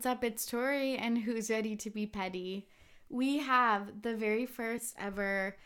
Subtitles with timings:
[0.00, 0.24] what's up?
[0.24, 2.66] It's Tori, and who's ready to be petty?
[3.10, 5.58] We have the very first ever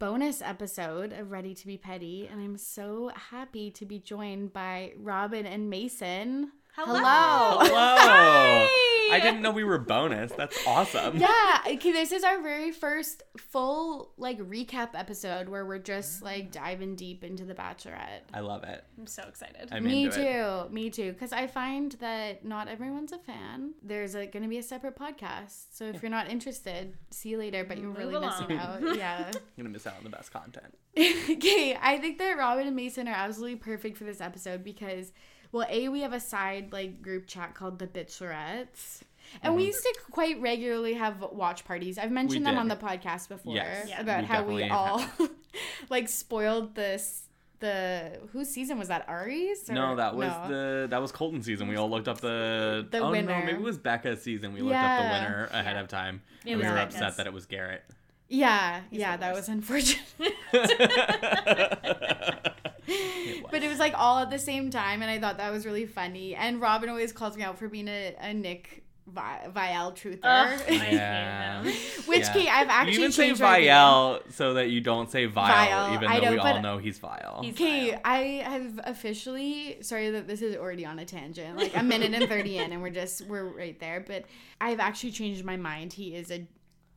[0.00, 4.94] bonus episode of Ready to Be Petty, and I'm so happy to be joined by
[4.98, 6.50] Robin and Mason.
[6.76, 7.58] Hello.
[7.64, 8.68] Hello.
[9.10, 10.32] I didn't know we were bonus.
[10.32, 11.16] That's awesome.
[11.16, 16.24] Yeah, okay, this is our very first full like recap episode where we're just mm.
[16.24, 18.22] like diving deep into the Bachelorette.
[18.34, 18.84] I love it.
[18.98, 19.68] I'm so excited.
[19.72, 20.72] I'm me into too, it.
[20.72, 21.12] me too.
[21.12, 23.72] Because I find that not everyone's a fan.
[23.82, 27.38] There's like, going to be a separate podcast, so if you're not interested, see you
[27.38, 27.64] later.
[27.64, 28.82] But you're Move really missing out.
[28.96, 29.30] Yeah.
[29.32, 30.76] You're gonna miss out on the best content.
[30.98, 35.12] okay, I think that Robin and Mason are absolutely perfect for this episode because,
[35.52, 39.02] well, a we have a side like group chat called the Bitcherettes.
[39.42, 39.66] And we mm-hmm.
[39.68, 41.98] used to quite regularly have watch parties.
[41.98, 42.60] I've mentioned them did.
[42.60, 44.00] on the podcast before Yes, Yeah.
[44.00, 45.04] about we how we all
[45.90, 47.22] like spoiled this
[47.58, 49.68] the whose season was that Ari's?
[49.70, 50.48] or- No, that was no.
[50.48, 51.68] the that was Colton season.
[51.68, 53.40] We all looked up the oh, The oh winner.
[53.40, 54.52] no, maybe it was Becca's season.
[54.52, 56.22] We looked up the winner ahead of time.
[56.44, 56.96] It and we were Becca's.
[56.96, 57.82] upset that it was Garrett.
[58.28, 60.04] Yeah, He's yeah, that was unfortunate.
[63.26, 63.50] It was.
[63.50, 65.86] but it was like all at the same time, and I thought that was really
[65.86, 66.34] funny.
[66.34, 70.18] And Robin always calls me out for being a, a Nick Vi- Viall truther.
[70.22, 71.62] Ugh, Yeah.
[72.06, 72.32] Which, Yeah.
[72.32, 73.60] Kate, I've actually you even say changed my.
[73.60, 76.78] Vial so that you don't say Vile, Vile, even I though know, we all know
[76.78, 77.40] he's Vile.
[77.42, 78.00] He's- Okay, Vile.
[78.04, 82.28] I have officially sorry that this is already on a tangent, like a minute and
[82.28, 84.04] thirty in, and we're just we're right there.
[84.06, 84.24] But
[84.60, 85.92] I've actually changed my mind.
[85.92, 86.46] He is a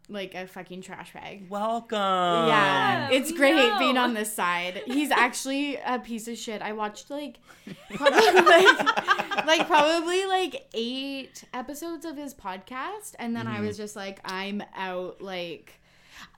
[0.10, 1.50] like a fucking trash bag.
[1.50, 1.98] Welcome.
[1.98, 3.80] yeah, Yeah, it's great know.
[3.80, 4.82] being on this side.
[4.86, 6.62] He's actually a piece of shit.
[6.62, 7.40] I watched like,
[7.96, 13.68] probably, like, like probably like eight episodes of his podcast, and then I mm-hmm.
[13.68, 15.22] was just like, I'm out.
[15.22, 15.80] Like,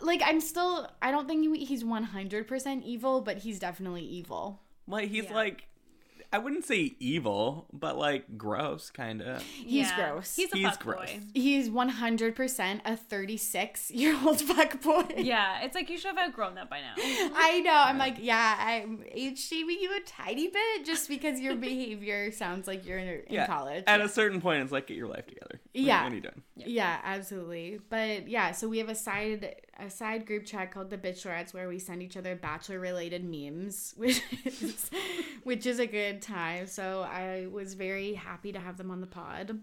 [0.01, 0.89] like I'm still.
[1.01, 4.61] I don't think he's 100 percent evil, but he's definitely evil.
[4.87, 5.33] Like he's Yeah.
[5.35, 5.67] like
[6.33, 9.41] I wouldn't say evil, but like gross kind of.
[9.43, 10.11] He's Yeah.
[10.11, 10.35] gross.
[10.35, 11.11] He's a He's fuck gross.
[11.11, 11.19] boy.
[11.33, 15.05] He's 100% a 36 year old fuck boy.
[15.17, 16.93] Yeah, it's like you should have outgrown that by now.
[16.97, 17.73] I know.
[17.73, 22.67] I'm like, yeah, I'm age shaming you a tiny bit just because your behavior sounds
[22.67, 23.47] like you're in, in Yeah.
[23.47, 23.83] college.
[23.87, 25.59] At a certain point it's like get your life together.
[25.61, 26.03] What- Yeah.
[26.03, 26.41] What are you doing?
[26.55, 27.79] yeah, absolutely.
[27.89, 31.67] But yeah, so we have a side a side group chat called the Bitcherettes where
[31.67, 34.89] we send each other bachelor related memes, which is
[35.43, 36.67] which is a good time.
[36.67, 39.59] So I was very happy to have them on the pod.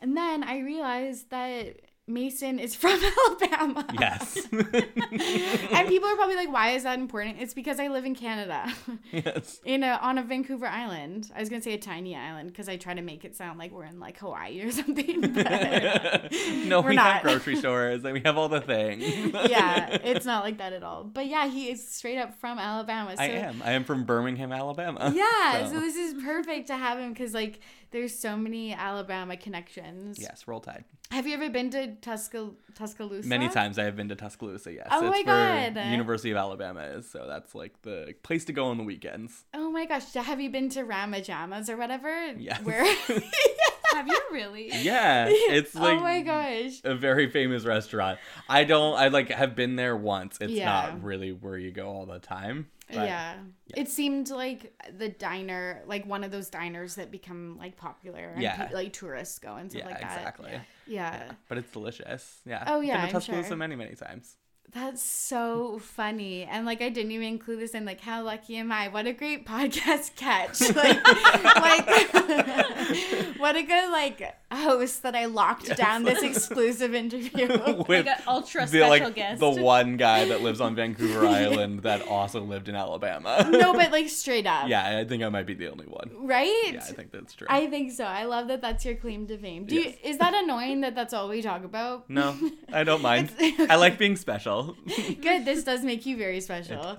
[0.00, 3.84] And then I realized that Mason is from Alabama.
[3.98, 4.36] Yes.
[4.52, 7.38] and people are probably like, why is that important?
[7.40, 8.72] It's because I live in Canada,
[9.12, 9.60] yes.
[9.64, 11.30] in a on a Vancouver island.
[11.34, 13.72] I was gonna say a tiny island because I try to make it sound like
[13.72, 15.20] we're in like Hawaii or something.
[15.32, 16.32] But
[16.66, 17.14] no, We're we not.
[17.14, 19.02] have grocery stores and we have all the things.
[19.50, 21.02] yeah, it's not like that at all.
[21.02, 23.16] But yeah, he is straight up from Alabama.
[23.16, 23.60] So I am.
[23.64, 25.12] I am from Birmingham, Alabama.
[25.14, 25.74] Yeah, so.
[25.74, 27.58] So- this is perfect to have him because like
[27.96, 30.18] there's so many Alabama connections.
[30.20, 30.84] Yes, roll tide.
[31.10, 33.26] Have you ever been to Tuscal- Tuscaloosa?
[33.26, 34.88] Many times I have been to Tuscaloosa, yes.
[34.90, 35.90] Oh my it's where God.
[35.90, 39.44] University of Alabama is, so that's like the place to go on the weekends.
[39.54, 42.32] Oh my gosh, have you been to Rama Jama's or whatever?
[42.36, 42.60] Yes.
[42.62, 42.84] Where?
[43.96, 44.70] have you really?
[44.82, 46.80] Yeah, it's oh like oh my gosh.
[46.84, 48.18] a very famous restaurant.
[48.48, 50.38] I don't I like have been there once.
[50.40, 50.66] It's Yeah.
[50.66, 52.68] not really where you go all the time.
[52.88, 53.34] but yeah.
[53.76, 58.42] It seemed like the diner, like one of those diners that become like popular and
[58.42, 58.66] Yeah.
[58.66, 60.16] pe- like tourists go and stuff Yeah, like that.
[60.18, 60.60] exactly.
[60.86, 61.32] Yeah.
[61.48, 62.40] But it's delicious.
[62.46, 62.62] Yeah.
[62.68, 63.56] Oh, yeah, Been I'm to Tuscaloosa sure.
[63.56, 64.36] many, many times.
[64.72, 66.44] That's so funny.
[66.44, 68.88] And like I didn't even include this in like how lucky am I?
[68.88, 70.60] What a great podcast catch.
[70.76, 72.14] Like like
[73.38, 77.48] what a good like host that I locked down this exclusive interview.
[77.48, 79.40] With Like an ultra the special like guest.
[79.40, 83.46] the one guy that lives on Vancouver Island that also lived in Alabama.
[83.50, 84.68] no, but like straight up.
[84.68, 86.10] yeah, I think I might be the only one.
[86.26, 86.70] Right?
[86.72, 87.46] Yeah, I think that's true.
[87.50, 88.04] I think so.
[88.04, 89.64] I love that that's your claim to fame.
[89.66, 92.08] Do you, is that annoying that that's all we talk about?
[92.10, 92.36] no,
[92.72, 93.30] I don't mind.
[93.38, 94.55] It's- I like being special.
[95.20, 95.44] Good.
[95.44, 96.98] This does make you very special.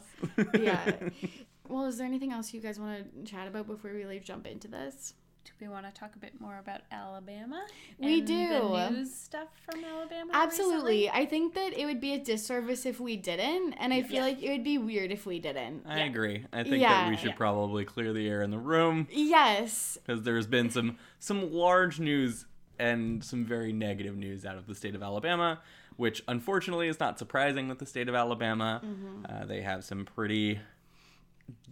[0.59, 0.91] yeah.
[1.69, 4.47] Well, is there anything else you guys want to chat about before we leave jump
[4.47, 5.13] into this?
[5.43, 7.61] Do we want to talk a bit more about Alabama?
[7.99, 8.47] We and do.
[8.47, 10.31] The news stuff from Alabama.
[10.33, 10.99] Absolutely.
[11.01, 11.09] recently?
[11.09, 14.41] I think that it would be a disservice if we didn't, and I feel like
[14.41, 15.83] it would be weird if we didn't.
[15.85, 16.05] I Yeah.
[16.05, 16.45] agree.
[16.53, 16.89] I think Yeah.
[17.03, 17.35] that we should Yeah.
[17.35, 19.97] probably clear the air in the room Yes.
[20.05, 22.45] because there's been some some large news
[22.79, 25.59] and some very negative news out of the state of Alabama,
[25.97, 28.81] which unfortunately is not surprising with the state of Alabama.
[28.83, 29.25] Mm-hmm.
[29.29, 30.59] Uh, they have some pretty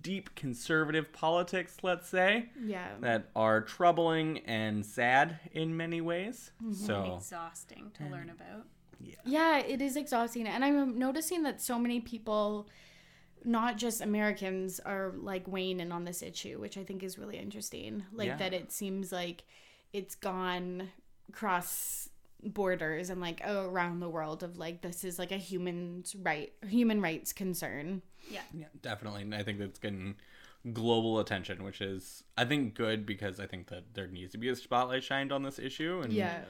[0.01, 2.87] deep conservative politics, let's say, Yeah.
[3.01, 6.51] that are troubling and sad in many ways.
[6.63, 6.73] Mm-hmm.
[6.73, 8.65] So exhausting to learn about.
[9.25, 10.47] Yeah, it is exhausting.
[10.47, 12.67] And I'm noticing that so many people,
[13.43, 17.37] not just Americans, are like weighing in on this issue, which I think is really
[17.37, 18.05] interesting.
[18.13, 18.37] Like Yeah.
[18.37, 19.43] that it seems like
[19.91, 20.89] it's gone
[21.31, 22.09] cross
[22.45, 27.01] borders and like around the world of like this is like a human's right human
[27.01, 28.01] rights concern.
[28.29, 28.41] Yeah,
[28.81, 29.21] definitely.
[29.23, 30.15] And I think that's getting
[30.73, 34.49] global attention, which is I think good because I think that there needs to be
[34.49, 36.41] a spotlight shined on this issue and Yeah.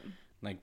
[0.42, 0.59] like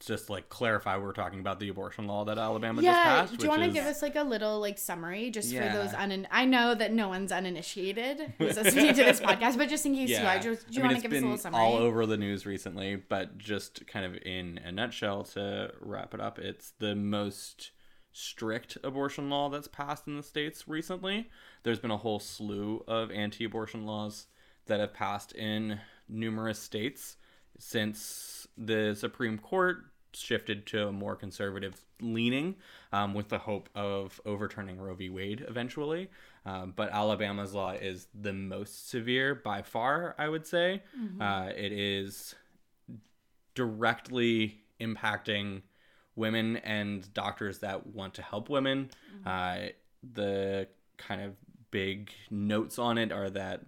[0.00, 3.36] just like clarify we're talking about the abortion law that Alabama just Yeah, passed.
[3.36, 5.92] do you want to which give us like a little like summary just for those
[5.92, 6.02] Yeah.
[6.02, 6.28] un?
[6.30, 10.10] I know that no one's uninitiated who's listening to this podcast, but just in case
[10.10, 11.60] you are, just, do you I mean, want to give us a little summary?
[11.60, 16.20] all over the news recently, but just kind of in a nutshell to wrap it
[16.20, 17.72] up, it's the most
[18.12, 21.28] strict abortion law that's passed in the states recently.
[21.64, 24.26] There's been a whole slew of anti-abortion laws
[24.66, 27.16] that have passed in numerous states
[27.58, 29.84] since the Supreme Court
[30.14, 32.56] shifted to a more conservative leaning
[32.92, 35.10] um, with the hope of overturning Roe v.
[35.10, 36.08] Wade eventually.
[36.46, 40.82] Um, but Alabama's law is the most severe by far, I would say.
[41.20, 42.34] Uh, it is
[43.54, 45.62] directly impacting
[46.16, 48.90] women and doctors that want to help women.
[49.26, 49.58] Uh,
[50.14, 51.36] the kind of
[51.70, 53.62] big notes on it are that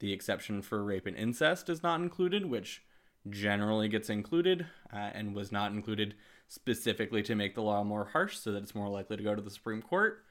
[0.00, 2.82] the exception for rape and incest is not included, which
[3.30, 6.14] generally gets included uh, and was not included
[6.48, 9.42] specifically to make the law more harsh so that it's more likely to go to
[9.42, 10.22] the Supreme Court,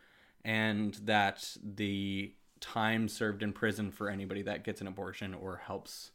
[0.44, 6.12] and that the time served in prison for anybody that gets an abortion or helps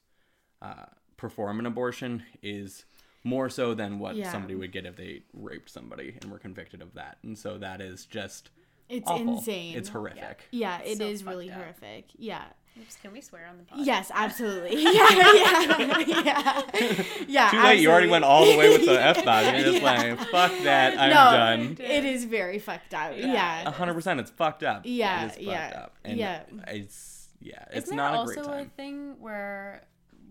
[0.63, 0.87] uh,
[1.17, 2.85] perform an abortion is
[3.25, 4.33] more so than what Yeah.
[4.33, 7.19] somebody would get if they raped somebody and were convicted of that.
[7.23, 8.51] And so that is just
[8.89, 9.37] it's awful.
[9.39, 9.77] insane.
[9.77, 10.47] It's horrific.
[10.51, 11.59] Yeah, it is So really up.
[11.59, 12.07] horrific.
[12.17, 12.45] Yeah.
[12.81, 13.85] Oops, can we swear on the podcast?
[13.87, 14.83] Yes, absolutely.
[14.83, 17.03] Yeah, yeah, yeah.
[17.29, 17.81] yeah Too late.
[17.81, 19.45] You already went all the way with the F bomb.
[19.55, 20.15] You're just Yeah.
[20.15, 20.99] like, fuck that.
[20.99, 21.77] I'm no, done.
[21.79, 23.13] It is very fucked up.
[23.17, 23.27] Yeah.
[23.27, 23.69] Yeah.
[23.69, 24.19] A hundred percent.
[24.21, 24.83] It's fucked up.
[24.85, 25.97] Yeah, It is fucked yeah, up.
[26.05, 26.43] And yeah.
[26.69, 27.65] It's yeah.
[27.71, 29.83] It's Isn't not there a great also a thing where,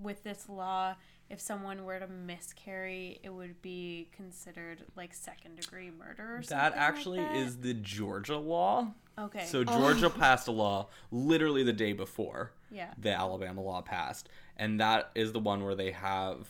[0.02, 0.96] with this law,
[1.30, 6.58] if someone were to miscarry, it would be considered like second degree murder or something?
[6.58, 7.36] That like actually that?
[7.36, 8.94] is the Georgia law.
[9.18, 9.46] Okay.
[9.46, 9.64] So oh.
[9.64, 12.94] Georgia passed a law literally the day before yeah.
[12.98, 16.48] the Alabama law passed, and that is the one where they have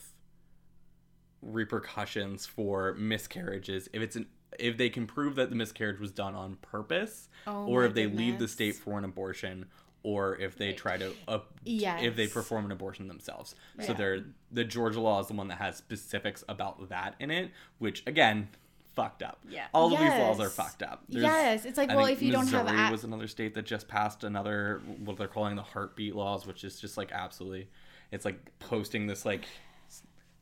[1.41, 4.27] repercussions for miscarriages if it's an
[4.57, 8.07] if they can prove that the miscarriage was done on purpose Oh or if they
[8.07, 9.67] leave the state for an abortion
[10.03, 13.55] or if they try to up if they perform an abortion themselves.
[13.81, 17.51] So they're the Georgia law is the one that has specifics about that in it,
[17.77, 18.49] which again,
[18.95, 19.39] fucked up.
[19.49, 19.67] Yeah.
[19.73, 21.03] All of these laws are fucked up.
[21.09, 23.53] There's, Yes, it's like, I well, if you don't have Missouri a- was another state
[23.55, 27.69] that just passed another what they're calling the heartbeat laws, which is just like absolutely,
[28.11, 29.45] it's like posting this like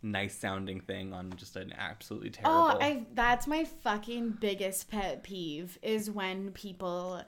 [0.01, 2.61] nice sounding thing on just an absolutely oh, terrible.
[2.61, 7.21] Oh, I that's my fucking biggest pet peeve is when people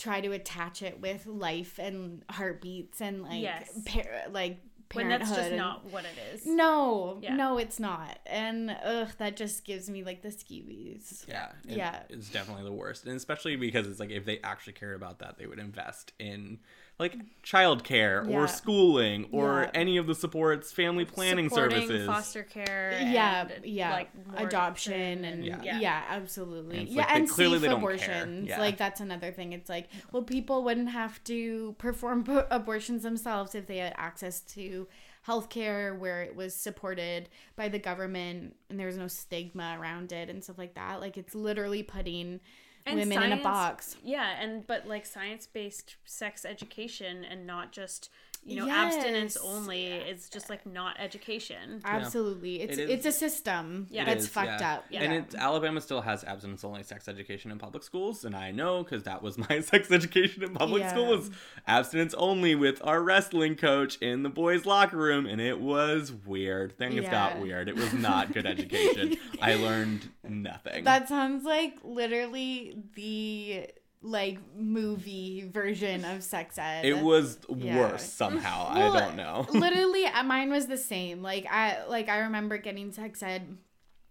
[0.00, 3.70] try to attach it with life and heartbeats and like Yes.
[3.86, 4.58] par- like
[4.92, 5.28] When parenthood.
[5.28, 6.46] that's just and- not what it is.
[6.46, 7.34] No, Yeah.
[7.36, 8.18] no, it's not.
[8.26, 11.28] And ugh, that just gives me like the skeevies.
[11.28, 12.02] yeah, it- Yeah.
[12.08, 15.38] it's definitely the worst, and especially because it's like if they actually cared about that,
[15.38, 16.58] they would invest in
[17.00, 18.36] like childcare Yeah.
[18.36, 19.70] or schooling or Yeah.
[19.74, 22.06] any of the supports, family planning Supporting services.
[22.06, 22.92] foster care.
[23.02, 25.78] Yeah, and, yeah, Like adoption and Yeah.
[25.80, 26.76] yeah, absolutely.
[26.78, 27.90] And it's yeah, like they- and clearly safe they don't care.
[27.90, 28.48] abortions.
[28.48, 28.60] Yeah.
[28.60, 29.52] Like that's another thing.
[29.52, 34.40] It's like, well, people wouldn't have to perform p- abortions themselves if they had access
[34.42, 34.86] to
[35.26, 40.28] healthcare where it was supported by the government and there was no stigma around it
[40.30, 41.00] and stuff like that.
[41.00, 42.40] Like it's literally putting
[42.86, 43.96] And women in a box.
[44.02, 48.10] Yeah, and but like science based sex education and not just
[48.42, 48.94] you know Yes.
[48.94, 49.86] abstinence only.
[49.86, 51.80] is just like not education.
[51.84, 52.60] Absolutely.
[52.62, 54.02] It's It is- it's a system Yeah.
[54.02, 54.74] It that's is, fucked yeah.
[54.74, 54.84] up.
[54.92, 58.82] And it's Alabama still has abstinence only sex education in public schools, and I know
[58.82, 61.30] because that was my sex education in public school was
[61.66, 66.76] abstinence only with our wrestling coach in the boys' locker room, and it was weird.
[66.78, 67.68] Things got weird.
[67.68, 69.16] It was not good education.
[69.42, 70.84] I learned nothing.
[70.84, 73.68] That sounds like literally the
[74.02, 76.84] like movie version of sex ed.
[76.84, 77.78] it was Yeah.
[77.78, 78.74] worse somehow.
[78.74, 79.46] Well, I don't know.
[79.52, 81.22] literally, uh, mine was the same.
[81.22, 83.56] Like I like I remember getting sex ed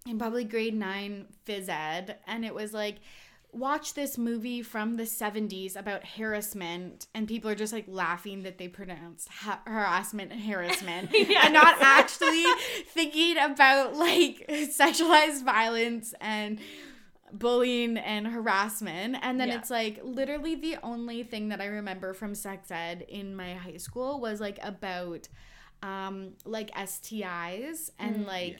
[0.07, 2.97] in probably grade nine phys ed, and it was like.
[3.51, 8.59] Watch this movie from the 70s about harassment, and people are just like laughing that
[8.59, 12.43] they pronounced ha- harassment and harassment, and not actually
[12.93, 16.59] thinking about like sexualized violence and
[17.33, 19.17] bullying and harassment.
[19.21, 19.57] And then Yeah.
[19.59, 23.77] it's like literally the only thing that I remember from sex ed in my high
[23.77, 25.27] school was like about
[25.81, 28.59] um like STIs and like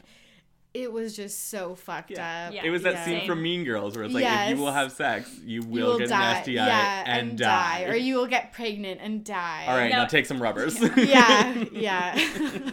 [0.73, 2.47] it was just so fucked Yeah.
[2.47, 2.53] up.
[2.53, 2.61] Yeah.
[2.63, 3.05] It was that Yeah.
[3.05, 5.97] scene from Mean Girls where it's like, if you will have sex, you You will,
[5.97, 7.85] get die, an STI yeah, and, die.
[7.87, 9.65] or you will get pregnant and die.
[9.67, 9.97] All right, No.
[9.99, 10.79] now take some rubbers.
[10.95, 12.15] yeah, yeah.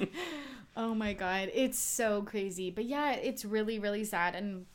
[0.79, 2.71] Oh my god, it's so crazy.
[2.71, 4.67] But yeah, it's really really sad and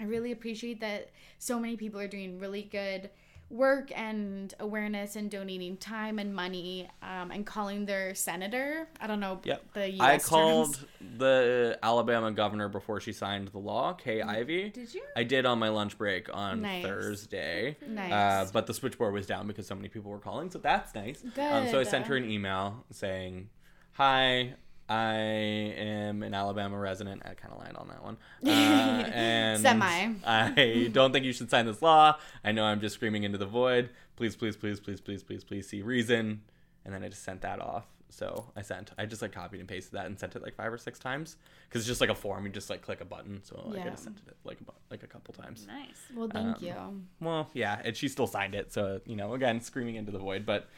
[0.00, 3.10] I really appreciate that so many people are doing really good
[3.50, 8.86] work and awareness and donating time and money um, and calling their senator.
[9.00, 9.72] I don't know Yep.
[9.72, 10.86] the US I called terms.
[11.16, 14.68] the Alabama governor before she signed the law, Kay Ivey.
[14.68, 15.02] Did you?
[15.16, 16.84] I did on my lunch break on Nice.
[16.84, 17.78] Thursday.
[17.88, 18.12] Nice.
[18.12, 21.24] Uh, but the switchboard was down because so many people were calling, so that's nice.
[21.38, 23.48] Um, so I sent her an email saying,
[23.92, 24.54] "Hi,
[24.88, 28.16] I am an Alabama resident." I kind of lied on that one.
[28.44, 28.48] Uh,
[29.12, 30.14] and Semi.
[30.24, 32.16] I don't think you should sign this law.
[32.44, 33.90] I know I'm just screaming into the void.
[34.16, 36.42] Please, please, please, please, please, please, please see reason.
[36.84, 37.86] And then I just sent that off.
[38.10, 38.90] So I sent.
[38.96, 41.36] I just like copied and pasted that and sent it like five or six times
[41.68, 42.46] because it's just like a form.
[42.46, 43.40] You just like click a button.
[43.44, 43.90] So like, I Yeah.
[43.90, 45.66] just sent it like a, bu- like a couple times.
[45.66, 46.00] Nice.
[46.16, 46.74] Well, thank um, you.
[47.20, 50.46] Well, yeah, and she still signed it, so you know, again, screaming into the void.
[50.46, 50.68] But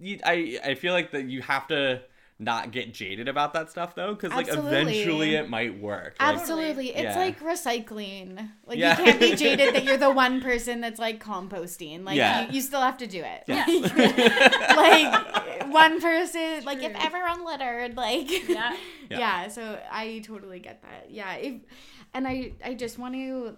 [0.00, 2.00] you, I, I feel like that you have to
[2.40, 6.14] not get jaded about that stuff though, because like eventually it might work.
[6.20, 6.90] Like, Absolutely.
[6.90, 7.18] It's Yeah.
[7.18, 8.50] like recycling.
[8.64, 8.96] Like Yeah.
[8.96, 12.04] you can't be jaded that you're the one person that's like composting.
[12.04, 12.46] Like Yeah.
[12.46, 13.42] you, you still have to do it.
[13.48, 13.64] Yeah.
[14.76, 17.00] like one person like if True.
[17.04, 18.76] everyone littered like Yeah.
[19.10, 19.18] Yeah.
[19.18, 21.54] yeah so i totally get that yeah if
[22.14, 23.56] and i i just want to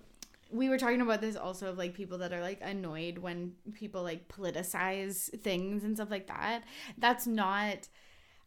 [0.53, 4.03] we were talking about this also of like people that are like annoyed when people
[4.03, 6.63] like politicize things and stuff like that
[6.99, 7.89] that's not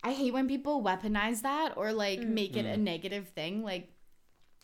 [0.04, 2.28] i hate when people weaponize that or like mm.
[2.28, 2.80] make it a mm.
[2.80, 3.90] negative thing like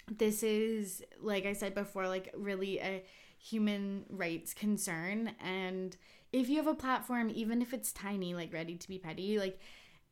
[0.10, 3.04] this is like i said before like really a
[3.38, 5.96] human rights concern and
[6.34, 9.60] if you have a platform even if it's tiny like ready to be petty like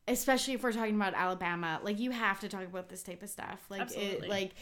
[0.08, 3.30] especially if we're talking about alabama like you have to talk about this type of
[3.30, 3.66] stuff.
[3.70, 4.28] Like Absolutely.
[4.28, 4.54] it like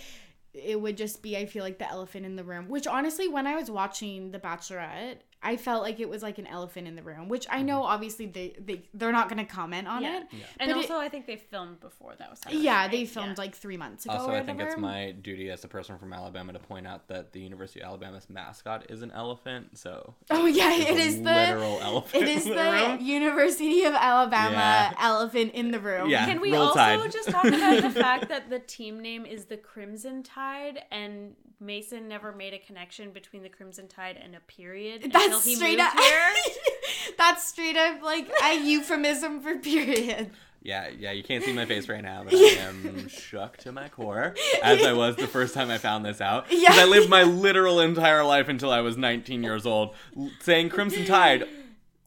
[0.55, 3.45] it would just be i feel like the elephant in the room which honestly when
[3.45, 7.03] i was watching the bachelorette i felt like it was like an elephant in the
[7.03, 7.67] room which i mm-hmm.
[7.67, 10.17] know obviously they, they they're not going to comment on Yeah.
[10.17, 12.63] it And But it- also, I think they filmed before that was happening.
[12.63, 12.91] yeah right?
[12.91, 13.43] they filmed Yeah.
[13.43, 16.53] like three months ago Also, I think it's my duty as a person from Alabama
[16.53, 19.77] to point out that the University of Alabama's mascot is an elephant.
[19.77, 22.23] So oh yeah it's it a is the literal elephant.
[22.23, 22.99] It is in the room.
[23.01, 24.93] University of Alabama Yeah.
[24.99, 26.09] elephant in the room.
[26.09, 26.25] Yeah.
[26.25, 27.11] Can we Roll also Tide.
[27.11, 32.07] just talk about the fact that the team name is the Crimson Tide and Mason
[32.07, 35.77] never made a connection between the Crimson Tide and a period until That's he straight
[35.79, 35.99] moved up.
[35.99, 36.29] here?
[37.17, 40.31] That's straight up like a euphemism for period.
[40.61, 43.87] Yeah, yeah, you can't see my face right now, but I am shook to my
[43.87, 46.49] core, as I was the first time I found this out.
[46.49, 46.71] 'Cause Yeah.
[46.73, 49.93] I lived my literal entire life until I was 19 years old,
[50.41, 51.43] saying Crimson Tide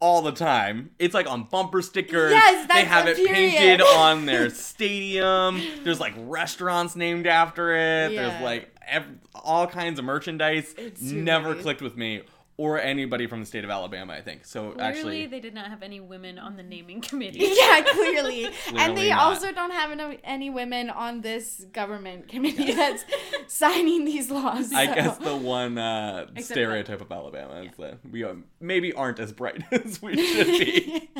[0.00, 0.90] all the time.
[0.98, 2.32] It's like on bumper stickers.
[2.32, 3.32] Yes, that's they have it period.
[3.52, 5.62] painted on their stadium.
[5.84, 8.12] There's like restaurants named after it.
[8.12, 8.28] Yeah.
[8.28, 9.06] There's like ev-
[9.36, 10.74] all kinds of merchandise.
[10.76, 11.62] It's too Never funny.
[11.62, 12.22] clicked with me
[12.58, 14.44] or anybody from the state of Alabama, I think.
[14.44, 17.38] So Clearly, actually, they did not have any women on the naming committee.
[17.58, 18.48] Yeah, clearly.
[18.74, 19.20] and they not.
[19.20, 23.04] also don't have any, any women on this government committee that's
[23.46, 24.72] signing these laws.
[24.72, 28.92] I so- guess the one uh, Except stereotype of Alabama is that we um, maybe
[28.92, 31.10] aren't as bright as we should be.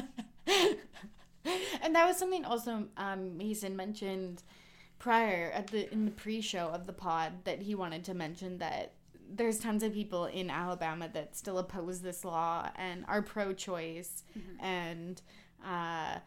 [1.83, 4.43] and that was something also um, Mason mentioned
[4.99, 8.93] prior at the in the pre-show of the pod that he wanted to mention that
[9.31, 14.25] there's tons of people in Alabama that still oppose this law and are pro-choice
[14.61, 15.21] and
[15.65, 16.19] uh,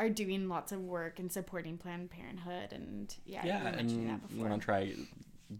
[0.00, 4.08] are doing lots of work and supporting Planned Parenthood and yeah, you yeah, were mentioning
[4.08, 4.48] and that you before.
[4.48, 4.92] want to try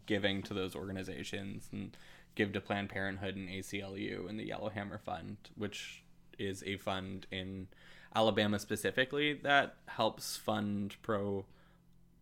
[0.07, 1.97] giving to those organizations and
[2.35, 6.02] give to Planned Parenthood and ACLU and the Yellowhammer Fund, which
[6.38, 7.66] is a fund in
[8.14, 11.45] Alabama specifically that helps fund pro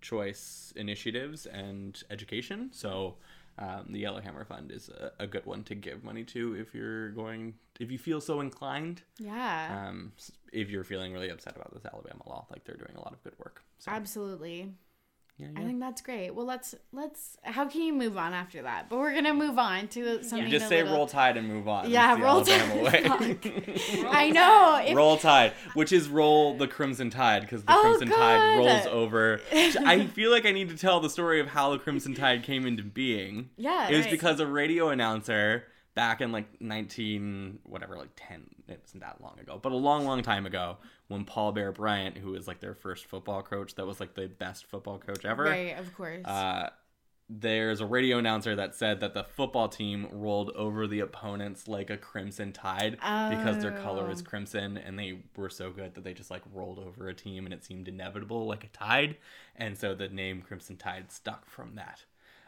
[0.00, 2.70] choice initiatives and education.
[2.72, 3.16] So
[3.58, 7.10] um, the Yellowhammer Fund is a, a good one to give money to if you're
[7.10, 9.02] going, if you feel so inclined.
[9.18, 9.86] yeah.
[9.88, 10.12] Um,
[10.52, 13.22] if you're feeling really upset about this Alabama law, like they're doing a lot of
[13.24, 13.62] good work.
[13.78, 14.72] So Absolutely.
[15.38, 16.30] Yeah, I think that's great.
[16.34, 17.36] Well, let's let's.
[17.42, 18.88] How can you move on after that?
[18.88, 20.46] But we're gonna move on to something.
[20.46, 21.90] You just a say little- roll tide and move on.
[21.90, 22.82] Yeah, roll tide.
[22.82, 23.04] way.
[24.08, 24.82] I know.
[24.84, 28.86] If, roll tide, which is roll the crimson tide because the Oh, crimson tide rolls
[28.86, 29.40] over.
[29.52, 32.66] I feel like I need to tell the story of how the crimson tide came
[32.66, 33.50] into being.
[33.56, 33.88] yeah.
[33.88, 34.10] It was right.
[34.10, 35.64] because a radio announcer
[35.96, 40.04] back in like 19 whatever like 10 it wasn't that long ago but a long
[40.04, 40.76] long time ago
[41.08, 44.28] when paul bear bryant who was like their first football coach that was like the
[44.28, 46.24] best football coach ever Right, of course.
[46.24, 46.70] uh,
[47.28, 51.90] there's a radio announcer that said that the football team rolled over the opponents like
[51.90, 52.98] a crimson tide
[53.30, 54.24] because their color is Oh.
[54.30, 57.52] crimson and they were so good that they just like rolled over a team and
[57.52, 59.16] it seemed inevitable like a tide
[59.56, 62.04] and so the name crimson tide stuck from that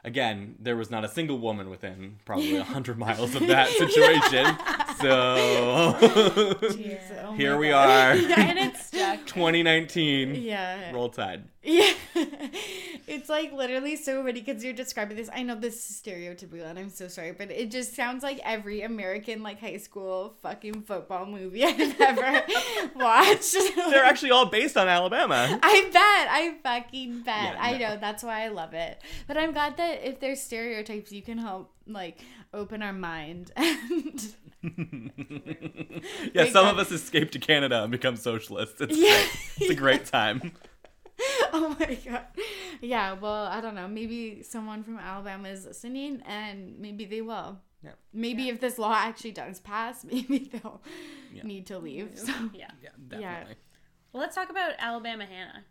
[0.09, 4.47] again there was not a single woman within probably 100 miles of that situation
[5.01, 5.11] So
[6.01, 7.89] oh here we God.
[7.89, 9.25] are, and it's stuck.
[9.27, 10.35] 2019.
[10.35, 10.91] Yeah.
[10.93, 11.45] Roll Tide.
[11.63, 11.93] Yeah.
[13.09, 15.29] It's like literally so funny because you're describing this.
[15.35, 18.83] I know this is stereotypical and I'm so sorry, but it just sounds like every
[18.83, 22.43] American like high school fucking football movie I've ever
[22.97, 23.57] watched.
[23.91, 25.59] They're actually all based on Alabama.
[25.63, 26.29] I bet.
[26.31, 27.55] I fucking bet.
[27.55, 27.97] Yeah, I know.
[28.01, 29.03] That's why I love it.
[29.27, 32.21] But I'm glad that if there's stereotypes, you can help like
[32.53, 33.53] open our mind.
[34.61, 38.81] And yeah, some of uh, us escape to Canada and become socialists.
[38.81, 39.09] It's Yeah.
[39.09, 39.31] great.
[39.59, 40.53] It's a great time.
[41.53, 42.27] oh my god.
[42.81, 43.13] Yeah.
[43.15, 43.89] Well, I don't know.
[43.89, 47.59] Maybe someone from Alabama is listening, and maybe they will.
[47.83, 47.93] Yeah.
[48.13, 50.81] Maybe if this law actually does pass, maybe they'll
[51.33, 51.43] Yeah.
[51.45, 52.11] need to leave.
[52.15, 52.33] So.
[52.55, 52.71] Yeah.
[52.83, 53.57] Yeah, definitely.
[54.13, 55.65] Well, let's talk about Alabama Hannah.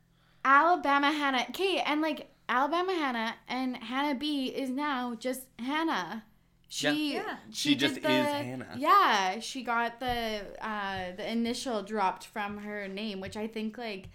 [0.46, 1.46] Alabama Hannah.
[1.50, 6.24] Okay, and like Alabama Hannah and Hannah B is now just Hannah.
[6.70, 7.24] She Yeah.
[7.26, 7.36] Yeah.
[7.52, 8.76] She just did is Hannah.
[8.78, 14.10] Yeah, she got the uh the initial dropped from her name, which I think like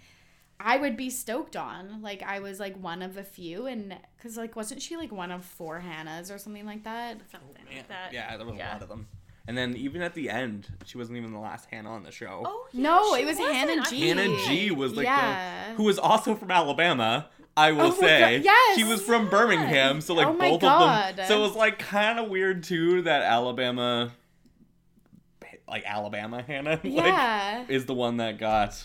[0.63, 2.01] I would be stoked on.
[2.01, 5.31] Like I was like one of a few and cuz like wasn't she like one
[5.31, 7.17] of four Hannahs or something like that?
[7.31, 8.13] Something Yeah, like that.
[8.13, 8.71] yeah, there was Yeah.
[8.71, 9.07] a lot of them.
[9.45, 12.43] And then even at the end, she wasn't even the last Hannah on the show.
[12.45, 13.55] Oh, yeah, No, it was wasn't.
[13.57, 14.07] Hannah G.
[14.07, 15.71] Hannah G was like Yeah.
[15.71, 17.27] the who was also from Alabama.
[17.57, 18.77] I will Oh my say, God, yes!
[18.77, 21.09] she was from Birmingham, so like Oh my both God.
[21.11, 21.27] of them.
[21.27, 24.11] So it was like kind of weird too that Alabama,
[25.67, 27.57] like Alabama Hannah, Yeah.
[27.59, 28.81] like is the one that got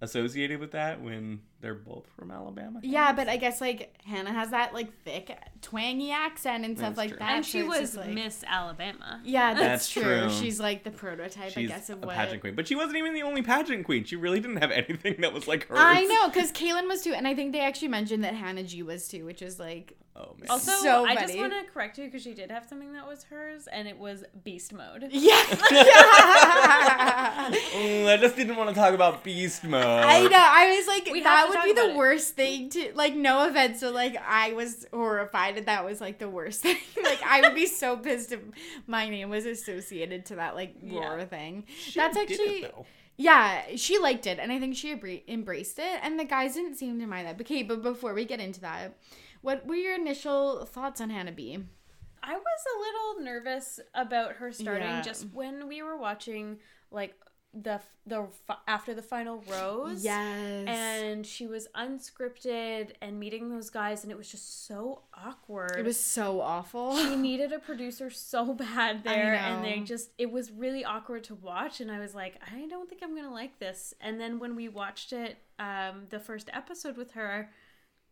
[0.00, 2.80] associated with that when they're both from Alabama.
[2.82, 6.98] Yeah, but I guess like Hannah has that like thick, twangy accent and stuff That's
[6.98, 7.18] like true.
[7.18, 7.30] that.
[7.36, 9.20] And she it's was like- Miss Alabama.
[9.24, 10.02] Yeah, that's, That's true.
[10.02, 10.30] true.
[10.30, 12.16] She's like the prototype, I She's guess, of a what.
[12.16, 14.04] pageant queen, but she wasn't even the only pageant queen.
[14.04, 15.78] She really didn't have anything that was like hers.
[15.80, 18.82] I know, because Caelynn was too, and I think they actually mentioned that Hannah G
[18.82, 20.34] was too, which is like, Oh.
[20.50, 23.22] Also, So I just want to correct you because she did have something that was
[23.24, 25.06] hers, and it was beast mode.
[25.12, 25.32] yeah.
[27.50, 29.82] Mm, I just didn't want to talk about beast mode.
[29.84, 30.28] I know.
[30.36, 31.96] I was like, We that would be the it.
[31.96, 33.14] worst thing to like.
[33.14, 36.76] No offense, so like, I was horrified, and that was like the worst thing.
[37.02, 38.40] like, I would be so pissed if
[38.86, 41.24] my name was associated to that like Yeah.
[41.26, 41.64] thing.
[41.78, 42.86] She That's did it, actually though.
[43.16, 46.76] Yeah, she liked it, and I think she abra- embraced it, and the guys didn't
[46.76, 47.36] seem to mind that.
[47.36, 48.96] But okay, but before we get into that,
[49.42, 51.58] what were your initial thoughts on Hannah B?
[52.22, 55.02] I was a little nervous about her starting Yeah.
[55.02, 56.58] just when we were watching
[56.90, 57.14] like
[57.52, 58.26] the the
[58.68, 60.04] after the final rose.
[60.04, 60.66] Yes.
[60.68, 65.76] And she was unscripted and meeting those guys, and it was just so awkward.
[65.78, 66.96] it was so awful.
[66.96, 71.34] she needed a producer so bad there and they just it was really awkward to
[71.34, 74.56] watch and i was like i don't think i'm gonna like this and then when
[74.56, 77.50] we watched it um the first episode with her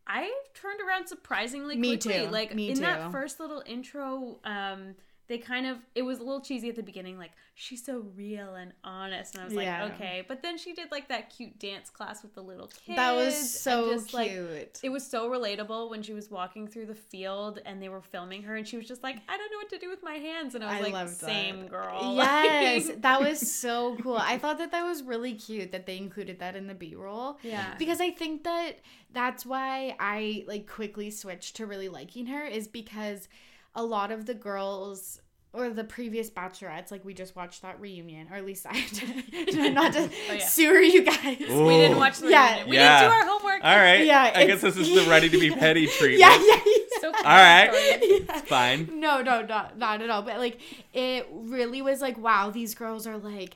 [0.07, 2.31] i turned around surprisingly Me quickly too.
[2.31, 2.81] like Me in too.
[2.81, 4.95] that first little intro um
[5.29, 8.55] they kind of it was a little cheesy at the beginning like she's so real
[8.55, 9.83] and honest and i was Yeah.
[9.83, 12.95] like okay but then she did like that cute dance class with the little kids
[12.97, 14.79] that was so just, like, cute.
[14.83, 18.43] it was so relatable when she was walking through the field and they were filming
[18.43, 20.55] her and she was just like, I don't know what to do with my hands.
[20.55, 21.25] And I was I like, loved that.
[21.25, 22.15] same girl.
[22.15, 24.17] Yes, that was so cool.
[24.17, 27.37] I thought that that was really cute that they included that in the B roll.
[27.43, 27.75] Yeah.
[27.77, 28.79] Because I think that
[29.13, 33.27] that's why I like quickly switched to really liking her is because
[33.75, 38.27] a lot of the girls or the previous bachelorettes, like we just watched that reunion,
[38.31, 39.73] or at least I did.
[39.73, 40.45] Not to Oh, yeah.
[40.45, 41.37] sewer you guys.
[41.49, 41.65] Ooh.
[41.65, 42.49] we didn't watch the Yeah.
[42.51, 42.69] reunion.
[42.69, 42.99] We Yeah.
[42.99, 43.63] didn't do our homework.
[43.63, 44.05] All right.
[44.05, 46.19] Yeah, I guess this is the ready to be petty treatment.
[46.19, 46.83] Yeah, yeah, yeah.
[47.01, 47.99] So All right.
[48.27, 48.41] Yeah.
[48.41, 48.99] Fine.
[48.99, 50.21] No, no, not not at all.
[50.21, 50.59] But like,
[50.93, 53.55] it really was like, wow, these girls are like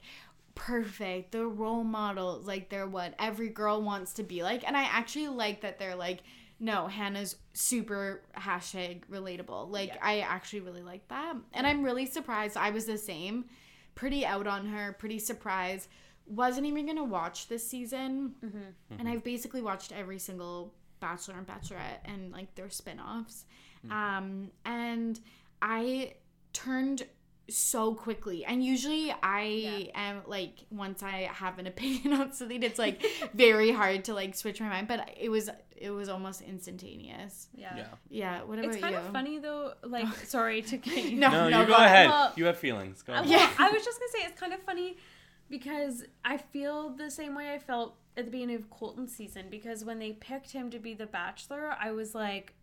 [0.55, 1.31] perfect.
[1.31, 2.47] They're role models.
[2.47, 4.65] Like they're what every girl wants to be like.
[4.67, 6.19] And I actually like that they're like,
[6.63, 9.69] no, Hannah's super hashtag relatable.
[9.69, 9.97] Like Yeah.
[10.01, 11.35] I actually really like that.
[11.51, 12.55] And I'm really surprised.
[12.55, 13.45] I was the same.
[13.95, 14.93] Pretty out on her.
[14.93, 15.89] Pretty surprised.
[16.25, 18.35] Wasn't even gonna watch this season.
[18.97, 23.43] And I've basically watched every single Bachelor and Bachelorette and like their spin-offs.
[23.91, 25.19] Um, and
[25.61, 26.13] I
[26.53, 27.03] turned
[27.49, 28.45] so quickly.
[28.45, 33.71] And usually I am like once I have an opinion on something, it's like very
[33.71, 34.87] hard to like switch my mind.
[34.87, 37.47] But it was it was almost instantaneous.
[37.53, 37.75] Yeah.
[37.75, 37.85] Yeah.
[38.09, 38.43] Yeah.
[38.43, 38.99] What about It's kind you?
[39.01, 39.73] of funny though.
[39.83, 41.17] Like, sorry to get you.
[41.23, 42.09] No, No, no, you go go ahead.
[42.09, 43.01] Well- you have feelings.
[43.01, 43.25] Go ahead.
[43.27, 43.49] Yeah.
[43.57, 44.97] I was just gonna say it's kind of funny
[45.49, 49.83] because I feel the same way I felt at the beginning of Colton's season because
[49.85, 52.53] when they picked him to be the Bachelor, I was like,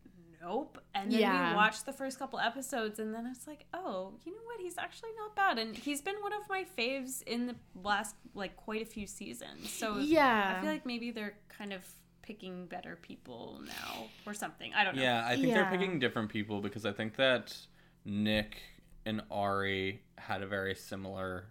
[0.42, 0.78] nope.
[0.94, 1.50] And then Yeah.
[1.50, 4.58] we watched the first couple episodes, and then I was like, oh, you know what?
[4.60, 8.56] He's actually not bad, and he's been one of my faves in the last like
[8.56, 9.70] quite a few seasons.
[9.70, 10.54] So Yeah.
[10.56, 11.84] I feel like maybe they're kind of
[12.30, 14.72] picking better people now or something.
[14.72, 15.02] I don't know.
[15.02, 15.54] Yeah, I think Yeah.
[15.54, 17.56] they're picking different people because I think that
[18.04, 18.62] Nick
[19.04, 21.46] and Ari had a very similar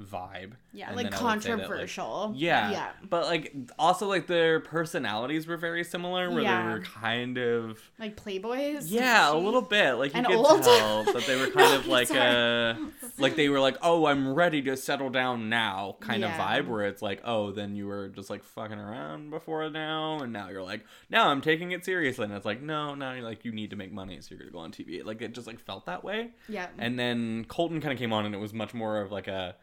[0.00, 0.52] vibe.
[0.72, 0.88] Yeah.
[0.88, 2.32] And like then I would say that, like, controversial.
[2.36, 2.70] yeah.
[2.72, 2.90] Yeah.
[3.08, 6.62] But like also like their personalities were very similar where Yeah.
[6.66, 8.84] they were kind of Like playboys.
[8.90, 9.92] yeah, a little bit.
[9.94, 10.62] Like you And could old?
[10.62, 12.76] tell that they were kind No, of like a
[13.18, 16.34] like they were like, "Oh, I'm ready to settle down now." kind Yeah.
[16.34, 20.18] of vibe where it's like, "Oh, then you were just like fucking around before now
[20.20, 23.22] and now you're like, "Now I'm taking it seriously." And it's like, "No, now you're
[23.22, 25.46] like you need to make money so you're to go on TV." Like it just
[25.46, 26.30] like felt that way.
[26.48, 26.66] Yeah.
[26.78, 29.54] And then Colton kind of came on and it was much more of like a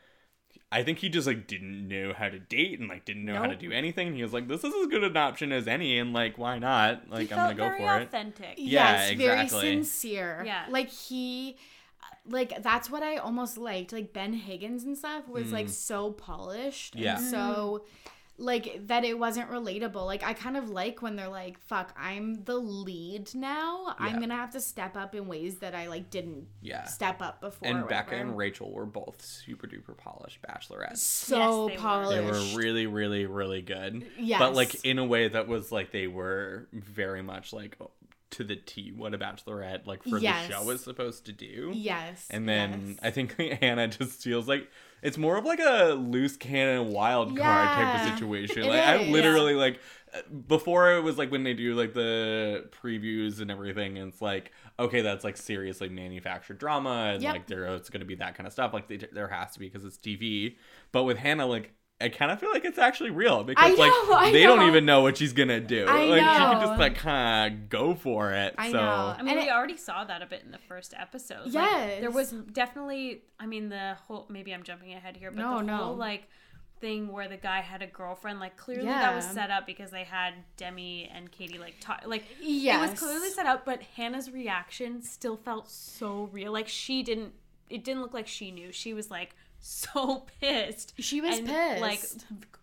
[0.74, 3.48] I think he just like didn't know how to date and like didn't know how
[3.48, 4.16] to do anything.
[4.16, 7.10] He was like, "This is as good an option as any," and like, why not?
[7.10, 8.04] Like, he I'm gonna go very for it.
[8.04, 8.54] authentic.
[8.58, 9.26] Yeah, yes, exactly.
[9.26, 10.44] very sincere.
[10.46, 10.66] Yeah.
[10.70, 11.58] Like he
[12.26, 13.92] like that's what I almost liked.
[13.92, 16.96] Like Ben Higgins and stuff was like so polished.
[16.96, 17.02] Mm.
[17.02, 17.18] Yeah.
[17.18, 17.86] And so
[18.42, 20.06] like that it wasn't relatable.
[20.06, 23.96] Like I kind of like when they're like, fuck, I'm the lead now.
[24.00, 26.86] I'm gonna have to step up in ways that I like didn't Yeah.
[26.86, 27.68] step up before.
[27.68, 30.98] And Becca and Rachel were both super duper polished bachelorettes.
[30.98, 31.82] so Yes, they were.
[31.90, 32.12] polished.
[32.12, 34.06] They were really, really, really good.
[34.18, 34.40] Yes.
[34.40, 37.78] But like in a way that was like they were very much like
[38.32, 40.48] to the T what a bachelorette like for Yes.
[40.48, 41.72] the show is supposed to do.
[41.74, 42.28] Yes.
[42.30, 43.00] And then yes.
[43.04, 44.70] I think Hannah just feels like
[45.02, 48.64] it's more of like a loose cannon wild card type of situation.
[48.64, 49.80] it Like I literally like
[50.48, 54.52] before it was like when they do like the previews and everything and it's like
[54.78, 57.34] okay that's like seriously manufactured drama and Yep.
[57.34, 59.60] like there it's going to be that kind of stuff like they, there has to
[59.60, 60.56] be because it's TV.
[60.92, 64.08] But with Hannah like I kind of feel like it's actually real because know, I
[64.10, 65.86] like they don't even know what she's gonna do.
[65.88, 68.56] I like she can just like kind of go for it.
[68.58, 69.16] I so know.
[69.18, 71.46] I mean, And we it- already saw that a bit in the first episode.
[71.46, 72.02] Like, Yes.
[72.02, 73.24] there was definitely.
[73.40, 74.26] I mean, the whole.
[74.30, 75.78] Maybe I'm jumping ahead here, but No, the no.
[75.78, 76.28] whole like
[76.80, 80.04] thing where the guy had a girlfriend, like clearly that was set up because they
[80.04, 82.04] had Demi and Katie like talk.
[82.08, 82.78] Like yes.
[82.78, 86.52] it was clearly set up, but Hannah's reaction still felt so real.
[86.52, 87.34] Like she didn't.
[87.70, 88.72] It didn't look like she knew.
[88.72, 90.94] She was like so pissed.
[91.00, 91.82] She was and, pissed.
[91.82, 92.02] Like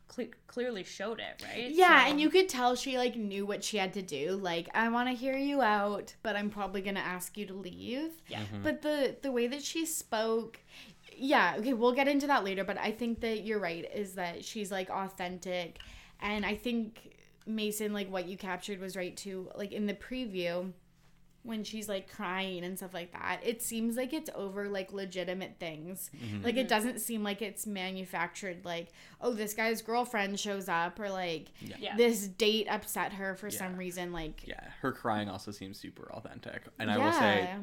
[0.08, 1.70] cle clearly showed it, right?
[1.70, 4.32] Yeah, So- and you could tell she like knew what she had to do.
[4.32, 8.10] Like, I want to hear you out, but I'm probably gonna ask you to leave.
[8.28, 8.40] Yeah.
[8.40, 8.62] Mm-hmm.
[8.62, 10.58] But the the way that she spoke,
[11.16, 12.64] yeah, okay, we'll get into that later.
[12.64, 13.88] But I think that you're right.
[13.94, 15.78] Is that she's like authentic,
[16.20, 17.14] and I think
[17.46, 19.48] Mason, like what you captured, was right too.
[19.54, 20.72] Like in the preview.
[21.44, 25.56] When she's like crying and stuff like that, it seems like it's over like legitimate
[25.58, 26.10] things.
[26.16, 26.44] Mm-hmm.
[26.44, 26.68] Like it mm-hmm.
[26.68, 28.64] doesn't seem like it's manufactured.
[28.64, 28.88] Like,
[29.20, 31.96] oh, this guy's girlfriend shows up, or like Yeah.
[31.96, 33.58] this date upset her for Yeah.
[33.58, 34.12] some reason.
[34.12, 36.64] Like, yeah, her crying also seems super authentic.
[36.78, 37.58] And I will say Yeah.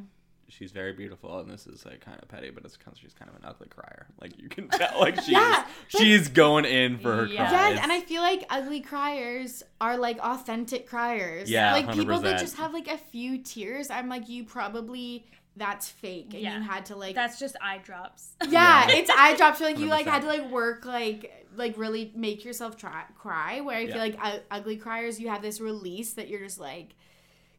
[0.47, 3.29] She's very beautiful and this is like kind of petty but it's because she's kind
[3.29, 7.15] of an ugly crier like you can tell like she's Yeah, she's going in for
[7.15, 7.49] her Yeah.
[7.49, 11.45] cries Yes, and I feel like ugly criers are like authentic criers.
[11.47, 13.89] Yeah, like people that just have like a few tears.
[13.89, 15.25] I'm like, you probably
[15.58, 16.58] that's fake, and Yeah.
[16.58, 17.15] you had to like.
[17.15, 18.36] That's just eye drops.
[18.49, 18.95] yeah, Yeah.
[18.97, 19.62] it's eye drops.
[19.62, 20.10] Like you like 100%.
[20.10, 23.62] had to like work like like really make yourself try cry.
[23.62, 23.93] Where I Yeah.
[23.93, 26.95] feel like u- ugly criers, you have this release that you're just like,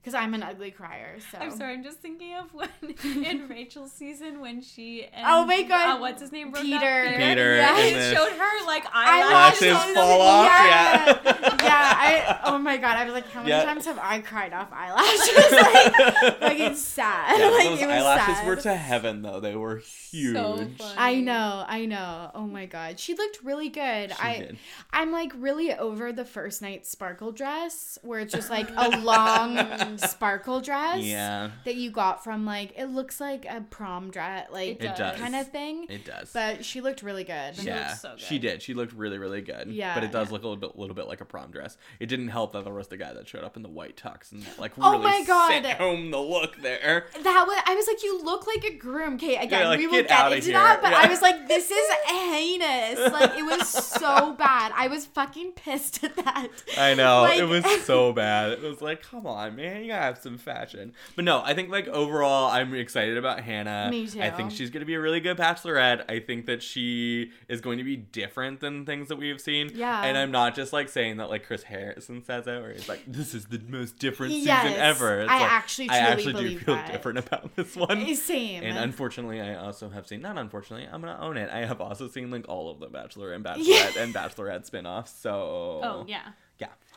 [0.06, 1.16] because I'm an ugly crier.
[1.32, 2.68] So I'm sorry, I'm just thinking of when
[3.24, 5.96] in Rachel's season when she and Oh my God.
[5.96, 7.06] uh, what's his name broke Peter.
[7.08, 7.92] Peter, Yes.
[7.92, 9.94] and It showed her like Eyelashes eyelashes.
[9.96, 11.06] fall off, yeah.
[11.24, 11.92] yeah.
[11.96, 13.64] I oh my god, I was like, how many Yeah.
[13.64, 15.52] times have I cried off eyelashes?
[15.52, 17.40] like, like it's sad.
[17.40, 18.46] Yeah, like those it was eyelashes sad.
[18.46, 20.94] were to heaven though they were huge funny.
[20.96, 22.30] I know, I know.
[22.32, 24.12] Oh my god, she looked really good.
[24.12, 24.58] She I, did.
[24.92, 29.95] I'm like really over the first night sparkle dress, where it's just like a long
[29.98, 31.02] sparkle dress.
[31.02, 35.18] yeah That you got from like it looks like a prom dress, like It does.
[35.18, 35.86] kind of thing.
[35.88, 37.56] it does But she looked really good.
[37.56, 38.62] She yeah, looked so she did.
[38.62, 39.68] She looked really, really good.
[39.68, 40.32] Yeah, but it does yeah.
[40.32, 41.76] look a little bit, little bit like a prom dress.
[42.00, 44.32] It didn't help that there was the guy that showed up in the white tux
[44.32, 45.48] and like Oh really my God.
[45.50, 47.06] sent home the look there.
[47.22, 49.14] That was I was like, you look like a groom.
[49.14, 50.54] Okay, again, like, we will get get, into here.
[50.54, 51.00] that, but Yeah.
[51.04, 51.88] I was like, this is
[52.36, 53.12] heinous.
[53.12, 54.72] Like it was so bad.
[54.74, 56.48] I was fucking pissed at that.
[56.78, 58.52] I know Like- it was so bad.
[58.52, 60.92] It was like, come on, man, you gotta have some fashion.
[61.14, 63.88] But no, I think like overall, I'm excited about Hannah.
[63.90, 64.20] Me too.
[64.20, 66.10] I think she's gonna be a really good bachelorette.
[66.10, 69.70] I think that she is going to be different than things that we have seen.
[69.74, 70.02] Yeah.
[70.02, 73.02] And I'm not just like saying that like Chris Harrison says it, where he's like,
[73.06, 75.20] this is the most different Yes, season ever.
[75.20, 76.92] It's I like, actually I actually do feel that.
[76.92, 77.98] different about this one.
[78.02, 78.62] Eh, same.
[78.64, 81.50] And unfortunately, I also have seen, not unfortunately, I'm gonna own it.
[81.50, 85.12] I have also seen like all of the Bachelor and Bachelorette and Bachelorette spin-offs.
[85.12, 86.30] So Oh yeah.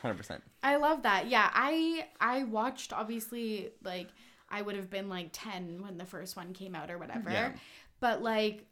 [0.00, 0.42] Hundred percent.
[0.62, 1.28] I love that.
[1.28, 4.08] Yeah, I I watched obviously like
[4.50, 7.30] I would have been like 10 when the first one came out or whatever.
[7.30, 7.52] Yeah.
[8.00, 8.66] But like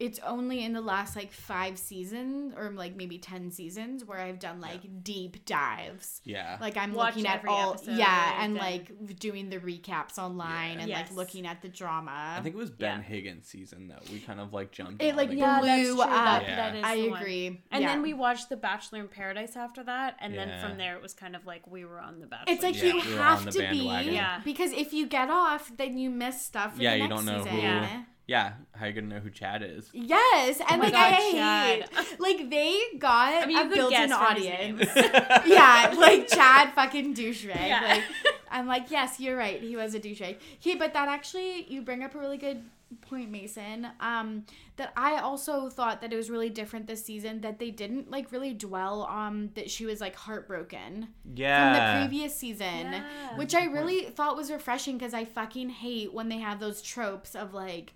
[0.00, 4.38] it's only in the last like five seasons or like maybe 10 seasons where I've
[4.38, 6.22] done like deep dives.
[6.24, 6.56] Yeah.
[6.60, 10.76] Like I'm Watched looking at every all, yeah, and and- like doing the recaps online
[10.76, 10.80] Yeah.
[10.80, 11.08] and Yes.
[11.10, 12.34] like looking at the drama.
[12.38, 13.04] I think it was Ben Yeah.
[13.04, 15.02] Higgins season that we kind of like jumped.
[15.02, 15.38] It, like, again.
[15.38, 15.96] Yeah, that's blew true.
[16.04, 16.46] That, up.
[16.46, 17.20] that is I the one.
[17.20, 17.46] agree.
[17.70, 17.88] And Yeah.
[17.88, 21.12] then we watched The Bachelor in Paradise after that, and then from there it was
[21.12, 22.54] kind of like we were on The Bachelor.
[22.54, 23.76] It's like Yeah, you we have to be.
[24.12, 24.40] Yeah.
[24.44, 26.76] because if you get off, then you miss stuff.
[26.76, 27.60] For Yeah, the you don't know season.
[27.84, 28.40] who- Yeah.
[28.40, 29.90] Yeah, how you gonna know who Chad is?
[29.92, 31.88] Yes, and my like God, I Chad.
[31.96, 34.90] hate, like they got I mean, a built-in guess from his audience.
[35.46, 37.68] yeah, like Chad fucking douchebag.
[37.68, 37.80] Yeah.
[37.88, 38.02] Like
[38.50, 39.60] I'm like, yes, you're right.
[39.60, 40.36] He was a douchebag.
[40.60, 42.62] He, but that actually, you bring up a really good
[43.02, 43.88] point, Mason.
[44.00, 44.44] Um,
[44.76, 47.40] that I also thought that it was really different this season.
[47.40, 51.74] That they didn't like really dwell on that she was like heartbroken Yeah.
[51.74, 53.36] from the previous season, Yeah.
[53.36, 57.34] which I really thought was refreshing because I fucking hate when they have those tropes
[57.34, 57.92] of like.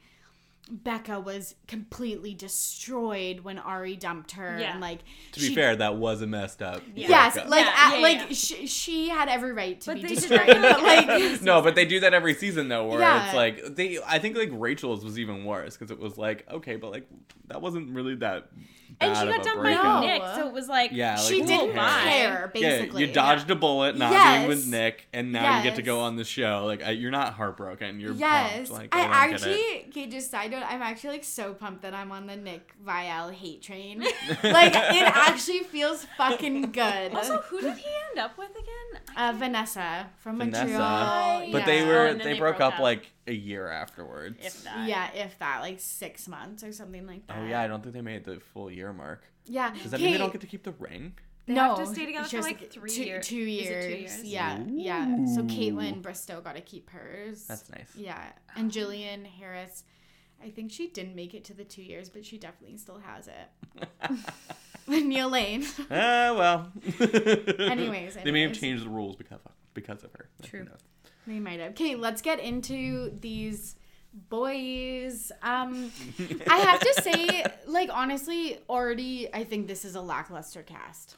[0.70, 4.72] Becca was completely destroyed when Ari dumped her, Yeah.
[4.72, 5.00] and like
[5.33, 6.83] To be she- fair, that was a messed up.
[6.94, 7.09] Yeah.
[7.09, 8.27] Yes, like Yeah, at, yeah, like yeah.
[8.35, 11.74] She, she had every right to But be they destroyed, that but like no, but
[11.74, 13.27] they do that every season though, where Yeah.
[13.27, 13.98] it's like they.
[14.07, 17.07] I think like Rachel's was even worse because it was like okay, but like
[17.48, 18.48] that wasn't really that.
[19.00, 20.00] and she got dumped by No.
[20.00, 22.05] Nick, so it was like Yeah, like, she who didn't cares?
[22.05, 23.03] care basically.
[23.03, 24.37] Yeah, you dodged a bullet not Yes.
[24.38, 26.64] being with Nick, and now you get to go on the show.
[26.64, 28.00] Like I, you're not heartbroken.
[28.00, 28.70] You're Yes, pumped.
[28.70, 29.59] Like, I, don't get it.
[29.59, 29.90] actually,
[30.55, 34.01] okay, just I'm actually like so pumped that I'm on the Nick Viall hate train.
[34.43, 37.14] like it actually feels fucking good.
[37.14, 39.03] Also, who did he end up with again?
[39.17, 40.64] uh, Vanessa from Vanessa.
[40.67, 41.53] Montreal.
[41.53, 41.67] But yeah.
[41.67, 42.81] they Oh, were and they, they broke, broke up up.
[42.81, 44.38] like a year afterwards.
[44.45, 44.88] If that.
[44.88, 47.38] yeah, if that, like six months or something like that.
[47.40, 49.23] Oh yeah, I don't think they made the full year mark.
[49.47, 49.73] yeah.
[49.83, 51.14] Does that mean they don't get to keep the ring?
[51.47, 53.27] They no, have to stay together for, like, three two, years.
[53.29, 53.85] Two Is years.
[53.85, 54.25] it two years?
[54.25, 55.27] Yeah, yeah.
[55.27, 55.45] So Ooh.
[55.45, 57.45] Kaitlyn Bristowe got to keep hers.
[57.45, 57.90] That's nice.
[57.95, 58.19] Yeah,
[58.57, 59.85] and Jillian Harris,
[60.42, 63.29] I think she didn't make it to the two years, but she definitely still has
[63.29, 63.88] it.
[64.87, 65.64] Neil Lane.
[65.90, 66.73] Ah well.
[67.59, 70.29] Anyways, they may have changed the rules because of because of her.
[70.42, 70.66] True.
[71.27, 71.70] They might have.
[71.70, 73.77] Okay, let's get into these
[74.29, 75.33] boys.
[75.42, 75.90] Um,
[76.49, 81.16] I have to say, like honestly, already I think this is a lackluster cast.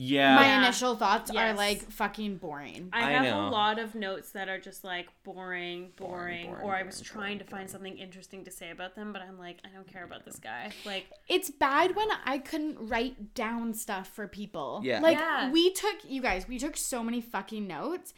[0.00, 0.36] Yeah.
[0.36, 0.62] My Yeah.
[0.62, 2.88] initial thoughts are like fucking boring.
[2.92, 3.48] I I have know.
[3.48, 6.96] a lot of notes that are just like boring, Boring, boring, boring, or I was
[7.00, 7.68] boring, trying boring, to find boring.
[7.68, 10.70] something interesting to say about them, but I'm like, I don't care about this guy.
[10.86, 14.80] Like, It's bad when I couldn't write down stuff for people.
[14.84, 15.00] Yeah.
[15.00, 15.50] Like Yeah.
[15.50, 18.14] we took you guys, we took so many fucking notes.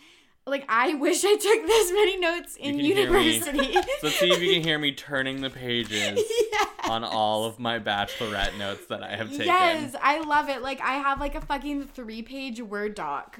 [0.46, 3.00] Like I wish I took this many notes in can hear me.
[3.02, 3.74] university.
[4.00, 6.18] So let's see if you can hear me turning the pages
[6.52, 6.68] yes.
[6.88, 9.46] on all of my bachelorette notes that I have taken.
[9.46, 10.62] Yes, I love it.
[10.62, 13.38] Like I have like a fucking three page Word doc.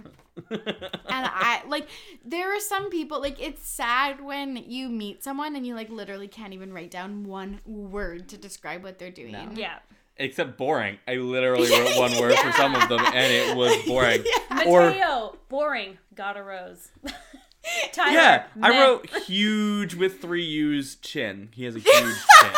[0.51, 0.61] And
[1.09, 1.89] I like
[2.25, 6.29] there are some people like it's sad when you meet someone and you like literally
[6.29, 9.33] can't even write down one word to describe what they're doing.
[9.33, 9.49] No.
[9.55, 9.79] yeah.
[10.17, 10.99] Except boring.
[11.09, 14.23] I literally wrote one word for some of them, and it was boring.
[14.67, 16.89] Or Matteo, boring, got a rose.
[17.93, 18.79] Tyler, yeah, I meh.
[18.79, 21.49] wrote huge with three U's chin.
[21.55, 22.51] He has a huge chin,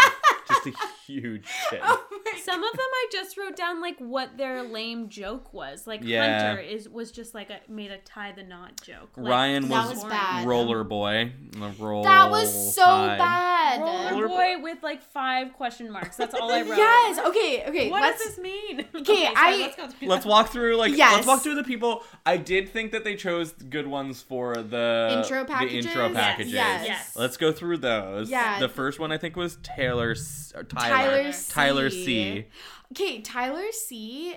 [0.65, 1.81] just a huge chin.
[2.35, 5.87] Oh Some of them I just wrote down like what their lame joke was.
[5.87, 6.47] Like Yeah.
[6.49, 9.11] Hunter is was just like a made a tie the knot joke.
[9.17, 10.47] Like, Ryan That was, was bad.
[10.47, 11.33] roller boy.
[11.51, 13.19] The roll That was so tide.
[13.19, 13.81] bad.
[13.81, 16.17] Roller boy with like five question marks.
[16.17, 16.77] That's all I wrote.
[16.79, 17.19] Yes.
[17.27, 17.65] Okay.
[17.69, 17.91] Okay.
[17.91, 18.25] What let's.
[18.25, 18.87] does this mean?
[18.95, 20.31] Okay, sorry, I- let's go through Let's that.
[20.31, 21.15] walk through like Yes.
[21.17, 22.03] let's walk through the people.
[22.25, 25.87] I did think that they chose good ones for the Intro The intro packages?
[26.15, 26.53] packages.
[26.53, 26.87] Yes.
[26.87, 27.17] Yes.
[27.17, 28.31] Let's go through those.
[28.31, 28.59] Yeah.
[28.61, 30.89] The first one I think was Taylor S- or Tyler.
[31.23, 32.05] Tyler Tyler C.
[32.05, 32.47] C.
[32.93, 34.37] Okay, Tyler C.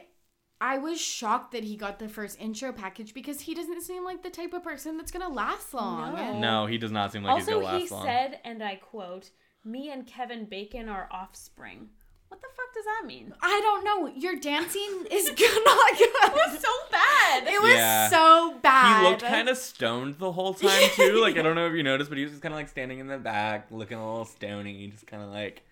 [0.62, 4.23] I was shocked that he got the first intro package because he doesn't seem like
[4.23, 6.15] the type of person that's gonna last long.
[6.15, 6.39] No.
[6.39, 8.06] No, he does not seem like he's also, gonna he last long.
[8.06, 9.32] said, and I quote,
[9.65, 11.89] "Me and Kevin Bacon are offspring."
[12.30, 13.34] What the fuck does that mean?
[13.41, 14.08] I don't know.
[14.19, 16.10] Your dancing is good, not good.
[16.10, 17.43] It was so bad.
[17.47, 18.10] It was Yeah.
[18.10, 19.04] so bad.
[19.04, 21.21] He looked kind of stoned the whole time too.
[21.21, 22.99] Like I don't know if you noticed, but he was just kind of like standing
[22.99, 25.64] in the back, looking a little stony, just kind of like,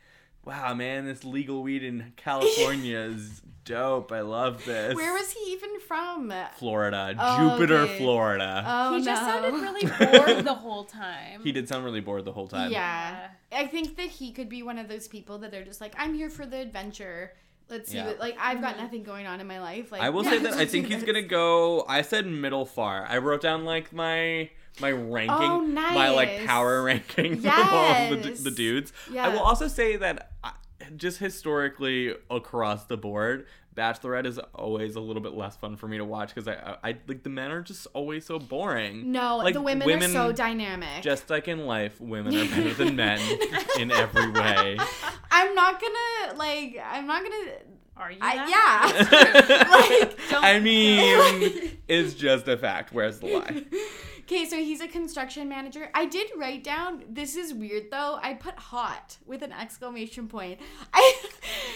[0.45, 4.11] "Wow, man, this legal weed in California is dope.
[4.11, 6.33] I love this." Where was he even from?
[6.57, 7.97] Florida, Oh, Jupiter, okay.
[7.97, 8.63] Florida.
[8.65, 9.85] Oh he just sounded really
[10.25, 11.41] bored the whole time.
[11.43, 12.71] he did sound really bored the whole time.
[12.71, 13.27] Yeah.
[13.51, 16.13] I think that he could be one of those people that they're just like, I'm
[16.15, 17.33] here for the adventure.
[17.69, 18.07] Let's see Yeah.
[18.07, 18.65] what like I've Mm-hmm.
[18.65, 19.91] got nothing going on in my life.
[19.91, 21.85] Like I will yeah, say that I think he's gonna go.
[21.87, 23.05] I said middle far.
[23.07, 24.49] I wrote down like my
[24.81, 28.91] my ranking, Oh, my like power ranking for all the, the dudes.
[29.11, 29.25] Yeah.
[29.25, 30.53] I will also say that I,
[30.97, 35.97] just historically across the board, Bachelorette is always a little bit less fun for me
[35.97, 39.11] to watch because I, I, I like the men are just always so boring.
[39.11, 41.01] No, Like, the women, are so dynamic.
[41.01, 43.19] Just like in life, women are better than men
[43.79, 44.77] in every way.
[45.31, 46.77] I'm not gonna like.
[46.85, 47.51] I'm not gonna.
[47.95, 48.17] Are you?
[48.21, 49.09] I, that?
[49.11, 50.01] yeah.
[50.01, 52.91] like, Don't- I mean, it's just a fact.
[52.93, 53.63] Where's the lie?
[54.23, 55.89] Okay, so he's a construction manager.
[55.93, 57.03] I did write down.
[57.09, 58.19] This is weird though.
[58.21, 60.59] I put hot with an exclamation point.
[60.93, 61.13] I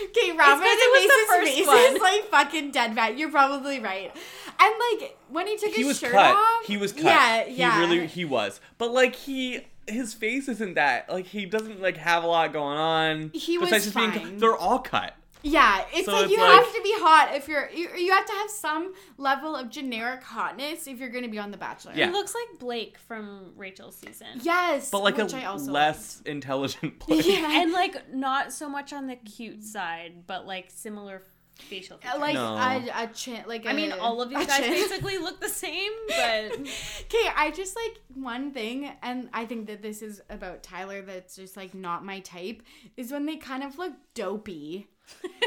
[0.05, 1.77] okay, Robin 'cause it was the Mace's first face one.
[1.95, 3.17] is like fucking dead fat.
[3.17, 4.15] You're probably right.
[4.59, 6.35] And like when he took He his was shirt cut.
[6.35, 7.03] off, He was cut.
[7.03, 7.73] Yeah, yeah.
[7.75, 8.61] He really he was.
[8.77, 12.77] But like he his face isn't that like he doesn't like have a lot going
[12.77, 13.31] on.
[13.33, 14.31] He besides was just being fine.
[14.35, 15.15] cu- they're all cut.
[15.43, 18.11] Yeah, it's So like it's you like- have to be hot if you're you, you
[18.11, 21.57] have to have some level of generic hotness if you're going to be on The
[21.57, 21.93] Bachelor.
[21.95, 22.07] Yeah.
[22.07, 24.27] He looks like Blake from Rachel's season.
[24.41, 27.17] Yes, But like which a I also less intelligent play.
[27.17, 27.27] liked.
[27.29, 27.61] Yeah.
[27.61, 31.21] And like not so much on the cute side, but like similar
[31.59, 32.19] facial features.
[32.19, 32.55] like No.
[32.55, 34.69] a, a chin like I mean, all of these guys chin.
[34.71, 39.81] basically look the same, but Okay, I just like one thing, and I think that
[39.81, 42.61] this is about Tyler that's just like not my type,
[42.95, 44.87] is when they kind of look dopey.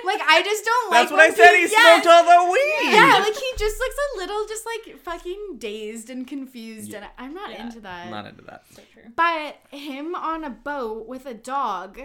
[0.05, 1.47] Like I just don't like That's what I said.
[1.53, 2.03] pe- He Yes!
[2.03, 2.93] smoked all the weed.
[2.93, 6.99] Yeah, like he just looks a little just like fucking dazed and confused, Yeah.
[6.99, 7.65] and I'm not Yeah.
[7.67, 8.07] into that.
[8.07, 8.65] I'm not into that.
[8.75, 9.03] so true.
[9.17, 12.01] But him on a boat with a dog,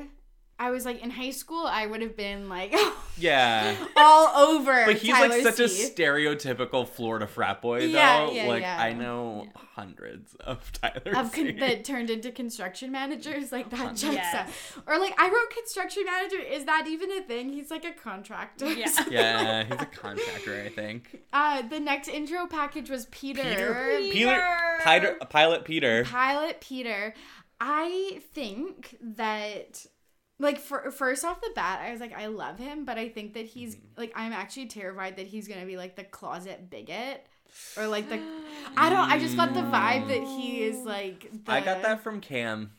[0.58, 2.74] I was like in high school, I would have been like
[3.18, 3.76] Yeah.
[3.98, 4.86] all over.
[4.86, 5.89] But he's Tyler like such a C.
[5.94, 7.86] stereotypical Florida frat boy, though.
[7.88, 8.82] Yeah, yeah, like yeah.
[8.82, 11.02] I know hundreds of Tyler.
[11.18, 11.52] of con- C.
[11.60, 14.34] that turned into construction managers like that checks Yes.
[14.34, 14.48] out.
[14.88, 16.38] Or like I wrote construction manager.
[16.39, 17.50] Is that even a thing?
[17.52, 18.72] He's like a contractor.
[18.72, 18.88] Yeah.
[19.10, 21.22] yeah, he's a contractor, I think.
[21.34, 23.41] Uh, the next intro package was Peter.
[23.44, 23.74] Peter?
[24.00, 24.13] Peter.
[24.13, 26.06] Peter, Peter, pilot Peter.
[26.06, 27.13] Pilot Peter.
[27.60, 29.86] I think that.
[30.38, 33.34] Like for, first off the bat, I was like, I love him, but I think
[33.36, 33.86] that he's Mm-hmm.
[34.02, 37.26] like, I'm actually terrified that he's gonna be like the closet bigot,
[37.78, 38.19] or like the,
[38.78, 41.30] I don't, I just got the vibe that he is like.
[41.45, 42.71] The, I got that from Cam.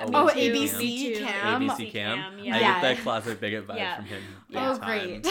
[0.00, 1.16] Me Oh, ABC me.
[1.20, 1.68] Cam.
[1.68, 2.18] ABC Cam.
[2.40, 2.56] yeah.
[2.56, 2.80] I Yeah.
[2.80, 3.96] get that closet bigot vibe Yeah.
[3.96, 4.22] from him.
[4.56, 5.24] Oh, great.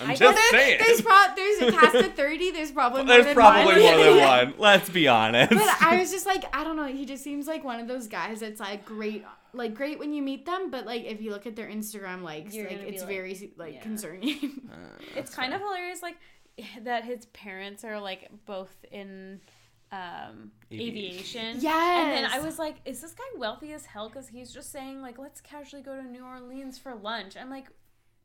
[0.00, 0.78] I'm just Well, saying.
[0.84, 2.52] there's pro- there's a cast of thirty.
[2.52, 3.96] There's probably more There's than probably one.
[3.96, 4.54] more than one.
[4.58, 5.50] Let's be honest.
[5.52, 6.86] But I was just like, I don't know.
[6.86, 9.24] He just seems like one of those guys that's like great,
[9.56, 12.54] like great when you meet them, but like if you look at their Instagram likes,
[12.54, 13.80] You're like it's like, very like yeah.
[13.82, 14.70] concerning.
[15.16, 16.16] It's kind of hilarious, like
[16.82, 19.40] that his parents are like both in
[19.92, 20.88] um Aviation.
[20.88, 21.60] aviation.
[21.60, 22.04] yes.
[22.04, 24.08] And then I was like, is this guy wealthy as hell?
[24.08, 27.36] Because he's just saying, like, let's casually go to New Orleans for lunch.
[27.36, 27.66] I'm like,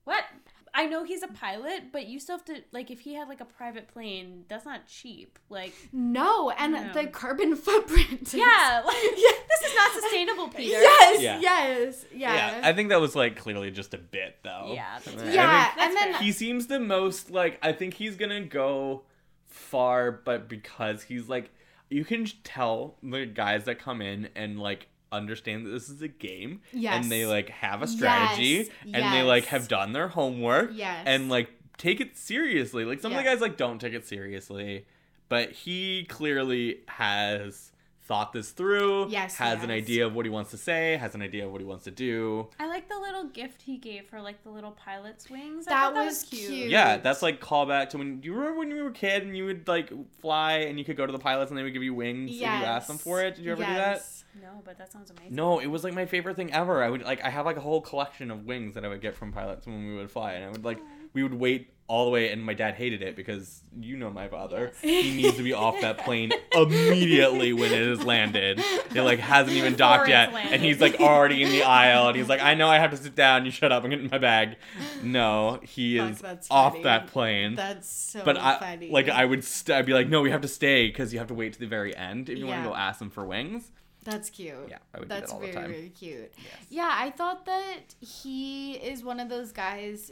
[0.04, 0.24] what?
[0.74, 3.42] I know he's a pilot, but you still have to, like, if he had, like,
[3.42, 5.38] a private plane, that's not cheap.
[5.50, 6.94] Like, no, and No.
[6.94, 8.22] the carbon footprint.
[8.22, 9.38] is- yeah, like, Yeah.
[9.50, 10.80] this is not sustainable, Peter.
[10.82, 11.40] Yes, Yeah.
[11.42, 12.34] yes, yeah.
[12.60, 14.72] yeah, I think that was like clearly just a bit though.
[14.74, 15.20] Yeah, that's I fair.
[15.20, 16.22] think yeah, That's and then fair.
[16.22, 19.04] he seems the most like I think he's gonna go
[19.48, 21.52] far, but because he's like
[21.90, 24.88] you can tell the guys that come in and like
[25.22, 27.04] understand that this is a game Yes.
[27.04, 31.04] and they like have a strategy Yes, and they like have done their homework Yes.
[31.06, 32.86] and like take it seriously.
[32.86, 34.86] Like some of the guys like don't take it seriously,
[35.30, 37.72] but he clearly has
[38.04, 39.08] thought this through.
[39.10, 40.98] Yes, he has an idea of what he wants to say.
[40.98, 42.48] Has an idea of what he wants to do.
[42.60, 45.66] I like the little gift he gave her, like the little pilot's wings.
[45.66, 46.50] That thought that was was cute.
[46.52, 46.70] cute.
[46.70, 49.36] Yeah, that's like callback to when do you remember when you were a kid and
[49.38, 51.84] you would like fly and you could go to the pilots and they would give
[51.84, 53.36] you wings if you asked them for it.
[53.36, 54.06] Did you ever do that?
[54.40, 55.36] No, but that sounds amazing.
[55.36, 56.84] No, it was like my favorite thing ever.
[56.84, 59.16] I would like I have like a whole collection of wings that I would get
[59.16, 60.80] from pilots when we would fly, and I would like
[61.14, 64.30] we would wait all the way, and my dad hated it because you know my
[64.30, 64.72] father.
[64.82, 65.04] Yes.
[65.04, 68.60] He needs to be off that plane immediately when it has landed.
[68.96, 72.18] It like hasn't even docked yet, it's and he's like already in the aisle, and
[72.18, 73.46] he's like, I know I have to sit down.
[73.46, 73.84] You shut up.
[73.84, 74.56] I'm getting my bag.
[75.04, 76.84] No, he Fuck, is off funny.
[76.84, 77.56] that plane.
[77.56, 78.90] That's so But I funny.
[78.90, 81.28] like I would st- I'd be like, no, we have to stay because you have
[81.28, 83.70] to wait to the very end if you want to go ask them for wings.
[84.04, 84.56] That's cute.
[84.70, 85.70] Yeah, I would That's do that all very the time.
[85.72, 86.34] very cute.
[86.38, 86.66] Yes.
[86.70, 90.12] Yeah, I thought that he is one of those guys.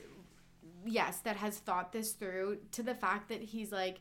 [0.85, 3.99] Yes, that has thought this through to the fact that he's like,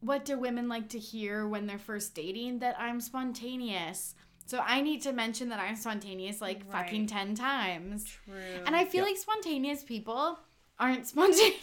[0.00, 2.58] what do women like to hear when they're first dating?
[2.60, 4.14] That I'm spontaneous.
[4.46, 8.04] So I need to mention that I'm spontaneous like fucking ten times.
[8.04, 8.34] True.
[8.66, 9.10] And I feel Yeah.
[9.10, 10.38] like spontaneous people
[10.78, 11.54] aren't spontaneous.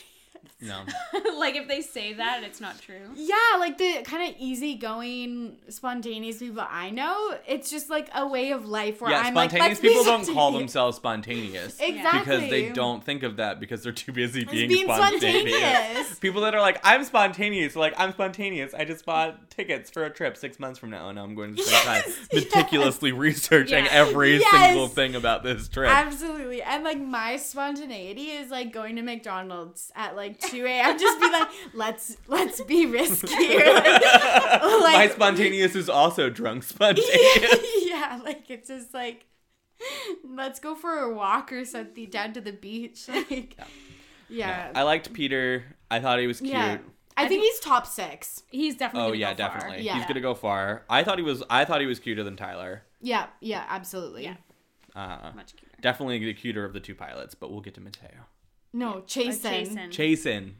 [0.61, 0.81] No.
[1.37, 3.01] like if they say that, it's not true.
[3.15, 8.51] Yeah, like the kind of easygoing, spontaneous people I know, it's just like a way
[8.51, 11.79] of life where yeah, I'm like, spontaneous let's be people don't call themselves spontaneous.
[11.87, 12.19] Exactly.
[12.19, 15.55] Because they don't think of that because they're too busy being, being spontaneous.
[15.55, 16.19] spontaneous.
[16.19, 18.73] People that are like, I'm spontaneous, like, I'm spontaneous.
[18.73, 21.63] I just bought tickets for a trip six months from now, and I'm going to
[21.63, 23.91] spend time Yes, meticulously researching Yeah.
[23.91, 24.51] every Yes.
[24.67, 25.89] single thing about this trip.
[25.89, 26.61] Absolutely.
[26.61, 30.99] And like my spontaneity is like going to McDonald's at like like 2 a.m.
[30.99, 33.65] Just be like, let's let's be riskier.
[34.61, 37.85] My like, spontaneous is also drunk spontaneous.
[37.85, 39.25] yeah, like it's just like
[40.23, 43.07] let's go for a walk or something down to the beach.
[43.07, 43.55] Like
[44.29, 44.71] yeah.
[44.75, 45.63] I liked Peter.
[45.89, 46.51] I thought he was cute.
[46.51, 46.77] Yeah.
[47.15, 48.43] I, think, he's top six.
[48.51, 49.07] He's definitely.
[49.07, 49.53] Oh gonna yeah, go far.
[49.53, 49.85] definitely.
[49.85, 49.95] Yeah.
[49.95, 50.83] He's gonna go far.
[50.89, 51.43] I thought he was.
[51.49, 52.83] I thought he was cuter than Tyler.
[53.01, 54.23] Yeah, yeah, absolutely.
[54.23, 54.35] Yeah.
[54.95, 55.75] Uh, Much cuter.
[55.81, 57.33] definitely the cuter of the two pilots.
[57.33, 58.25] But we'll get to Matteo.
[58.73, 59.45] No, Or Chasen.
[59.45, 59.77] Oh, Jason.
[59.89, 60.45] Chasen.
[60.47, 60.53] Yeah,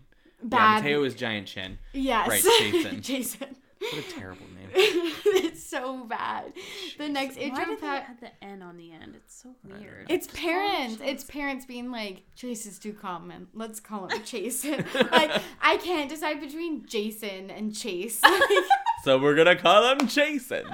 [0.44, 0.84] Bad.
[0.84, 1.80] Matteo is giant chin.
[1.94, 2.28] yes.
[2.28, 3.02] Right, Chasen.
[3.02, 3.56] Chasen.
[3.80, 4.70] What a terrible name.
[4.74, 6.52] it's so bad.
[6.98, 8.08] The next Why intro did they pack.
[8.10, 9.14] add the N on the end?
[9.16, 10.08] It's so weird.
[10.10, 11.00] It's parents.
[11.04, 13.48] It's parents being like, Chase is too common.
[13.54, 14.84] Let's call him Chasen.
[15.12, 15.32] like,
[15.62, 18.20] I can't decide between Jason and Chase.
[19.04, 20.66] So we're gonna call him Chasen.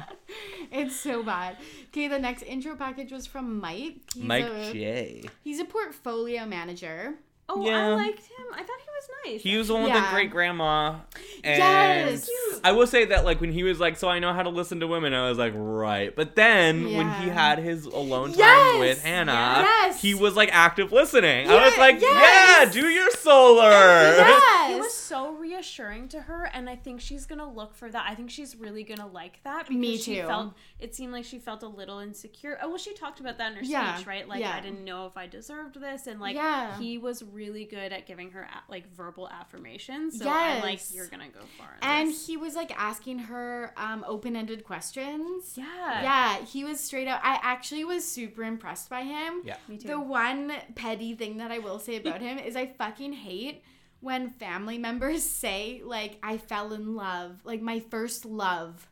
[0.79, 1.57] it's so bad.
[1.89, 3.97] Okay, the next intro package was from Mike.
[4.13, 5.23] He's Mike a, J.
[5.43, 7.15] He's a portfolio manager.
[7.49, 7.87] Oh, Yeah.
[7.89, 8.45] I liked him.
[8.53, 9.41] I thought he was nice.
[9.43, 10.05] He was the one with Yeah.
[10.05, 10.95] the great grandma.
[11.43, 12.29] And Yes.
[12.63, 14.79] I will say that like when he was like, so I know how to listen
[14.79, 16.15] to women, I was like, right.
[16.15, 18.79] But then when he had his alone time Yes.
[18.79, 19.31] with Hannah,
[19.65, 20.01] Yes.
[20.01, 21.49] he was like active listening.
[21.49, 22.67] I was like, yes.
[22.67, 23.71] yeah, do your solar.
[23.71, 24.49] Yes.
[24.73, 28.05] He was so reassuring to her, and I think she's gonna look for that.
[28.09, 31.37] I think she's really gonna like that because Me she felt it seemed like she
[31.37, 32.57] felt a little insecure.
[32.61, 34.27] Oh well, she talked about that in her Yeah, speech, right?
[34.27, 34.55] Like yeah.
[34.55, 36.77] I didn't know if I deserved this, and like Yeah.
[36.79, 40.19] he was really good at giving her like verbal affirmations.
[40.19, 41.67] So I'm like, you're gonna go far.
[41.81, 42.27] In and this.
[42.27, 45.53] he was like asking her um, open-ended questions.
[45.55, 47.19] yeah, Yeah, he was straight up.
[47.23, 49.41] I actually was super impressed by him.
[49.43, 49.57] Yeah.
[49.67, 49.87] me too.
[49.87, 53.63] The one petty thing that I will say about him is I fucking hate
[53.99, 58.87] when family members say like I fell in love, like my first love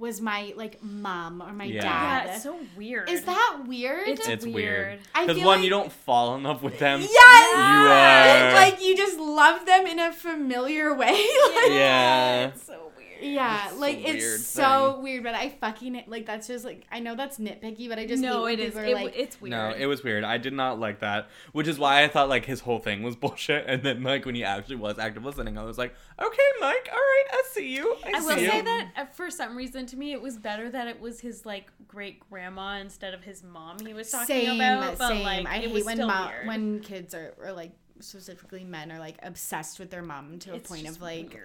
[0.00, 1.82] was my like mom or my Yeah.
[1.82, 2.24] dad.
[2.26, 3.08] yeah, it's so weird.
[3.10, 4.08] is that weird?
[4.08, 4.54] It's It's weird.
[4.54, 4.98] Weird.
[5.14, 7.00] Because one, like- you don't fall in love with them.
[7.02, 8.54] yes, You are.
[8.54, 11.10] like you just love them in a familiar way.
[11.54, 12.46] like, Yeah.
[12.48, 12.89] It's so weird.
[13.22, 17.00] Yeah, It's like weird it's so weird, but I fucking like that's just like I
[17.00, 18.74] know that's nitpicky, but I just no, it is.
[18.74, 18.86] it when is.
[18.86, 19.50] people It, are like it's weird.
[19.50, 20.24] No, it was weird.
[20.24, 23.16] I did not like that, which is why I thought like his whole thing was
[23.24, 23.64] bullshit.
[23.66, 26.98] And then like when he actually was active listening, I was like, okay, Mike, all
[26.98, 27.96] right, I see you.
[28.04, 30.70] I, I will see say that uh, for some reason to me it was better
[30.70, 34.56] that it was his like great grandma instead of his mom he was talking same,
[34.60, 34.98] about.
[34.98, 35.22] But same.
[35.22, 37.72] like I it hate was when still mo- when kids are or like
[38.02, 41.38] specifically men are like obsessed with their mom to a It's point of like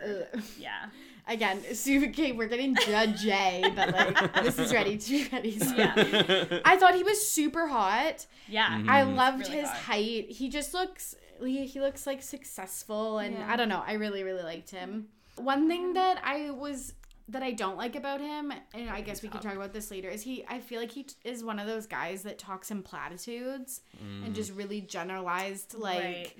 [0.57, 0.85] yeah.
[1.27, 1.61] again.
[1.73, 5.59] So, okay, we're getting judgy, but like this is ready to ready.
[5.59, 5.75] So.
[5.75, 6.59] Yeah.
[6.65, 8.25] I thought he was super hot.
[8.47, 8.69] Yeah.
[8.79, 8.89] Mhm.
[8.89, 9.77] I loved Really his hot.
[9.77, 10.29] height.
[10.29, 13.51] He just looks he, he looks like successful and Yeah.
[13.51, 13.83] I don't know.
[13.85, 15.07] I really really liked him.
[15.37, 16.93] One thing that I was
[17.29, 20.09] that I don't like about him, and I guess we can talk about this later,
[20.09, 20.45] is he.
[20.47, 24.25] I feel like he t- is one of those guys that talks in platitudes Mm.
[24.27, 26.33] and just really generalized like Right.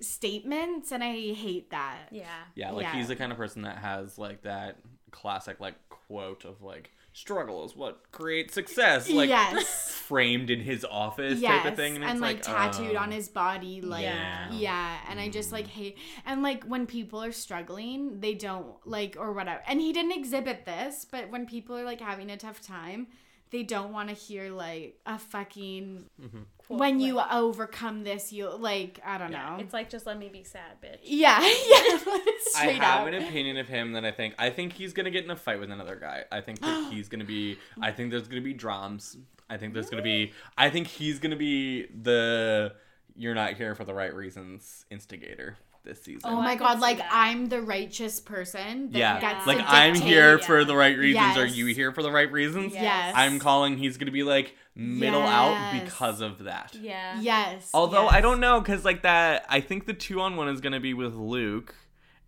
[0.00, 2.08] statements, and I hate that.
[2.10, 2.26] Yeah.
[2.54, 2.94] Yeah, like Yeah.
[2.96, 4.78] he's the kind of person that has like that
[5.10, 9.90] classic like quote of like struggle is what creates success, like yes.
[10.06, 13.00] framed in his office yes, type of thing, and, and, it's like, tattooed oh.
[13.00, 14.52] on his body, like Yeah.
[14.52, 14.96] yeah.
[15.08, 15.70] And I just like mm.
[15.70, 19.62] hate, and like when people are struggling, they don't like or whatever.
[19.66, 23.08] And he didn't exhibit this, but when people are like having a tough time,
[23.50, 29.00] they don't want to hear like a fucking Quote, when you overcome this, you like
[29.04, 29.50] I don't yeah.
[29.50, 29.56] know.
[29.62, 30.98] It's like just let me be sad, bitch.
[31.02, 33.08] yeah, yeah, I straight have up.
[33.08, 35.60] an opinion of him that I think I think he's gonna get in a fight
[35.60, 36.24] with another guy.
[36.30, 37.58] I think that he's gonna be.
[37.80, 39.16] I think there's gonna be drums.
[39.48, 40.32] I think there's gonna be.
[40.56, 42.74] I think he's gonna be the
[43.14, 46.22] "you're not here for the right reasons" instigator this season.
[46.24, 47.08] Oh my god, like that.
[47.10, 50.44] I'm the righteous person that yeah, gets like to I'm here yeah.
[50.44, 51.36] for the right reasons.
[51.36, 52.74] Are you here for the right reasons?
[52.74, 53.14] Yes.
[53.16, 53.78] I'm calling.
[53.78, 56.76] He's gonna be like middle out because of that.
[56.80, 57.20] Yeah.
[57.20, 57.70] Yes.
[57.74, 60.80] Although I don't know, because like that, I think the two on one is gonna
[60.80, 61.74] be with Luke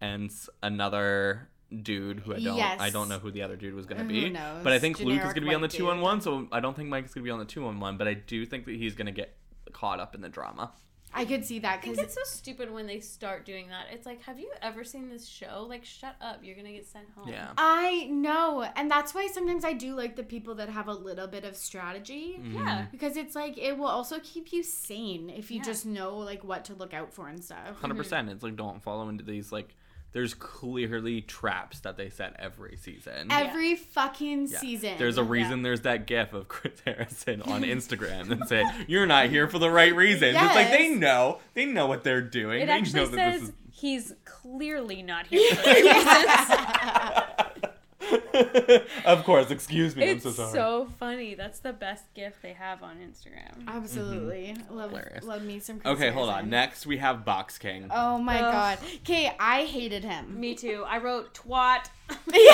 [0.01, 0.31] and
[0.63, 1.49] another
[1.83, 2.81] dude who I don't, yes.
[2.81, 4.31] I don't know who the other dude was gonna Who be.
[4.31, 4.63] knows?
[4.63, 6.77] But I think Luke is gonna be on the two on one, so I don't
[6.77, 7.97] think Mike's gonna be on the two on one.
[7.97, 9.37] But I do think that he's gonna get
[9.73, 10.73] caught up in the drama.
[11.17, 13.87] I could see that I think because it's so stupid when they start doing that.
[13.93, 15.65] It's like, have you ever seen this show?
[15.69, 16.41] Like, shut up.
[16.43, 17.29] You're gonna get sent home.
[17.29, 17.53] Yeah.
[17.57, 21.27] I know, and that's why sometimes I do like the people that have a little
[21.27, 22.39] bit of strategy.
[22.41, 22.57] Mm-hmm.
[22.57, 22.87] Yeah.
[22.91, 25.65] Because it's like it will also keep you sane if you Yeah.
[25.65, 27.65] just know like what to look out for and stuff.
[27.81, 28.29] 100 percent.
[28.31, 29.75] It's like don't follow into these like.
[30.15, 33.29] There's clearly traps that they set every season.
[33.31, 34.59] Every fucking Yeah.
[34.61, 34.95] season.
[34.97, 39.29] There's a reason there's that gif of Chris Harrison on Instagram that said, You're not
[39.29, 40.37] here for the right reasons.
[40.41, 41.41] It's like they know.
[41.55, 42.63] They know what they're doing.
[42.63, 45.85] It they actually know that says this is he's clearly not here for the right
[47.17, 47.31] reasons.
[49.05, 50.05] of course, excuse me.
[50.05, 50.53] It's I'm so sorry.
[50.53, 51.35] so funny.
[51.35, 53.67] That's the best gift they have on Instagram.
[53.69, 54.55] Absolutely.
[54.59, 54.75] Mm-hmm.
[54.77, 55.25] Love, Hilarious.
[55.25, 56.35] love me some Chris okay, hold on.
[56.35, 56.51] Harrison.
[56.51, 57.89] Next, we have Box King.
[57.91, 58.53] Oh my Ugh.
[58.53, 58.79] god.
[59.03, 60.39] Okay, I hated him.
[60.41, 60.85] Me too.
[60.87, 61.87] I wrote twat.
[62.35, 62.45] yeah,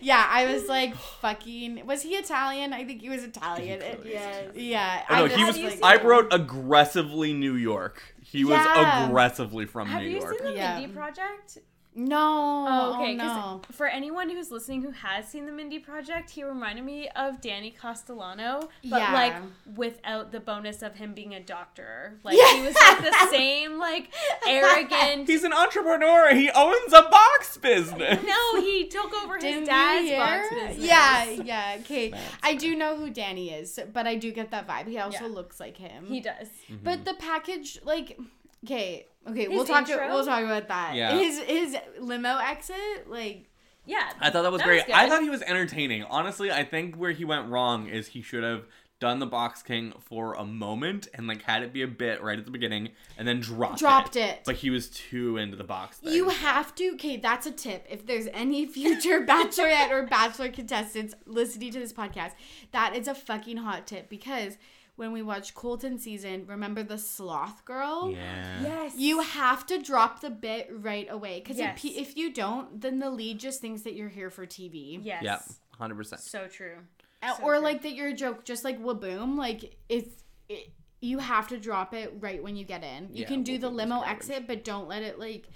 [0.00, 0.26] yeah.
[0.30, 1.84] I was like, fucking.
[1.86, 2.72] Was he Italian?
[2.72, 3.82] I think he was Italian.
[3.82, 4.50] It- Yes.
[4.54, 5.02] yeah.
[5.10, 5.56] Oh, no, I he was.
[5.80, 8.02] Like- I wrote aggressively New York.
[8.22, 10.36] He was aggressively from Have New you York.
[10.38, 10.78] seen the Yeah.
[10.78, 11.58] Mindy Project?
[11.92, 12.66] No.
[12.68, 13.16] Oh, okay.
[13.16, 13.62] 'cause no.
[13.72, 17.70] For anyone who's listening who has seen the Mindy Project, he reminded me of Danny
[17.72, 19.12] Castellano, but Yeah.
[19.12, 19.34] like
[19.76, 22.18] without the bonus of him being a doctor.
[22.22, 22.54] Like Yeah.
[22.54, 24.08] he was like the same, like
[24.46, 25.26] arrogant.
[25.28, 26.32] He's an entrepreneur.
[26.34, 28.22] He owns a box business.
[28.24, 30.78] no, he took over his Didn't dad's box business.
[30.78, 31.76] Yeah, yeah.
[31.80, 32.10] Okay.
[32.10, 34.86] That's I do know who Danny is, but I do get that vibe.
[34.86, 35.34] He also Yeah.
[35.34, 36.06] looks like him.
[36.06, 36.48] he does.
[36.70, 36.84] Mm-hmm.
[36.84, 38.18] But the package, like,
[38.64, 39.88] okay, okay, we'll talk.
[39.88, 40.08] intro?
[40.08, 40.94] we'll talk about that.
[40.94, 41.16] Yeah.
[41.18, 43.48] His his limo exit, like,
[43.86, 44.86] Yeah, I thought that was That great.
[44.86, 46.04] was I thought he was entertaining.
[46.04, 48.64] Honestly, I think where he went wrong is he should have
[48.98, 52.38] done the Box King for a moment and like had it be a bit right
[52.38, 54.20] at the beginning and then dropped dropped it.
[54.28, 54.40] it.
[54.44, 56.12] But he was too into the box thing.
[56.12, 56.90] You have to.
[56.94, 57.86] Okay, that's a tip.
[57.88, 62.32] If there's any future bachelorette or bachelor contestants listening to this podcast,
[62.72, 64.58] that is a fucking hot tip because
[65.00, 68.12] when we watch Colton season, remember the sloth girl?
[68.12, 68.62] yeah.
[68.62, 68.94] yes.
[68.96, 71.82] You have to drop the bit right away because Yes.
[71.84, 75.00] if, if you don't, then the lead just thinks that you're here for TV.
[75.02, 75.22] Yes.
[75.24, 75.38] Yeah.
[75.78, 76.20] Hundred percent.
[76.20, 76.76] So true.
[77.24, 77.64] So or true.
[77.64, 79.36] like that you're a joke, just like Waboom.
[79.36, 80.06] Like if
[80.48, 80.70] it,
[81.00, 83.04] you have to drop it right when you get in.
[83.12, 85.48] You Yeah, can do the Waboom is limo exit, but don't let it like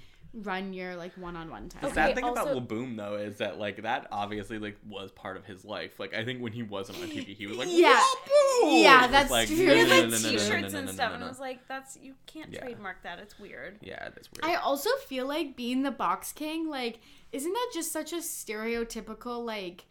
[0.43, 1.81] run your like one on one time.
[1.83, 5.13] The Okay, sad thing also- about Laboom though is that like that obviously like was
[5.13, 5.99] part of his life.
[6.01, 8.01] Like I think when he wasn't on TV, he was like, Yeah.
[8.63, 9.57] "Laboom!" Yeah, that's like, true.
[9.57, 12.53] He had like t-shirts and no, no, stuff, and I was like, "That's you can't
[12.53, 12.61] Yeah.
[12.61, 13.19] trademark that.
[13.21, 14.45] It's weird." Yeah, that's weird.
[14.45, 17.01] I also feel like being the box king, like,
[17.33, 19.85] isn't that just such a stereotypical like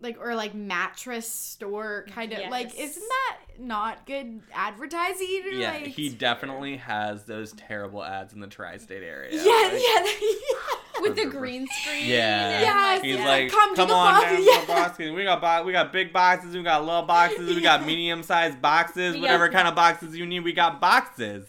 [0.00, 5.42] like or like mattress store kind of like isn't that not good advertising?
[5.52, 9.30] yeah, like, he definitely has those terrible ads in the tri-state area.
[9.32, 11.00] Yeah, Like, yeah.
[11.02, 12.06] With the green screen.
[12.06, 12.50] Yeah.
[12.50, 13.24] and, Yes, He's Yeah.
[13.28, 14.64] like, Come come, to the on box- down yeah.
[14.66, 15.10] boxes.
[15.12, 18.60] We got bo- we got big boxes, we got little boxes, we got medium sized
[18.62, 21.46] boxes, We whatever kind of boxes you need, we got boxes.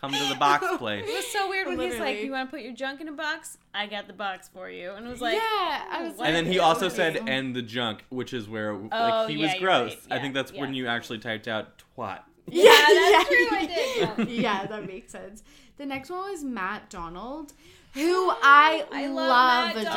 [0.00, 1.04] Come to the box place.
[1.08, 2.24] It was so weird when he's like, Literally.
[2.26, 3.56] "You want to put your junk in a box?
[3.74, 6.18] I got the box for you." And it was like, yeah, I was what?
[6.20, 6.94] like, And then he also okay.
[6.96, 9.90] said "and the junk," which is where like Oh, he yeah, was you're gross.
[9.92, 9.98] right.
[10.10, 10.82] I Yeah, think that's when yeah.
[10.82, 15.12] you actually typed out "twat." Yeah, Yeah, that's yeah, true, I did, Yeah, that makes
[15.12, 15.42] sense.
[15.78, 17.52] The next one was Matt Donald,
[17.94, 19.14] who I, I love.
[19.28, 19.92] love Matt Adele.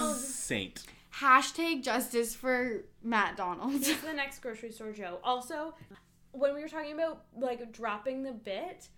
[0.00, 0.16] Donald.
[0.16, 0.84] Saint.
[1.16, 3.72] Hashtag justice for Matt Donald.
[3.72, 5.18] He's the next grocery store Joe.
[5.22, 5.74] Also,
[6.32, 8.88] when we were talking about like dropping the bit,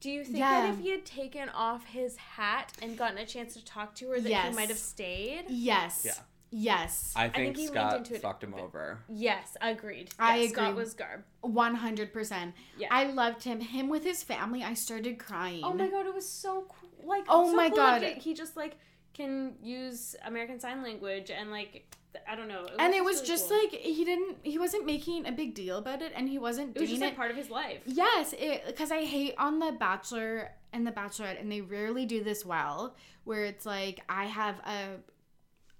[0.00, 0.62] do you think Yeah.
[0.62, 4.08] that if he had taken off his hat and gotten a chance to talk to
[4.10, 4.48] her, that Yes.
[4.48, 5.44] he might have stayed?
[5.48, 6.02] yes.
[6.04, 6.14] Yeah.
[6.52, 7.12] Yes.
[7.14, 8.98] I think think, he leaned Scott into it fucked him over.
[9.08, 10.10] Yes, agreed.
[10.18, 10.82] I Yes, Scott agree.
[10.82, 11.22] was garb.
[11.42, 12.56] One hundred percent.
[12.76, 12.88] Yeah.
[12.90, 13.60] I loved him.
[13.60, 14.64] Him with his family.
[14.64, 15.62] I started crying.
[15.62, 16.90] Oh my god, it was so cool.
[17.08, 17.76] Like, Oh so my cool.
[17.76, 18.02] God.
[18.02, 18.78] Like, he just like
[19.14, 21.84] can use American Sign Language and like th-
[22.28, 22.64] I don't know.
[22.64, 23.58] It and it was really just cool.
[23.58, 24.38] like he didn't.
[24.42, 27.02] He wasn't making a big deal about it, and he wasn't it was doing just
[27.02, 27.06] it.
[27.06, 27.80] like part of his life.
[27.86, 28.34] Yes,
[28.66, 32.94] because I hate on the Bachelor and the Bachelorette, and they rarely do this well.
[33.24, 34.96] Where it's like I have a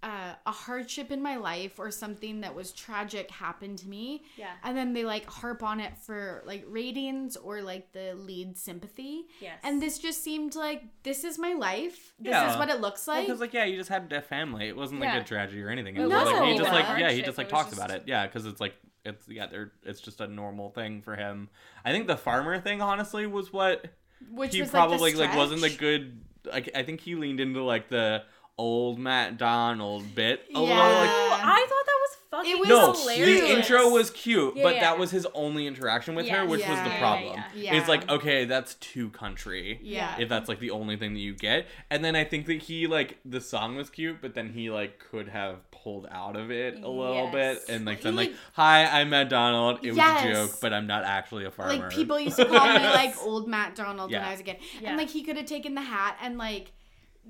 [0.02, 4.48] a, a hardship in my life or something that was tragic happened to me, Yeah.
[4.64, 9.26] and then they like harp on it for like ratings or like the lead sympathy.
[9.40, 9.58] Yes.
[9.62, 12.14] And this just seemed like this is my life.
[12.18, 12.50] This Yeah.
[12.52, 13.26] is what it looks like.
[13.26, 14.68] Because like yeah, you just had a family.
[14.68, 15.20] It wasn't like Yeah.
[15.20, 15.96] a tragedy or anything.
[15.96, 17.90] It It was like he just like yeah, he just like it was talks about
[17.90, 18.04] it.
[18.06, 18.74] Yeah, because it's like
[19.04, 21.48] it's yeah, they're it's just a normal thing for him.
[21.84, 23.86] I think the farmer thing honestly was what
[24.30, 26.20] which he was probably like, like wasn't the good.
[26.44, 28.22] Like I think he leaned into like the
[28.58, 30.58] old Matt Donald bit a Yeah.
[30.60, 30.74] little.
[30.74, 33.40] Like, Oh, I thought that was fucking It was no, hilarious.
[33.40, 34.80] the intro was cute, Yeah, but yeah.
[34.82, 36.36] that was his only interaction with Yeah.
[36.40, 37.34] her, which was the problem.
[37.34, 37.74] yeah, yeah.
[37.76, 39.80] It's like okay, that's too country.
[39.82, 40.14] Yeah.
[40.18, 42.86] If that's like the only thing that you get, and then I think that he
[42.86, 46.74] like the song was cute, but then he like could have pulled out of it
[46.82, 47.64] a little Yes.
[47.64, 49.78] bit and like He, been like, like- "Hi, I'm Matt Donald.
[49.82, 52.66] It was a joke, but I'm not actually a farmer." Like people used to call
[52.66, 54.90] me like old Matt Donald when I was a kid, Yeah.
[54.90, 56.72] and like he could have taken the hat and like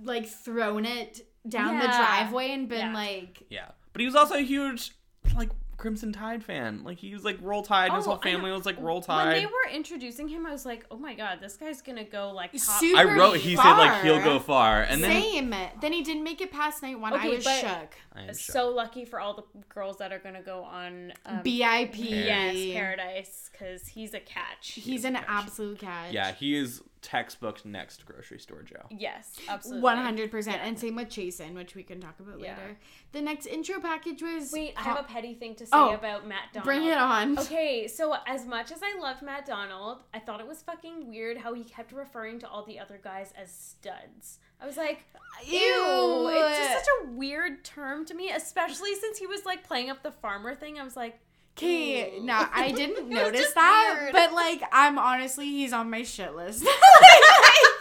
[0.03, 2.95] like thrown it down the driveway and been Yeah.
[2.95, 4.93] like, Yeah, but he was also a huge
[5.37, 6.85] like Crimson Tide fan.
[6.85, 7.91] Like he was like Roll Tide.
[7.95, 9.29] His Oh, whole family was like Roll Tide.
[9.29, 12.33] When they were introducing him, I was like, "Oh my god, this guy's gonna go
[12.35, 13.39] like top." Super I wrote.
[13.39, 15.55] He said like he'll go far, and then same.
[15.81, 17.15] Then he didn't make it past night one.
[17.15, 17.95] I was shook.
[18.13, 18.37] I am shocked.
[18.41, 21.97] so lucky for all the girls that are gonna go on um, BIP.
[21.97, 24.73] Yes, Paradise, because he's a catch.
[24.73, 26.13] He's an absolute catch.
[26.13, 28.87] Yeah, he is textbook next grocery store Joe.
[28.91, 29.83] Yes, absolutely.
[29.83, 32.51] One hundred percent, and same with Chasen, which we can talk about Yeah.
[32.57, 32.77] later.
[33.13, 36.27] The next intro package was Wait, I have a petty thing to say Oh, about
[36.27, 36.65] Matt Donald.
[36.67, 37.39] bring it on.
[37.39, 41.39] Okay, so as much as I loved Matt Donald, I thought it was fucking weird
[41.39, 44.39] how he kept referring to all the other guys as studs.
[44.61, 45.05] I was like,
[45.47, 46.29] ew.
[46.33, 50.03] It's just such a weird term to me, especially since he was like playing up
[50.03, 50.79] the farmer thing.
[50.79, 51.19] I was like,
[51.57, 52.23] Okay, Ew.
[52.25, 54.13] no, I didn't notice that, weird.
[54.13, 56.65] but like, I'm honestly, he's on my shit list.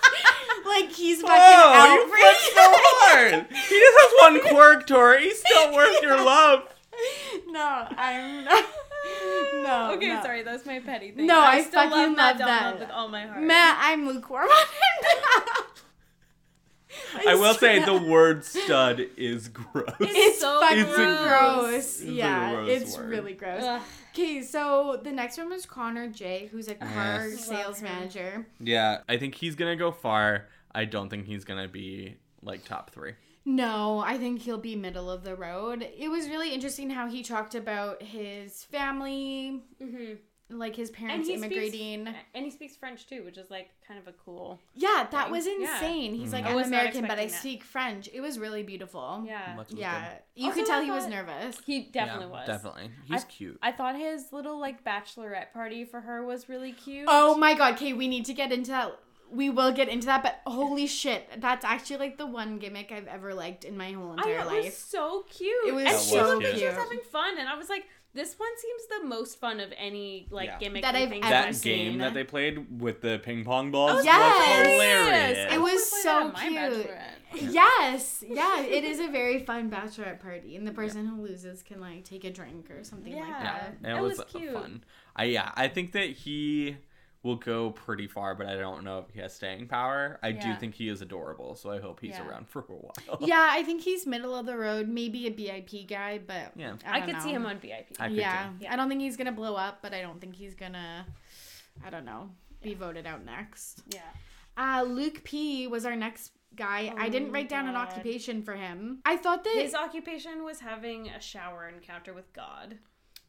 [0.66, 2.18] like, he's fucking Oh, out you for
[2.54, 3.46] so hard.
[3.50, 5.24] He just has one quirk, Tori.
[5.24, 6.64] He's still worth your love.
[7.48, 8.66] No, I'm not.
[9.64, 9.92] No.
[9.96, 10.22] okay, no.
[10.22, 11.26] sorry, that's my petty thing.
[11.26, 12.80] No, I still fucking love Matt love Donald that.
[12.82, 13.42] with all my heart.
[13.42, 14.50] Matt, I'm lukewarm
[17.16, 17.28] on.
[17.28, 19.86] I will say the word stud is gross.
[20.00, 21.74] It's so fucking It's a- gross.
[21.74, 23.10] it's a Yeah, gross it's word.
[23.10, 23.82] really gross.
[24.14, 27.46] Okay, so the next one was Connor J, who's a car Yes.
[27.46, 28.48] sales manager.
[28.60, 30.48] Yeah, I think he's gonna go far.
[30.74, 33.14] I don't think he's gonna be like top three.
[33.46, 35.88] No, I think he'll be middle of the road.
[35.98, 40.18] It was really interesting how he talked about his family, Mhm.
[40.50, 42.06] Like his parents he immigrating.
[42.06, 44.60] speaks, and he speaks French too, which is like kind of a cool.
[44.76, 45.32] yeah, that thing.
[45.32, 45.74] was Yeah.
[45.76, 46.16] insane.
[46.16, 46.44] He's like.
[46.46, 46.58] Mm-hmm.
[46.58, 47.32] I I'm American, but I that.
[47.40, 48.10] speak French.
[48.12, 49.24] It was really beautiful.
[49.26, 50.18] Yeah, Much Yeah, good.
[50.36, 51.60] you Also, could tell I he was nervous.
[51.66, 52.48] he definitely Yeah, was.
[52.48, 53.60] Definitely, he's I- cute.
[53.62, 57.06] I thought his little like bachelorette party for her was really cute.
[57.08, 58.98] Oh my god, okay, we need to get into that.
[59.32, 63.06] We will get into that, but holy shit, that's actually like the one gimmick I've
[63.06, 64.74] ever liked in my whole I entire know, it was life.
[64.74, 65.68] so cute.
[65.68, 67.70] It was and That she was looked like she was having fun, and I was
[67.70, 70.58] like, this one seems the most fun of any like Yeah.
[70.60, 71.78] gimmick That I've ever I've that seen.
[71.92, 74.68] game that they played with the ping pong balls Oh, yes!
[74.68, 75.54] hilarious.
[75.54, 76.88] It was so that at my cute.
[76.88, 77.54] bachelorette.
[77.54, 81.80] Yes, yeah, it is a very fun bachelorette party, and the person who loses can
[81.80, 83.44] like take a drink or something like Yeah.
[83.44, 83.68] that.
[83.84, 84.52] and it That was, was cute.
[84.54, 84.84] fun.
[85.16, 86.78] I yeah, I think that he
[87.24, 90.18] will go pretty far, but I don't know if he has staying power.
[90.24, 92.26] I do think he is adorable, so I hope he's Yeah.
[92.28, 92.94] around for a while.
[93.20, 96.76] Yeah, I think he's middle of the road, maybe a BIP guy, but Yeah.
[96.86, 97.88] I, I, don't could see him on BIP.
[98.00, 98.56] I yeah, too.
[98.62, 98.74] Yeah.
[98.74, 101.06] I don't think he's gonna blow up, but I don't think he's gonna,
[101.86, 102.30] I don't know,
[102.62, 103.84] be voted out next.
[103.94, 104.02] yeah.
[104.58, 106.94] Uh, Luke P was our next guy.
[106.98, 109.00] I Oh didn't write down an occupation for him.
[109.06, 109.56] I thought that.
[109.56, 112.78] His occupation was having a shower encounter with God.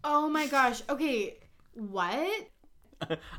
[0.04, 0.82] oh my gosh.
[0.88, 1.36] Okay,
[1.74, 2.48] what?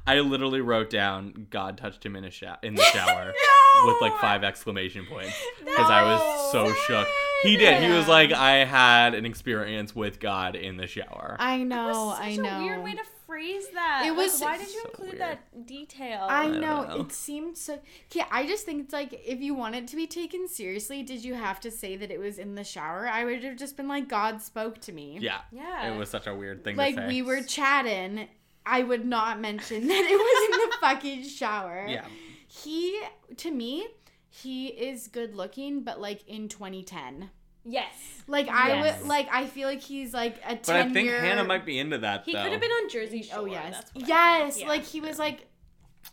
[0.08, 3.86] I literally wrote down God touched him in a sho- in the shower No!
[3.94, 6.74] with like five exclamation points because I was so No.
[6.88, 7.08] shook.
[7.44, 7.82] He did.
[7.82, 11.36] He was like, I had an experience with God in the shower.
[11.40, 11.88] I That know.
[11.88, 12.60] was such I a know.
[12.64, 14.04] weird way to phrase that.
[14.06, 15.22] It Like, was why did you so include weird.
[15.22, 16.28] that detail?
[16.30, 17.02] I don't know, know.
[17.02, 17.80] it seemed so.
[18.12, 21.24] Okay, I just think it's like if you want it to be taken seriously, did
[21.24, 23.08] you have to say that it was in the shower?
[23.08, 25.18] I would have just been like, God spoke to me.
[25.20, 25.40] yeah.
[25.52, 25.92] Yeah.
[25.92, 27.08] It was such a weird thing like to say.
[27.08, 28.28] we were chatting.
[28.66, 31.86] I would not mention that it was in the fucking shower.
[31.88, 32.06] Yeah.
[32.48, 33.02] He,
[33.38, 33.88] to me,
[34.30, 37.30] he is good looking, but like in 2010.
[37.66, 37.94] yes.
[38.28, 39.00] Like I Yes.
[39.02, 41.20] would, like I feel like he's like a 10 But I think year.
[41.20, 42.44] Hannah might be into that He though.
[42.44, 43.40] could have been on Jersey Shore.
[43.40, 44.60] Oh yes, That's yes.
[44.60, 44.68] Yeah.
[44.68, 45.48] Like he was like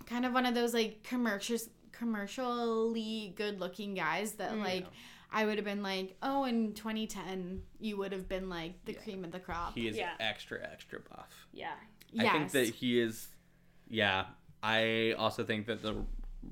[0.07, 1.59] kind of one of those like commercial,
[1.93, 4.65] commercially good looking guys that Mm.
[4.65, 4.87] like
[5.31, 9.25] I would have been like, oh, in 2010 you would have been like the cream
[9.25, 9.75] of the crop.
[9.75, 10.13] He is Yeah.
[10.21, 11.47] extra, extra buff.
[11.53, 11.75] yeah.
[12.13, 12.27] Yes.
[12.27, 13.29] I think that he is.
[13.89, 14.25] Yeah,
[14.63, 15.97] I also think that the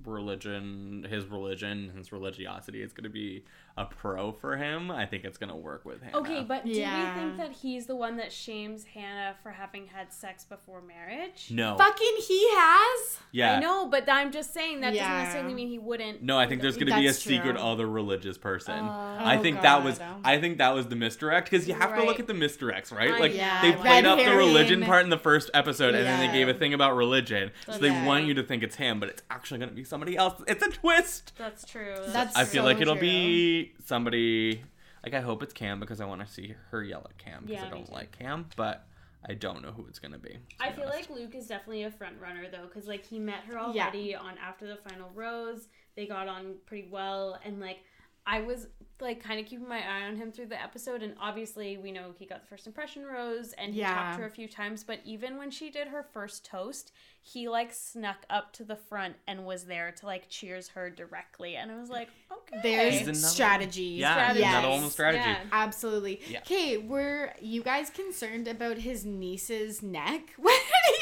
[0.04, 3.44] religion, his religion, his religiosity is going to be
[3.79, 4.91] a pro for him.
[4.91, 6.14] I think it's going to work with him.
[6.14, 7.14] Okay, but do Yeah.
[7.14, 11.49] we think that he's the one that shames Hannah for having had sex before marriage?
[11.51, 13.18] no, fucking he has.
[13.33, 15.03] yeah, I know, but I'm just saying that Yeah.
[15.03, 16.22] doesn't necessarily mean he wouldn't.
[16.22, 16.39] no.
[16.39, 18.79] I think there's going to be a That's secret other religious person.
[18.79, 19.16] Oh.
[19.20, 20.01] I Oh, think that was.
[20.24, 23.11] I think that was the misdirect because you have to look at the misdirects, right?
[23.12, 24.16] I- Like yeah, they played know.
[24.16, 26.97] up the religion part in the first episode, and then they gave a thing about
[26.97, 29.85] religion, so they want you to think it's him, but it's actually going to be
[29.85, 30.43] somebody else.
[30.49, 31.33] It's a twist.
[31.37, 31.95] That's true.
[32.09, 33.01] That's I feel so like it'll true.
[33.03, 34.62] be somebody.
[35.05, 37.62] Like I hope it's Cam because I want to see her yell at Cam because
[37.62, 38.87] Yeah, I don't like Cam, but
[39.29, 40.31] I don't know who it's gonna be.
[40.31, 41.11] to I be feel honest.
[41.11, 44.35] like Luke is definitely a front runner though, because like he met her already on
[44.39, 45.69] After the Final Rose.
[45.97, 47.79] They got on pretty well, and like
[48.27, 48.66] I was
[48.99, 52.14] like kind of keeping my eye on him through the episode, and obviously we know
[52.18, 53.95] he got the first impression rose, and he Yeah.
[53.95, 54.85] talked to her a few times.
[54.85, 59.16] But even when she did her first toast, he like snuck up to the front
[59.29, 63.03] and was there to like cheers her directly, and I was like, okay, There's He's
[63.03, 63.83] another- strategy.
[63.83, 64.41] Yeah, Strategy.
[64.41, 64.55] Yes.
[64.55, 65.24] another woman's strategy.
[65.29, 65.41] Yeah.
[65.53, 66.20] Absolutely.
[66.29, 66.39] Yeah.
[66.41, 70.22] Okay, were you guys concerned about his niece's neck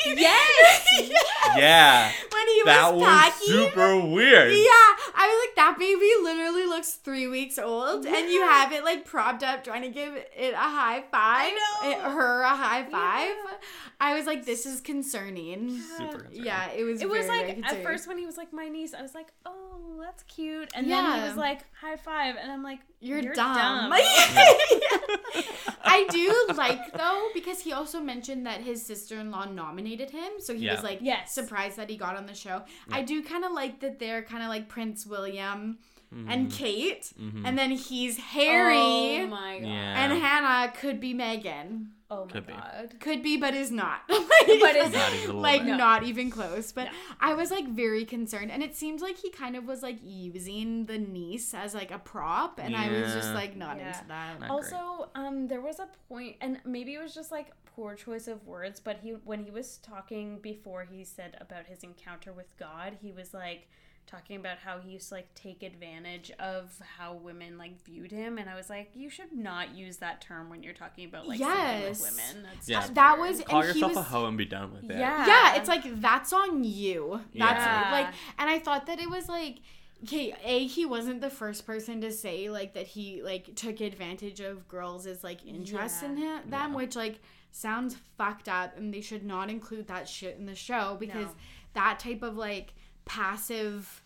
[0.07, 0.87] when he Yes.
[1.57, 2.11] Yeah.
[2.33, 3.47] when he That was was packing.
[3.49, 4.53] super weird.
[4.53, 8.85] Yeah, I was like, that baby literally looks three weeks old, and you have it
[8.85, 11.53] like propped up, trying to give it a high five.
[11.53, 11.91] know.
[11.91, 13.35] it- her a high five.
[14.11, 15.81] I was like, this is concerning.
[15.81, 16.45] Super concerning.
[16.45, 17.01] Yeah, it was.
[17.03, 19.15] It was very, like very at first when he was like my niece, I was
[19.15, 23.21] like, oh, that's cute, and then he was like high five, and I'm like, You're,
[23.21, 23.57] You're dumb.
[23.57, 23.93] dumb.
[25.87, 30.65] I do like though because he also mentioned that his sister-in-law nominated him, so he
[30.67, 30.75] Yeah.
[30.75, 31.35] was like Yes.
[31.35, 32.63] surprised that he got on the show.
[32.91, 35.79] I do kind of like that they're kind of like Prince William
[36.15, 36.31] Mm-hmm.
[36.31, 37.13] and Kate,
[37.45, 38.77] and then he's Harry,
[39.23, 39.67] Oh my god.
[39.67, 40.05] Yeah.
[40.05, 41.87] and Hannah could be Meghan.
[42.15, 42.53] Oh my Could be.
[42.53, 42.95] god.
[43.01, 44.01] Could be, but is not.
[44.47, 45.65] But is Not even like.
[45.65, 45.77] No.
[45.77, 46.71] not even close.
[46.73, 46.91] But No.
[47.21, 50.87] I was like very concerned, and it seems like he kind of was like using
[50.87, 53.89] the niece as like a prop, and I was just like not Yeah.
[53.89, 54.41] into that.
[54.41, 58.29] Not Also, um, there was a point, and maybe it was just like poor choice
[58.29, 62.55] of words, but he when he was talking before he said about his encounter with
[62.59, 63.69] God, he was like
[64.07, 68.39] talking about how he used to like take advantage of how women like viewed him,
[68.39, 71.39] and I was like, you should not use that term when you're talking about like
[71.39, 72.01] sleeping Yes.
[72.01, 72.43] with women.
[72.53, 72.87] That's Yeah.
[72.93, 73.31] That weird.
[73.37, 74.99] was- Call and he yourself a hoe and be done with it.
[74.99, 75.27] Yeah.
[75.27, 77.21] yeah, it's like that's on you.
[77.35, 77.89] That's Yeah.
[77.93, 78.07] like,
[78.39, 79.59] and I thought that it was like,
[80.05, 84.41] okay, a he wasn't the first person to say like that he like took advantage
[84.41, 86.77] of girls' as like interest in him, them, Yeah.
[86.77, 87.21] which like
[87.53, 91.35] sounds fucked up, and they should not include that shit in the show because No.
[91.75, 92.75] that type of like
[93.05, 94.03] passive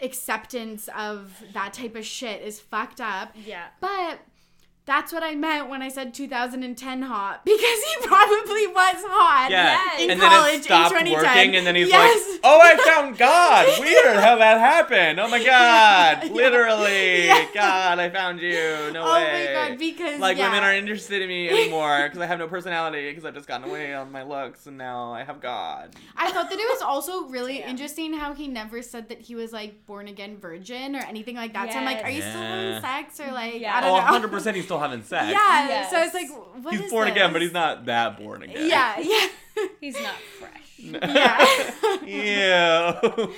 [0.00, 3.32] acceptance of that type of shit is fucked up.
[3.46, 3.66] yeah.
[3.80, 4.20] But
[4.86, 9.48] that's what I meant when I said 2010 hot because he probably was hot.
[9.50, 9.64] Yeah,
[9.94, 10.00] Yes.
[10.02, 11.36] In and college then it stopped in 2010.
[11.36, 12.28] working, and then he's Yes.
[12.30, 13.66] like, "Oh, I found God.
[13.80, 15.18] Weird how that happened.
[15.20, 16.32] Oh my God, Yeah.
[16.32, 17.46] literally, Yeah.
[17.54, 18.90] God, I found you.
[18.92, 19.46] No oh way.
[19.46, 20.48] my god, because like yeah.
[20.48, 23.68] women aren't interested in me anymore because I have no personality because I've just gotten
[23.68, 25.94] away on my looks and now I have God.
[26.16, 27.70] I thought that it was also really Yeah.
[27.70, 31.52] interesting how he never said that he was like born again virgin or anything like
[31.54, 31.72] that.
[31.72, 33.76] So I'm like, are you still having sex or like Yeah.
[33.76, 34.02] I don't Oh, know.
[34.02, 35.26] 100 percent he's still having sex.
[35.30, 35.68] Yeah.
[35.68, 35.90] Yes.
[35.90, 36.28] So it's like,
[36.62, 38.68] what he's is born again, but he's not that born again.
[38.68, 39.28] Yeah, yeah.
[39.80, 40.60] He's not fresh.
[42.06, 42.98] Yeah.
[43.02, 43.36] Ew.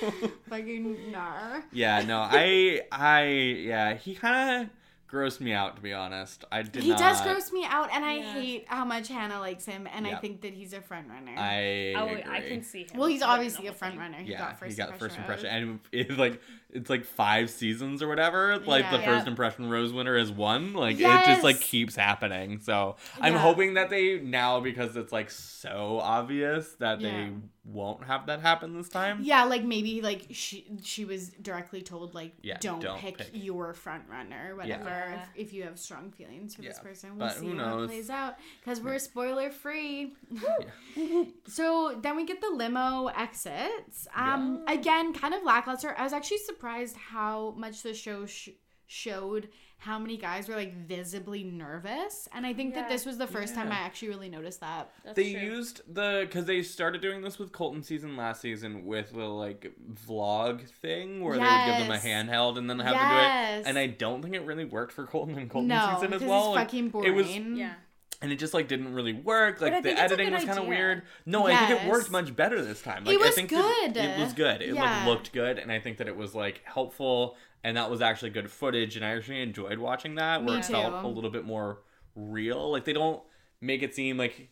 [0.49, 1.63] Fucking gnar.
[1.71, 4.69] yeah, no, I, I, yeah, he kind of
[5.11, 6.43] grossed me out to be honest.
[6.51, 6.99] I did He not.
[6.99, 8.33] does gross me out, and I Yeah.
[8.33, 11.33] hate how much Hannah likes him, and I think that he's a front runner.
[11.37, 12.23] I Oh, agree.
[12.29, 12.97] I can see him.
[12.97, 14.17] well, he's obviously a whole front runner.
[14.17, 15.23] He yeah, got first he got impression.
[15.23, 15.79] first impression, rose.
[15.93, 18.57] and it's like it's like five seasons or whatever.
[18.59, 19.05] Like the Yeah.
[19.05, 20.73] first impression rose winner is one.
[20.73, 22.59] Like it just like keeps happening.
[22.59, 23.39] So I'm Yeah.
[23.39, 27.09] hoping that they now because it's like so obvious that Yeah.
[27.09, 27.31] they
[27.63, 29.19] won't have that happen this time.
[29.21, 33.29] Yeah, like maybe like she she was directly told like Yeah, don't, don't pick, pick.
[33.33, 34.89] your front runner, whatever.
[34.89, 35.21] Yeah.
[35.35, 38.09] If, if you have strong feelings for this person, we'll but see how it plays
[38.09, 40.13] out because we're spoiler free.
[41.47, 44.07] so then we get the limo exits.
[44.15, 45.95] Um, again, kind of lackluster.
[45.97, 48.49] I was actually surprised how much the show sh-
[48.87, 49.49] showed
[49.79, 53.53] how many guys were like visibly nervous, and I think that this was the first
[53.53, 54.91] time I actually really noticed that.
[55.03, 55.41] That's They true.
[55.41, 59.71] used the because they started doing this with Colton season last season with the like
[60.07, 63.67] vlog thing where they would give them a handheld and then have to do it.
[63.69, 66.27] And I don't think it really worked for Colton and Colton No, season as because
[66.29, 66.47] well.
[66.47, 67.55] it's Like, fucking it was- boring.
[67.57, 67.73] Yeah.
[68.21, 69.61] And it just like didn't really work.
[69.61, 71.03] Like I the think editing was kind of weird.
[71.25, 73.03] No, I think it worked much better this time.
[73.05, 73.97] Like, It I was think that good.
[73.97, 74.61] It was good.
[74.61, 74.81] It Yeah.
[74.81, 78.31] like looked good, and I think that it was like helpful, and that was actually
[78.31, 80.43] good footage, and I actually enjoyed watching that.
[80.43, 81.79] Where Me it felt a little bit more
[82.15, 82.71] real.
[82.71, 83.21] Like they don't
[83.61, 84.49] make it seem like.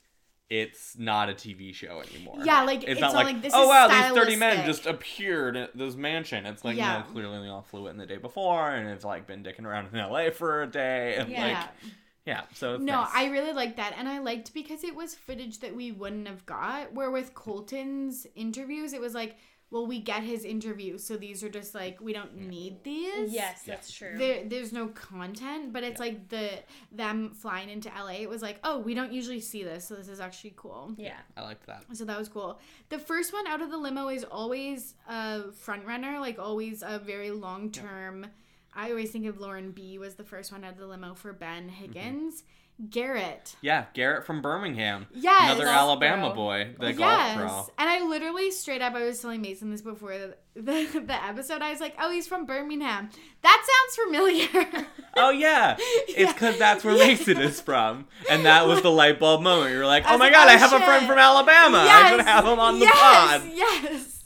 [0.47, 2.36] It's not a TV show anymore.
[2.43, 4.86] Yeah, like, it's, it's not, not like, like, this oh wow, these thirty men just
[4.86, 6.45] appeared at this mansion.
[6.45, 6.99] It's like Yeah.
[6.99, 9.88] know, clearly they all flew in the day before, and it's like been dicking around
[9.91, 11.47] in LA for a day, and Yeah.
[11.47, 11.91] like
[12.26, 13.09] yeah, so No, nice.
[13.13, 13.93] I really liked that.
[13.97, 16.93] And I liked because it was footage that we wouldn't have got.
[16.93, 19.38] Where with Colton's interviews, it was like,
[19.71, 20.97] well, we get his interview.
[20.99, 23.34] So these are just like, we don't need these.
[23.34, 23.73] Yes, Yeah.
[23.76, 24.13] that's true.
[24.15, 26.51] There, there's no content, but it's like the
[26.91, 28.11] them flying into LA.
[28.21, 30.93] It was like, oh, we don't usually see this, so this is actually cool.
[30.97, 31.17] yeah.
[31.36, 31.84] I liked that.
[31.93, 32.59] So that was cool.
[32.89, 36.99] The first one out of the limo is always a front runner, like always a
[36.99, 38.28] very long term.
[38.76, 41.34] I always think of Lauren B was the first one out of the limo for
[41.34, 41.76] Ben mm-hmm.
[41.76, 42.43] Higgins.
[42.89, 43.55] Garrett.
[43.61, 45.07] Yeah, Garrett from Birmingham.
[45.13, 45.43] Yes.
[45.43, 46.36] Another Golf Alabama pro.
[46.36, 46.97] boy, the yes.
[46.97, 47.73] golf pro.
[47.78, 51.61] And I literally straight up, I was telling Mason this before the, the, the episode.
[51.61, 53.09] I was like, oh, he's from Birmingham.
[53.43, 54.86] That sounds familiar.
[55.17, 56.34] Oh yeah, it's Yeah.
[56.34, 57.05] because that's where Yeah.
[57.05, 59.71] Mason is from, and that was the light bulb moment.
[59.71, 61.78] You were like, "Oh my like, god, oh, I have a friend from Alabama.
[61.78, 64.23] I should have him on the yes, pod." Yes.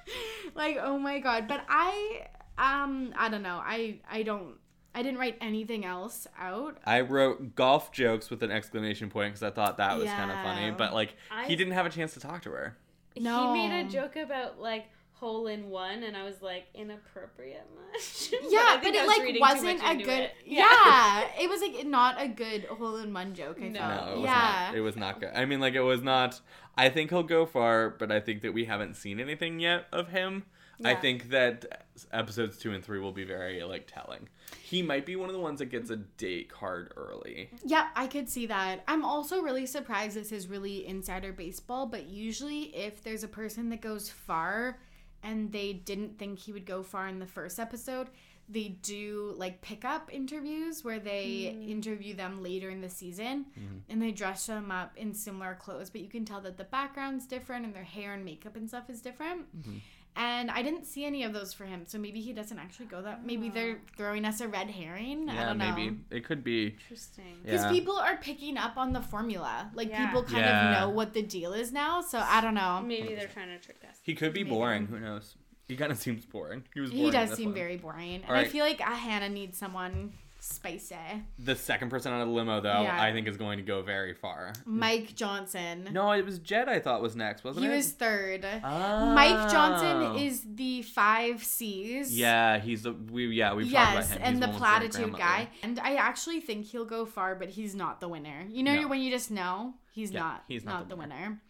[0.54, 1.46] like, oh my god.
[1.46, 2.28] But I
[2.58, 3.60] um I don't know.
[3.64, 4.54] I I don't
[4.94, 6.78] I didn't write anything else out.
[6.84, 10.36] I wrote golf jokes with an exclamation point because I thought that was kind of
[10.42, 12.76] funny, but like I- he didn't have a chance to talk to her.
[13.16, 13.54] No.
[13.54, 18.32] He made a joke about like hole in one, and I was like, inappropriate much.
[18.48, 20.20] Yeah, but think I it was like wasn't a good.
[20.20, 20.32] it.
[20.46, 21.26] Yeah.
[21.38, 23.58] it was like not a good hole in one joke.
[23.62, 23.78] I No.
[23.80, 24.06] felt.
[24.06, 24.64] No, it was yeah.
[24.68, 24.74] not.
[24.76, 25.30] It was not good.
[25.34, 26.40] I mean, like it was not.
[26.76, 30.08] I think he'll go far, but I think that we haven't seen anything yet of
[30.08, 30.44] him.
[30.84, 34.28] I think that episodes two and three will be very like telling.
[34.62, 37.50] He might be one of the ones that gets a date card early.
[37.64, 38.82] Yeah, I could see that.
[38.88, 43.68] I'm also really surprised this is really insider baseball, but usually if there's a person
[43.70, 44.78] that goes far
[45.22, 48.08] and they didn't think he would go far in the first episode,
[48.48, 51.68] they do like pickup interviews where they hmm.
[51.68, 53.76] interview them later in the season mm-hmm.
[53.88, 57.26] and they dress them up in similar clothes, but you can tell that the background's
[57.26, 59.42] different and their hair and makeup and stuff is different.
[59.56, 59.78] Mm-hmm.
[60.22, 63.00] And I didn't see any of those for him, so maybe he doesn't actually go
[63.00, 63.24] that.
[63.24, 65.30] Maybe they're throwing us a red herring.
[65.30, 65.74] I Yeah, don't know.
[65.74, 66.66] maybe it could be.
[66.82, 67.38] Interesting.
[67.42, 67.70] Because Yeah.
[67.70, 69.70] people are picking up on the formula.
[69.74, 70.04] Like Yeah.
[70.06, 70.74] people kind Yeah.
[70.74, 72.02] of know what the deal is now.
[72.02, 72.82] So I don't know.
[72.84, 73.96] Maybe they're trying to trick us.
[74.02, 74.54] He could be Maybe.
[74.56, 74.86] boring.
[74.88, 75.36] Who knows?
[75.68, 76.64] He kind of seems boring.
[76.74, 76.90] He was.
[76.90, 77.54] Boring He in does this seem one.
[77.54, 78.16] very boring.
[78.16, 78.48] And I Alright.
[78.50, 80.12] feel like uh, Hannah needs someone
[80.42, 80.96] spicy.
[81.38, 83.00] The second person out of the limo, though, Yeah.
[83.00, 84.52] I think is going to go very far.
[84.64, 85.88] Mike Johnson.
[85.92, 86.68] No, it was Jed.
[86.68, 87.72] I thought was next, wasn't he it?
[87.72, 88.46] He was third.
[88.64, 89.14] Oh.
[89.14, 90.16] Mike Johnson oh.
[90.16, 92.16] is the five C's.
[92.16, 93.26] Yeah, he's the we.
[93.28, 94.20] Yeah, we've talked about Yes, him.
[94.22, 95.48] and the platitude guy.
[95.62, 98.46] And I actually think he'll go far, but he's not the winner.
[98.48, 98.88] You know No.
[98.88, 101.40] when you just know he's Yeah, not he's not, not the the winner.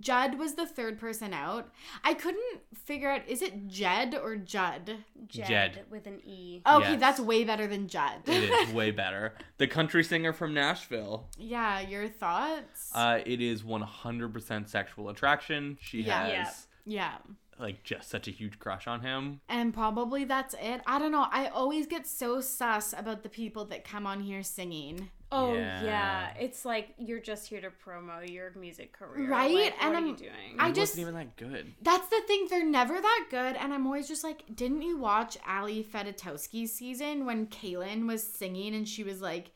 [0.00, 1.70] Judd was the third person out.
[2.04, 4.98] I couldn't figure out is it Jed or Judd?
[5.26, 5.84] Jed, Jed.
[5.90, 6.60] with an E.
[6.66, 7.00] Okay, Yes.
[7.00, 8.20] that's way better than Judd.
[8.26, 9.34] It is way better.
[9.58, 11.28] The country singer from Nashville.
[11.38, 12.90] yeah, your thoughts?
[12.94, 15.78] Uh, it is 100% sexual attraction.
[15.80, 16.26] She Yeah.
[16.26, 17.16] has yeah.
[17.58, 19.40] Like just such a huge crush on him.
[19.48, 20.80] And probably that's it.
[20.86, 21.26] I don't know.
[21.30, 25.10] I always get so sus about the people that come on here singing.
[25.32, 25.82] Oh Yeah.
[25.82, 26.34] yeah.
[26.38, 29.52] it's like you're just here to promo your music career, Right?
[29.52, 30.56] Like, And what I'm- you doing?
[30.60, 31.74] I It just- wasn't even that good.
[31.82, 32.46] That's the thing.
[32.48, 33.56] They're never that good.
[33.56, 38.72] And I'm always just like, didn't you watch Ali Fedotowsky's season when Kaylin was singing
[38.74, 39.50] and she was like,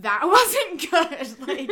[0.00, 1.38] that wasn't good.
[1.48, 1.68] Like,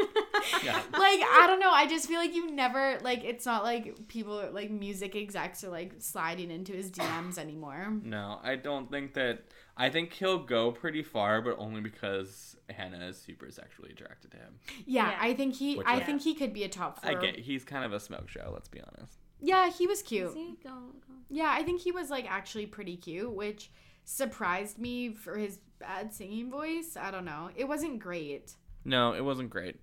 [0.65, 0.77] Yeah.
[0.93, 1.71] like I don't know.
[1.71, 3.23] I just feel like you never like.
[3.25, 7.93] It's not like people like music execs are like sliding into his DMs anymore.
[8.03, 9.45] No, I don't think that.
[9.77, 14.37] I think he'll go pretty far, but only because Hannah is super sexually attracted to
[14.37, 14.55] him.
[14.85, 15.19] Yeah, Yeah.
[15.21, 15.77] I think he.
[15.77, 17.11] Which I I- think he could be a top four.
[17.11, 18.51] I get he's kind of a smoke show.
[18.53, 19.19] Let's be honest.
[19.41, 20.33] Yeah, he was cute.
[20.35, 21.15] See, go, go.
[21.31, 23.71] Yeah, I think he was like actually pretty cute, which
[24.05, 26.97] surprised me for his bad singing voice.
[27.01, 27.51] I don't know.
[27.57, 28.53] It wasn't great.
[28.85, 29.77] No, it wasn't great.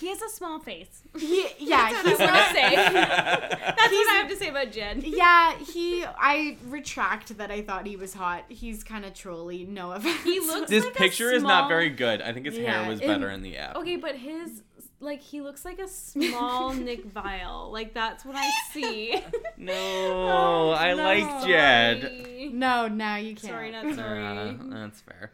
[0.00, 1.02] He has a small face.
[1.18, 2.54] He, yeah, That's he's what I not.
[2.54, 2.70] safe.
[2.70, 2.92] to say.
[3.78, 5.02] That's what I have to say about Jed.
[5.04, 6.04] Yeah, he.
[6.04, 7.50] I retract that.
[7.50, 8.44] I thought he was hot.
[8.48, 9.64] He's kind of trolly.
[9.64, 10.22] No offense.
[10.22, 12.22] He looks This like a picture is not very good.
[12.22, 13.76] I think his Yeah, hair was it- better in the app.
[13.76, 14.62] Okay, but his
[15.00, 17.70] like he looks like a small Nick Viall.
[17.72, 19.14] Like that's what I see.
[19.56, 21.02] No, I no.
[21.04, 22.00] like Jed.
[22.02, 22.50] Sorry.
[22.52, 23.52] No, now you can't.
[23.52, 24.24] Sorry, not sorry.
[24.24, 25.32] Uh, that's fair.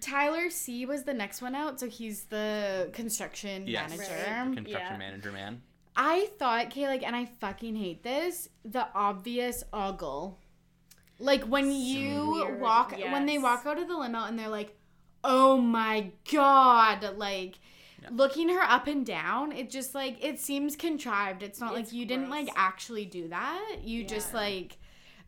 [0.00, 3.90] Tyler C was the next one out, so he's the construction Yes.
[3.90, 4.12] manager.
[4.12, 4.54] Right.
[4.56, 4.96] Construction Yeah.
[4.98, 5.62] manager man.
[5.96, 10.38] I thought, okay, like, and I fucking hate this, the obvious ogle.
[11.18, 14.74] Like when you weird, walk, when they walk out of the limo and they're like,
[15.24, 17.58] oh my god, like.
[18.02, 18.08] Yeah.
[18.12, 21.42] Looking her up and down, it just like it seems contrived.
[21.42, 23.78] It's not It's like you didn't like actually do that.
[23.82, 24.78] You just like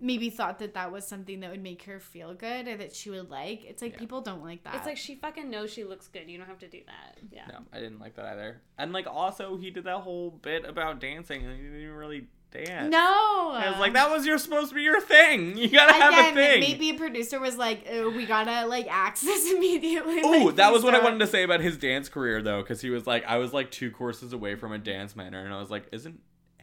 [0.01, 3.09] maybe thought that that was something that would make her feel good or that she
[3.09, 3.65] would like.
[3.65, 3.99] It's like Yeah.
[3.99, 4.75] people don't like that.
[4.75, 6.29] It's like she fucking knows she looks good.
[6.29, 7.19] You don't have to do that.
[7.31, 7.47] Yeah.
[7.47, 8.61] No, I didn't like that either.
[8.79, 12.91] And like also he did that whole bit about dancing and he didn't really dance.
[12.91, 13.53] no.
[13.55, 15.57] I was like, that was your supposed to be your thing.
[15.57, 16.61] You gotta have Again, a thing.
[16.61, 20.85] maybe a producer was like, "We gotta like axe this immediately." Oh, like, that was
[20.85, 23.39] what I wanted to say about his dance career though, because he was like, I
[23.39, 26.21] was like two courses away from a dance minor, and I was like, isn't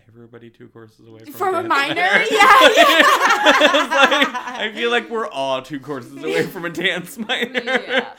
[0.07, 2.25] everybody two courses away from, From a dance minor, minor?
[2.31, 4.71] yeah, I, like.
[4.71, 7.61] I feel like we're all two courses away from a dance minor.
[7.63, 8.13] Yeah.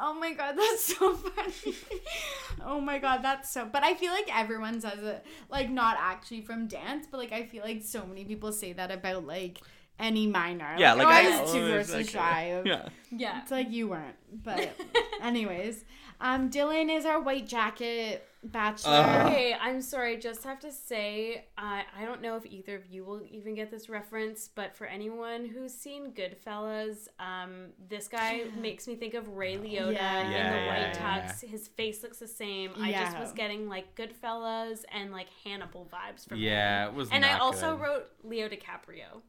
[0.00, 1.76] Oh my god, that's so funny.
[2.64, 3.66] oh my god, that's so.
[3.66, 7.44] But I feel like everyone says it, like not actually from dance, but like I
[7.44, 9.58] feel like so many people say that about like
[9.98, 10.74] any minor.
[10.78, 12.66] Yeah, like oh, I, I was two was courses shy of.
[12.66, 12.88] Yeah.
[13.10, 13.42] Yeah.
[13.42, 14.70] It's like you weren't, but
[15.22, 15.84] anyways,
[16.20, 18.92] um, Dylan is our white jacket bachelor.
[18.92, 19.26] Uh.
[19.28, 20.16] Okay, I'm sorry.
[20.16, 23.54] I just have to say, I I don't know if either of you will even
[23.54, 29.14] get this reference, but for anyone who's seen Goodfellas, um, this guy makes me think
[29.14, 30.20] of Ray Liotta Yeah.
[30.24, 31.40] in Yeah, the yeah, white yeah, tux.
[31.44, 32.72] His face looks the same.
[32.80, 36.44] I just was getting like Goodfellas and like Hannibal vibes from him.
[36.44, 37.10] Yeah, it was.
[37.10, 37.82] And I also good.
[37.82, 39.22] wrote Leo DiCaprio.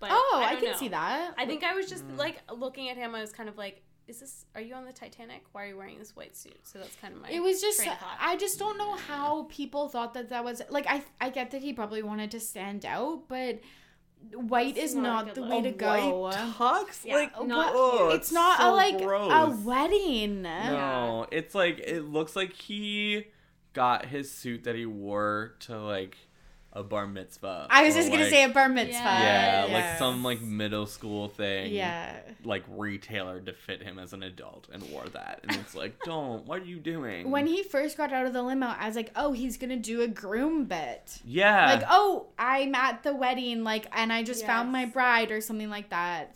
[0.00, 0.76] but Oh, I, don't can know.
[0.78, 1.34] see that.
[1.38, 2.18] I think I was just Mm.
[2.18, 3.14] like looking at him.
[3.14, 4.44] I was kind of like, "Is this?
[4.54, 5.42] Are you on the Titanic?
[5.52, 7.30] Why are you wearing this white suit?" So that's kind of my.
[7.30, 7.96] it was just train.
[8.20, 11.62] I just don't know how people thought that that was like I I get that
[11.62, 13.60] he probably wanted to stand out, but
[14.32, 15.50] white It's is not not the look.
[15.50, 16.18] way to go.
[16.20, 17.04] White tux?
[17.04, 17.98] Yeah, like not what?
[17.98, 18.12] cute.
[18.14, 19.32] it's not so a like gross.
[19.32, 20.42] a wedding.
[20.42, 23.26] No, it's like it looks like he
[23.74, 26.16] got his suit that he wore to like
[26.76, 27.68] a bar mitzvah.
[27.70, 28.92] I was or, just gonna say a bar mitzvah.
[28.94, 29.72] yeah, Yeah.
[29.72, 31.72] like some like middle school thing.
[31.72, 32.18] Yeah.
[32.44, 36.44] like retailered to fit him as an adult and wore that, and it's like, don't.
[36.46, 37.30] What are you doing?
[37.30, 40.02] When he first got out of the limo, I was like, "Oh, he's gonna do
[40.02, 44.72] a groom bit." yeah, Like, "Oh, I'm at the wedding, like, and I just found
[44.72, 46.34] my bride or something like that."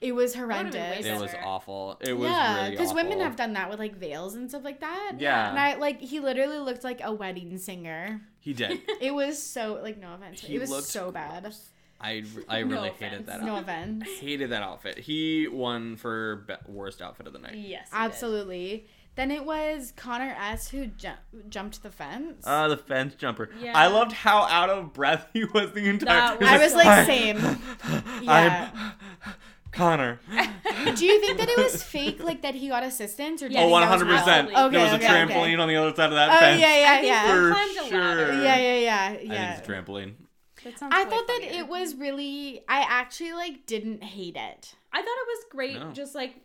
[0.00, 1.06] It was would've been way horrendous.
[1.06, 1.98] it was awful.
[2.02, 2.52] It was really awful.
[2.54, 5.12] yeah, really because women have done that with like veils and stuff like that.
[5.18, 5.48] Yeah.
[5.50, 8.20] and I like he literally looked like a wedding singer.
[8.44, 8.80] He did.
[9.00, 11.52] It was so like no offense, He it was looked so bad.
[12.00, 13.12] I I No really offense.
[13.12, 13.32] hated that.
[13.40, 13.46] Outfit.
[13.46, 13.68] No outfit.
[13.74, 14.04] offense.
[14.20, 14.98] Hated that outfit.
[14.98, 17.54] He won for be- worst outfit of the night.
[17.54, 18.04] yes, he did.
[18.04, 18.86] Absolutely.
[19.16, 21.08] Then it was Connor S who ju-
[21.48, 22.42] jumped the fence.
[22.44, 23.48] Ah, the fence jumper.
[23.62, 23.72] Yeah.
[23.78, 26.36] I loved how out of breath he was the entire.
[26.36, 27.38] That he I was like, "I- same.
[27.84, 28.70] I'm Yeah.
[29.74, 30.20] Connor.
[30.30, 33.60] Do you think that it was fake, like that he got assistance, or do you
[33.60, 34.48] Yeah, oh, think one that was hundred percent.
[34.48, 34.58] real?
[34.58, 35.56] Okay, There was a okay, trampoline okay.
[35.56, 36.60] on the other side of that Oh fence.
[36.60, 37.34] yeah, yeah, yeah.
[37.34, 38.26] For climbed a ladder.
[38.32, 38.42] sure.
[38.42, 39.56] Yeah, yeah, yeah, I think yeah.
[39.58, 40.14] it's a trampoline.
[40.64, 41.60] That sounds I way thought that funnier.
[41.60, 42.62] it was really.
[42.68, 44.74] I actually like didn't hate it.
[44.92, 45.78] I thought it was great.
[45.78, 45.90] No.
[45.92, 46.36] Just like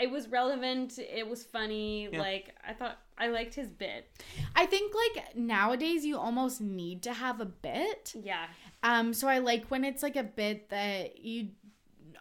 [0.00, 0.98] it was relevant.
[0.98, 2.08] It was funny.
[2.10, 2.18] Yeah.
[2.20, 4.10] Like I thought I liked his bit.
[4.56, 8.14] I think like nowadays you almost need to have a bit.
[8.20, 8.46] Yeah.
[8.82, 11.50] Um, so I like when it's like a bit that you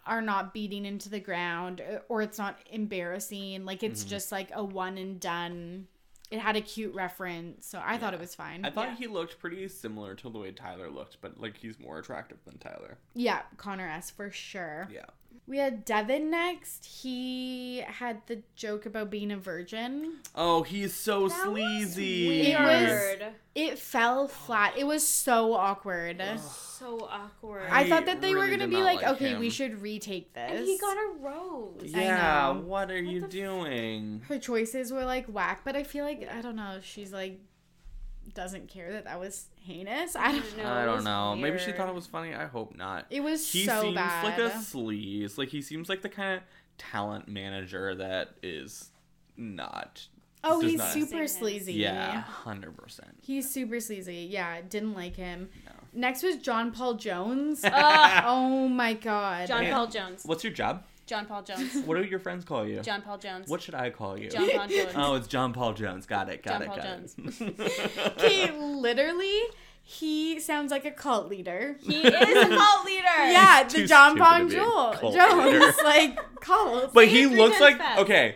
[0.06, 3.66] are not beating into the ground or it's not embarrassing.
[3.66, 4.10] Like it's Mm-hmm.
[4.10, 5.88] just like a one and done.
[6.32, 8.64] It had a cute reference, so I thought it was fine.
[8.64, 8.96] I thought Yeah.
[8.96, 12.58] he looked pretty similar to the way Tyler looked, but like he's more attractive than
[12.58, 12.98] Tyler.
[13.14, 14.88] yeah, Connor S for sure.
[14.90, 15.06] Yeah.
[15.48, 16.86] We had Devin next.
[16.86, 20.20] He had the joke about being a virgin.
[20.34, 22.52] Oh, he's so That was sleazy.
[22.52, 23.26] It was- Weird.
[23.54, 24.78] It fell flat.
[24.78, 26.24] It was so awkward.
[26.40, 27.68] So awkward.
[27.70, 30.52] I I thought that they were gonna be like, like okay, we should retake this.
[30.52, 31.82] and he got a rose.
[31.84, 34.22] Yeah, what are you the f- doing?
[34.30, 36.80] her choices were like whack, but I feel like I don't know.
[36.82, 37.40] She's like
[38.34, 40.16] doesn't care that that was heinous.
[40.16, 40.58] I don't.
[40.58, 41.36] No, I don't was know.
[41.36, 42.34] Maybe she thought it was funny.
[42.34, 43.06] I hope not.
[43.10, 44.24] It was He so seems bad.
[44.24, 45.38] like a sleaze.
[45.38, 46.44] Like he seems like the kind of
[46.78, 48.90] talent manager that is
[49.38, 50.08] not.
[50.44, 51.74] oh, he's not- super Sing sleazy.
[51.74, 53.16] Yeah, hundred percent.
[53.22, 54.28] He's super sleazy.
[54.30, 55.50] Yeah, didn't like him.
[55.66, 55.72] No.
[55.94, 57.64] Next was John Paul Jones.
[58.24, 59.48] Oh my god.
[59.48, 59.74] John Yeah.
[59.74, 60.24] Paul Jones.
[60.26, 60.84] What's your job?
[61.12, 61.76] John Paul Jones.
[61.86, 62.80] What do your friends call you?
[62.80, 63.50] John Paul Jones.
[63.50, 64.30] What should I call you?
[64.30, 64.92] John Paul Jones.
[64.96, 66.06] Oh, it's John Paul Jones.
[66.06, 66.42] Got it.
[66.42, 66.66] Got John it.
[66.68, 67.16] John Paul got Jones.
[67.42, 68.12] it.
[68.18, 69.42] Okay, literally,
[69.84, 71.76] he sounds like a cult leader.
[71.82, 73.04] He is a cult leader.
[73.06, 75.74] Yeah, the too John stupid Paul to be a Jo- cult Jones, leader.
[75.84, 76.94] like cult.
[76.94, 78.00] but Say he three looks times like fast.
[78.00, 78.36] okay.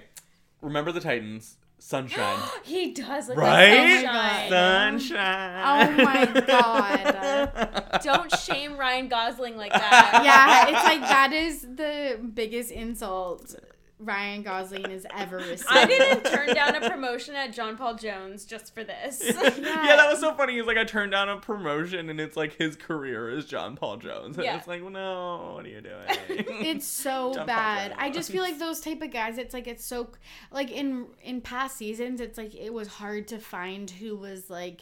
[0.62, 1.56] Remember the Titans?
[1.86, 2.40] Sunshine.
[2.64, 4.04] He does look Right?
[4.04, 5.00] like sunshine.
[5.00, 5.98] Sunshine.
[6.00, 8.00] Oh my God.
[8.04, 10.22] Don't shame Ryan Gosling like that.
[10.24, 13.54] yeah, it's like that is the biggest insult
[13.98, 15.68] Ryan Gosling has ever received.
[15.70, 19.22] I didn't turn down a promotion at John Paul Jones just for this.
[19.26, 20.56] yeah, that was so funny.
[20.58, 23.98] He's like, I turned down a promotion, and it's like his career is John Paul
[23.98, 24.36] Jones.
[24.38, 24.58] And Yeah.
[24.58, 26.04] it's like, well, no, what are you doing?
[26.28, 27.94] It's so John bad.
[27.98, 29.38] I just feel like those type of guys.
[29.38, 30.10] It's like it's so
[30.52, 32.20] like in in past seasons.
[32.20, 34.82] It's like it was hard to find who was like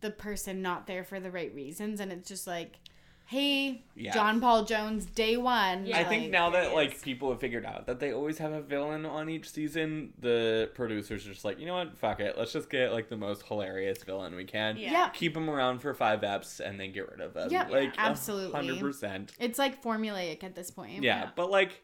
[0.00, 2.78] the person not there for the right reasons, and it's just like,
[3.26, 4.12] hey, Yeah.
[4.14, 5.84] John Paul Jones, day one.
[5.84, 5.98] Yeah.
[5.98, 8.60] I think like, now that like people have figured out that they always have a
[8.62, 12.52] villain on each season, the producers are just like, you know what, fuck it, let's
[12.52, 14.76] just get like the most hilarious villain we can.
[14.76, 14.92] Yeah.
[14.92, 15.08] Yeah.
[15.10, 17.48] Keep him around for five eps and then get rid of him.
[17.50, 18.52] Yeah, like absolutely.
[18.52, 19.32] hundred percent.
[19.40, 21.02] it's like formulaic at this point.
[21.02, 21.30] Yeah, Yeah.
[21.36, 21.82] but like.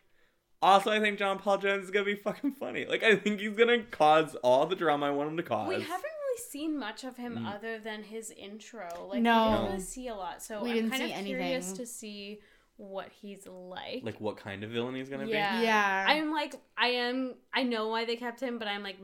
[0.64, 2.86] Also, I think John Paul Jones is gonna be fucking funny.
[2.86, 5.68] Like, I think he's gonna cause all the drama I want him to cause.
[5.68, 7.54] We haven't really seen much of him Mm.
[7.54, 8.88] other than his intro.
[9.10, 9.44] Like No.
[9.44, 9.68] we didn't No.
[9.68, 10.42] really see a lot.
[10.42, 12.40] So We I'm didn't kind see of curious to see
[12.76, 14.02] what he's like.
[14.02, 15.60] like what kind of villain he's gonna yeah.
[15.62, 16.04] Yeah.
[16.08, 18.98] I'm like I am I know why they kept him, but I'm like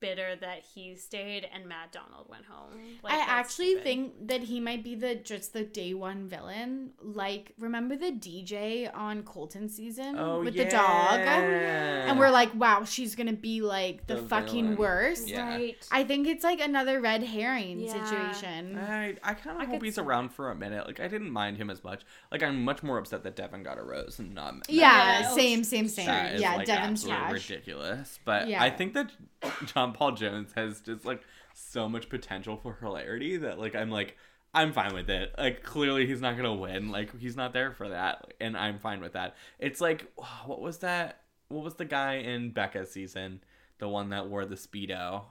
[0.00, 2.70] bitter that he stayed and Matt Donald went home.
[3.02, 3.84] Like, I actually stupid.
[3.84, 6.90] think that he might be the just the day one villain.
[7.00, 10.64] Like, remember the DJ on Colton season Oh with yeah.
[10.64, 11.20] the dog?
[11.20, 14.76] And we're like, wow, she's gonna be like the, The fucking villain.
[14.78, 15.28] worst.
[15.28, 15.48] Yeah.
[15.48, 15.88] right.
[15.90, 17.92] I think it's like another red herring Yeah.
[18.04, 18.78] situation.
[18.78, 20.86] I, I kind I of hope he's see around for a minute.
[20.86, 22.02] Like I didn't mind him as much.
[22.30, 24.54] Like I'm much more upset that Devin got a rose and not.
[24.54, 24.70] Matt.
[24.70, 25.30] yeah, Yeah.
[25.34, 26.06] same, same, same.
[26.06, 27.50] That is, yeah, like, Devin's absolutely trash.
[27.50, 28.18] ridiculous.
[28.24, 28.62] But Yeah.
[28.62, 29.10] I think that
[29.66, 31.22] John Paul Jones has just like
[31.54, 34.16] so much potential for hilarity that like I'm like
[34.54, 35.34] I'm fine with it.
[35.36, 36.90] Like clearly he's not gonna win.
[36.90, 39.36] Like he's not there for that, and I'm fine with that.
[39.58, 40.12] It's like
[40.46, 41.20] what was that?
[41.48, 43.42] What was the guy in Becca's season?
[43.78, 45.22] The one that wore the speedo.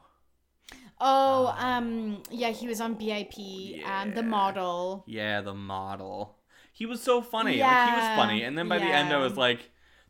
[1.00, 3.86] Oh, um, yeah, he was on BIP.
[3.86, 5.04] Um, the model.
[5.08, 6.38] Yeah, the model.
[6.72, 7.60] He was so funny.
[7.60, 9.70] Like he was funny, and then by the end, I was like,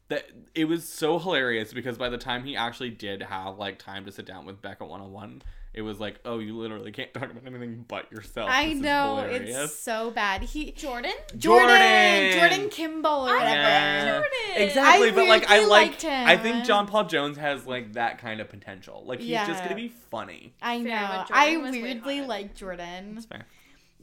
[0.09, 4.05] that it was so hilarious because by the time he actually did have like time
[4.05, 5.41] to sit down with Becca one on one,
[5.73, 8.49] it was like, oh, you literally can't talk about anything but yourself.
[8.51, 10.43] I This know it's so bad.
[10.43, 11.13] He Jordan?
[11.35, 12.39] Jordan Jordan!
[12.39, 13.49] Jordan Kimball or whatever.
[13.49, 14.11] Yeah.
[14.11, 14.67] Jordan.
[14.67, 16.27] Exactly, I but like I like liked him.
[16.27, 19.03] I think John Paul Jones has like that kind of potential.
[19.05, 20.53] Like he's just gonna be funny.
[20.61, 20.89] I know.
[20.89, 23.15] Fair, I Jordan was way weirdly like Jordan.
[23.15, 23.45] That's fair.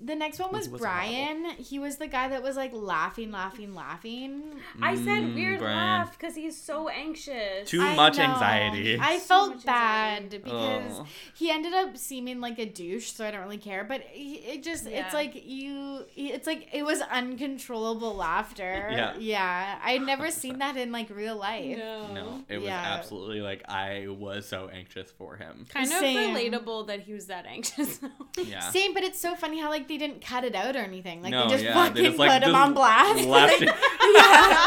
[0.03, 1.45] The next one was He was a Brian.
[1.59, 4.43] He was the guy that was like laughing, laughing, laughing.
[4.81, 5.77] I said Mm, weird Brian.
[5.77, 7.69] laugh because he's so anxious.
[7.69, 8.25] Too I much know.
[8.25, 8.99] anxiety.
[8.99, 10.39] I So felt much bad anxiety.
[10.39, 11.07] because Oh.
[11.35, 13.85] he ended up seeming like a douche, so I don't really care.
[13.85, 15.05] But he, it just, Yeah.
[15.05, 18.89] it's like you, it's like it was uncontrollable laughter.
[19.01, 19.17] Yeah.
[19.19, 19.79] Yeah.
[19.85, 21.77] I'd never seen that in like real life.
[21.79, 22.13] no.
[22.15, 22.97] No, it was Yeah.
[22.99, 25.67] absolutely like I was so anxious for him.
[25.69, 26.35] Kind of Same.
[26.35, 28.01] relatable that he was that anxious.
[28.43, 28.61] Yeah.
[28.71, 31.21] Same, but it's so funny how like they didn't cut it out or anything.
[31.23, 33.25] Like No, they just yeah, fucking they just, like, put him on blast.
[33.27, 33.69] left Like,
[34.15, 34.67] yeah,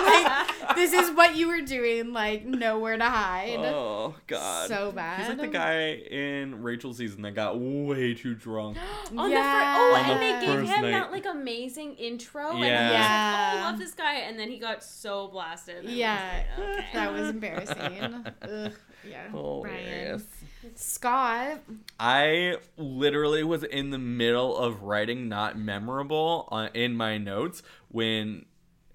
[0.65, 2.11] like this is what you were doing.
[2.13, 3.59] Like nowhere to hide.
[3.59, 4.67] Oh god.
[4.67, 5.19] So bad.
[5.21, 8.77] He's like the guy in Rachel's season that got way too drunk.
[9.17, 9.37] On Yeah.
[9.37, 10.91] the fir- oh, On and the they gave him night.
[10.91, 12.89] that like amazing intro, and Yeah.
[12.91, 15.77] like, "Oh, I love this guy," and then he got so blasted.
[15.77, 16.85] and I was Yeah, like, okay.
[16.93, 18.25] that was embarrassing.
[18.41, 18.71] Ugh,
[19.09, 20.23] yeah, Hilarious.
[20.23, 20.42] Brian.
[20.75, 21.61] Scott.
[21.99, 28.45] I literally was in the middle of writing not memorable uh, in my notes when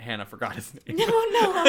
[0.08, 0.96] Hannah forgot his name.
[0.96, 1.52] No, no.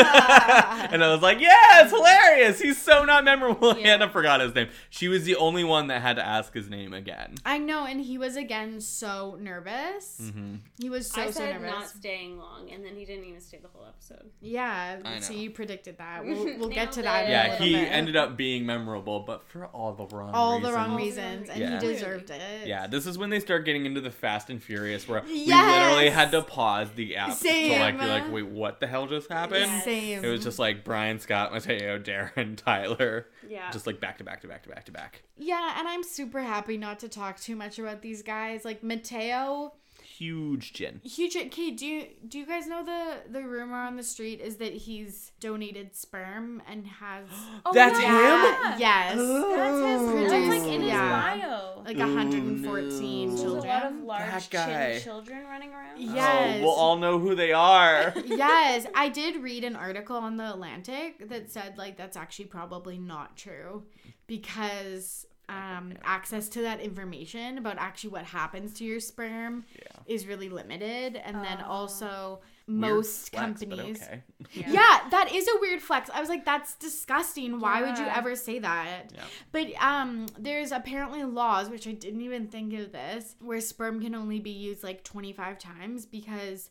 [0.91, 2.59] and I was like, yeah, it's hilarious.
[2.61, 3.77] He's so not memorable.
[3.77, 3.87] Yeah.
[3.87, 4.69] Hannah forgot his name.
[4.89, 7.35] She was the only one that had to ask his name again.
[7.45, 10.17] I know, and he was again so nervous.
[10.33, 11.69] hmm He was so I so said nervous.
[11.71, 14.29] not staying long, and then he didn't even stay the whole episode.
[14.41, 16.25] Yeah, I so you predicted that.
[16.25, 17.23] We'll, we'll get to that.
[17.23, 17.25] it.
[17.25, 17.91] in a Yeah, he bit.
[17.91, 20.67] ended up being memorable, but for all the wrong all reasons.
[20.71, 21.79] the wrong reasons, and Yeah.
[21.81, 22.67] he deserved it.
[22.67, 26.09] Yeah, this is when they start getting into the Fast and Furious, where we literally
[26.09, 27.45] had to pause the app to
[27.79, 28.28] like be Same.
[28.31, 29.61] Like, wait, what the hell just happened?
[29.61, 29.83] Yes.
[29.83, 30.23] Same.
[30.23, 33.69] It was just like Brian, Scott, Matteo, Darren, Tyler, Yeah.
[33.71, 35.23] just like back to back to back to back to back.
[35.37, 38.63] yeah, and I'm super happy not to talk too much about these guys.
[38.65, 39.73] Like Matteo,
[40.19, 40.99] Huge gin.
[41.03, 41.37] huge.
[41.37, 44.73] Okay, do you do you guys know the the rumor on the street is that
[44.73, 47.25] he's donated sperm and has
[47.65, 48.73] Oh, That's yeah.
[48.73, 48.79] him?
[48.79, 50.29] yes, That's his.
[50.31, 51.37] That's like in his Yeah.
[51.39, 51.81] bio.
[51.85, 53.35] like Ooh, 114 no.
[53.35, 53.67] There's a children.
[53.69, 56.01] lot of large chin children running around.
[56.01, 56.57] Yes.
[56.59, 58.13] Oh, we'll all know who they are.
[58.25, 62.97] yes, I did read an article on the Atlantic that said like that's actually probably
[62.97, 63.83] not true
[64.27, 69.87] because um, access to that information about actually what happens to your sperm Yeah.
[70.05, 71.69] is really limited, and then Oh.
[71.71, 74.01] also most flex, companies.
[74.03, 74.21] okay.
[74.53, 74.71] Yeah.
[74.71, 76.09] Yeah, that is a weird flex.
[76.13, 77.59] I was like, that's disgusting.
[77.59, 79.11] Why would you ever say that?
[79.13, 79.23] Yeah.
[79.51, 84.13] But um, there's apparently laws, which I didn't even think of this, where sperm can
[84.13, 86.69] only be used like 25 times because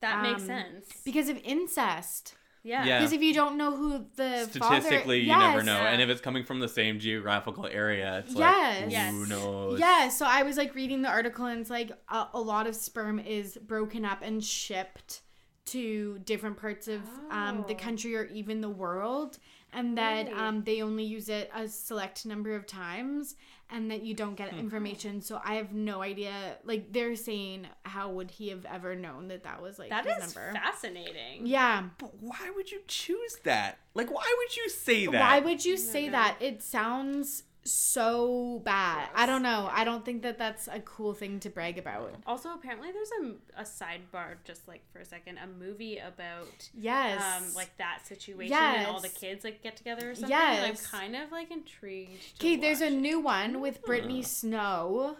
[0.00, 0.86] That makes Um, sense.
[1.04, 2.34] because of incest.
[2.62, 2.84] Yeah.
[2.84, 2.98] Yeah.
[2.98, 5.88] Because if you don't know who the Statistically, father, you never know, Yeah.
[5.92, 8.82] and if it's coming from the same geographical area, it's Yes.
[8.82, 9.12] like Yes.
[9.12, 9.80] who knows?
[9.80, 12.76] Yeah, so I was like reading the article and it's like a, a lot of
[12.76, 15.22] sperm is broken up and shipped
[15.70, 17.00] to different parts of
[17.30, 17.78] um, the Oh.
[17.78, 19.38] country or even the world,
[19.72, 20.38] and that Really?
[20.38, 23.36] um, they only use it a select number of times,
[23.72, 24.34] and that you don't Hmm.
[24.44, 25.20] get information.
[25.22, 26.58] So I have no idea.
[26.64, 30.16] Like they're saying, how would he have ever known that that was like That his
[30.24, 30.52] is number?
[30.54, 31.46] fascinating.
[31.46, 31.84] yeah.
[31.98, 33.78] But why would you choose that?
[33.94, 35.20] Like, why would you say that?
[35.20, 36.12] Why would you say know.
[36.12, 36.36] that?
[36.40, 39.08] It sounds so bad.
[39.14, 39.68] I don't know.
[39.70, 42.14] I don't think that that's a cool thing to brag about.
[42.26, 47.22] Also, apparently, there's a, a sidebar, just like for a second, a movie about Yes.
[47.22, 50.30] um like that situation and all the kids like get together or something.
[50.30, 50.86] Yes.
[50.92, 52.38] I'm kind of like intrigued.
[52.40, 54.26] to Okay, there's a new one with Brittany Huh.
[54.28, 55.16] Snow,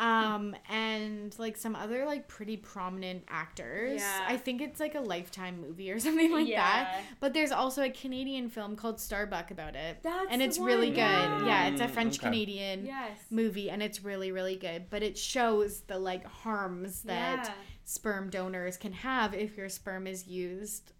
[0.00, 4.00] um, and like some other like pretty prominent actors.
[4.00, 4.24] Yeah.
[4.26, 7.02] I think it's like a lifetime movie or something like that.
[7.20, 9.98] But there's also a Canadian film called Starbuck about it.
[10.02, 10.96] That's and the it's really good.
[10.96, 11.44] yeah.
[11.46, 12.26] Yeah, it's a Mm, French okay.
[12.26, 13.18] Canadian Yes.
[13.30, 17.54] movie and it's really really good, but it shows the like harms that Yeah.
[17.84, 20.92] sperm donors can have if your sperm is used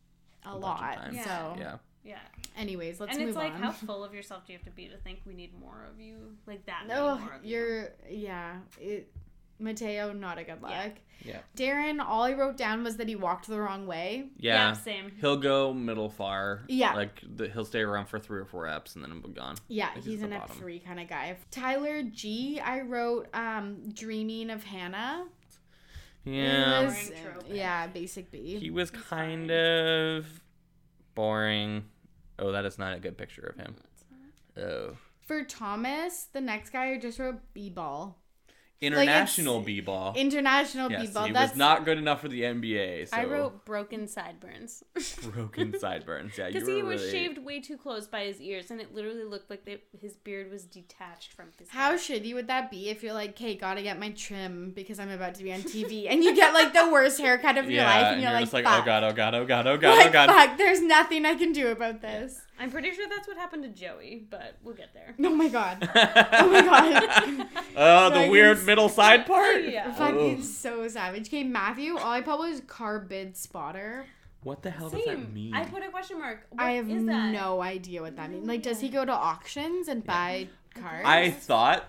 [0.44, 0.98] a, A lot.
[1.12, 1.77] So, Yeah.
[2.05, 2.18] Yeah.
[2.56, 3.62] anyways, let's and move it's like, on.
[3.62, 6.01] how full of yourself do you have to be to think we need more of
[6.01, 6.36] you?
[6.47, 6.85] Like that.
[6.86, 7.56] No, more of you.
[7.56, 8.56] you're yeah.
[8.81, 9.10] It,
[9.59, 10.72] Matteo, not a good luck.
[10.72, 10.90] Yeah.
[11.22, 11.39] Yeah.
[11.55, 14.28] Darren, all I wrote down was that he walked the wrong way.
[14.39, 14.72] Yeah.
[14.72, 15.12] same.
[15.20, 16.62] He'll go middle far.
[16.66, 16.94] Yeah.
[16.94, 19.56] Like the, he'll stay around for three or four eps and then he'll be gone.
[19.68, 21.36] Yeah, Like, he's he's an F three kind of guy.
[21.51, 25.27] Tyler G, I wrote um, "Dreaming of Hannah."
[26.24, 26.85] Yeah.
[26.85, 27.12] Was-
[27.48, 28.56] yeah, basic B.
[28.59, 30.39] He was kind of
[31.14, 31.84] boring.
[32.38, 33.76] Oh, that is not a good picture of him.
[34.56, 34.96] Oh.
[35.26, 38.18] For Thomas, the next guy who just wrote B-ball.
[38.81, 40.15] International b-ball.
[40.16, 41.27] International yes, B-ball.
[41.27, 43.09] he That's was not good enough for the NBA.
[43.09, 44.82] So I wrote broken sideburns.
[45.35, 46.39] broken sideburns.
[46.39, 47.12] Yeah, you Because were he was really...
[47.12, 50.51] shaved way too close by his ears, and it literally looked like they, his beard
[50.51, 52.01] was detached from his How head.
[52.01, 55.35] shitty would that be if you're like, okay, gotta get my trim because I'm about
[55.35, 58.05] to be on TV, and you get like the worst haircut of your Yeah, life,
[58.07, 60.09] and and you're, like, just like, oh god, oh god, oh god, oh god, like,
[60.09, 60.28] oh god.
[60.31, 62.40] fuck, there's nothing I can do about this.
[62.60, 65.14] I'm pretty sure that's what happened to Joey, but we'll get there.
[65.18, 65.78] Oh my god.
[65.94, 67.48] Oh my god.
[67.76, 69.64] oh, the weird middle side part.
[69.70, 69.92] Yeah.
[69.94, 70.42] Fucking Oh.
[70.42, 71.28] so savage.
[71.28, 74.04] Okay, Matthew, all I put was carbid spotter.
[74.42, 75.54] What the hell does that mean?
[75.54, 76.46] I put a question mark.
[76.50, 77.32] What I have is that?
[77.32, 78.46] no idea what that means.
[78.46, 81.04] Like, does he go to auctions and buy cars?
[81.06, 81.84] I thought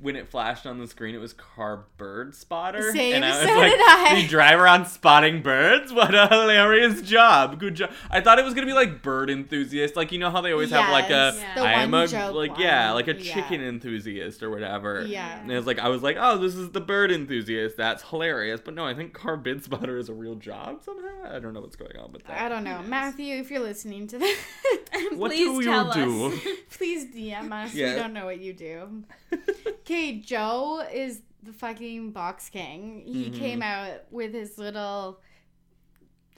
[0.00, 3.48] when it flashed on the screen, it was car bird spotter, Same, and I was
[3.48, 4.16] so like, did I.
[4.22, 5.92] "You drive around spotting birds?
[5.92, 7.58] What a hilarious job!
[7.60, 10.40] Good job!" I thought it was gonna be like bird enthusiast, like you know how
[10.40, 11.54] they always have like a, Yeah.
[11.54, 13.34] the I am one a joke like yeah, like a Yeah.
[13.34, 15.04] chicken enthusiast or whatever.
[15.06, 15.40] Yeah.
[15.40, 17.76] and it was like I was like, "Oh, this is the bird enthusiast.
[17.76, 21.08] That's hilarious." But no, I think car bird spotter is a real job somehow.
[21.30, 22.40] I don't know what's going on with that.
[22.40, 22.78] I don't know.
[22.80, 22.88] Yes.
[22.88, 24.38] Matthew, if you're listening to this,
[25.14, 26.26] What Please do you tell do?
[26.26, 26.40] us.
[26.76, 27.74] please DM us.
[27.74, 27.94] Yeah.
[27.94, 29.04] We don't know what you do.
[29.80, 33.02] Okay, Joe is the fucking box king.
[33.06, 33.34] He Mhm.
[33.38, 35.20] came out with his little.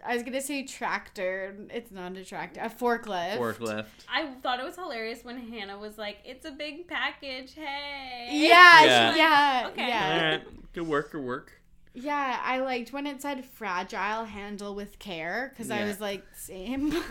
[0.06, 1.56] I was gonna say tractor.
[1.70, 2.60] It's not a tractor.
[2.60, 3.38] A forklift.
[3.38, 3.86] Forklift.
[4.08, 8.84] I thought it was hilarious when Hannah was like, "It's a big package, hey." Yeah,
[8.84, 8.84] Yeah.
[8.84, 9.88] yeah, yeah, Okay.
[9.88, 10.14] yeah.
[10.14, 11.52] All right, good work, good work.
[11.94, 16.90] Yeah, I liked when it said fragile, handle with care, because I was like, same.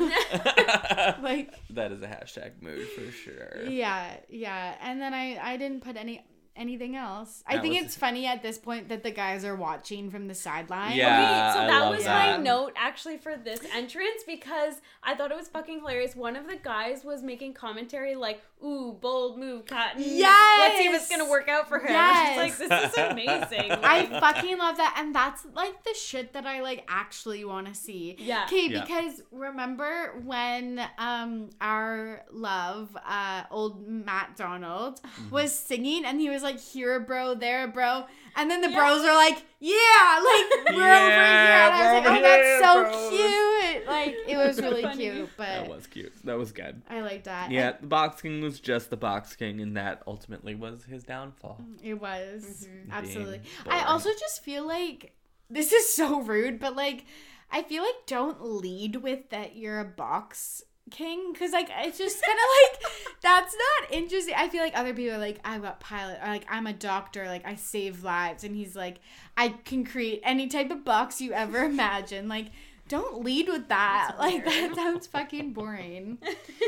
[1.22, 3.64] like, that is a hashtag mood for sure.
[3.65, 4.76] yeah, yeah.
[4.81, 7.43] And then I, I didn't put any anything else.
[7.47, 10.35] I think was- it's funny at this point that the guys are watching from the
[10.35, 10.95] sideline.
[10.95, 11.51] Yeah.
[11.51, 12.38] Okay, so I that love was that.
[12.38, 16.15] my note actually for this entrance because I thought it was fucking hilarious.
[16.15, 20.01] One of the guys was making commentary like, "Ooh, bold move, Cotton.
[20.01, 22.23] Let's see if it's gonna work out for him." Yes.
[22.34, 23.71] It's like this is amazing.
[23.84, 27.73] I fucking love that, and that's like the shit that I like actually want to
[27.75, 28.15] see.
[28.19, 28.45] Yeah.
[28.45, 28.81] Okay, Yeah.
[28.81, 35.30] because remember when um our love, uh, old Matt Donald Mm-hmm.
[35.34, 38.06] was singing, and he was like, "Here, a bro, there, a bro,"
[38.36, 38.76] and then the Yeah.
[38.78, 42.84] bros are like, "Yeah, like we're over here," and I was like, "Oh, that's so
[42.84, 46.14] bros." cute!" Like it was really cute, but That was cute.
[46.26, 46.82] That was good.
[46.90, 47.52] I like that.
[47.52, 51.61] Yeah, the Box King was just the Box King, and that ultimately was his downfall.
[51.84, 52.91] It was Mhm.
[52.91, 53.40] absolutely.
[53.40, 55.15] Being I also just feel like
[55.49, 57.06] this is so rude, but like
[57.52, 60.64] I feel like don't lead with that you're a box
[60.94, 64.36] king because like it's just kind of like that's not interesting.
[64.38, 67.26] I feel like other people are like I'm a pilot or like I'm a doctor,
[67.26, 68.99] like I save lives, and he's like
[69.36, 72.28] I can create any type of box you ever imagine.
[72.30, 72.48] Like
[72.88, 74.15] don't lead with that.
[74.20, 76.20] Like that sounds fucking boring.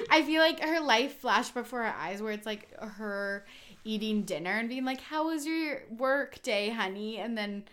[0.10, 3.46] I feel like her life flashed before her eyes where it's like her
[3.84, 7.18] eating dinner and being like, How was your work day, honey?
[7.18, 7.64] And then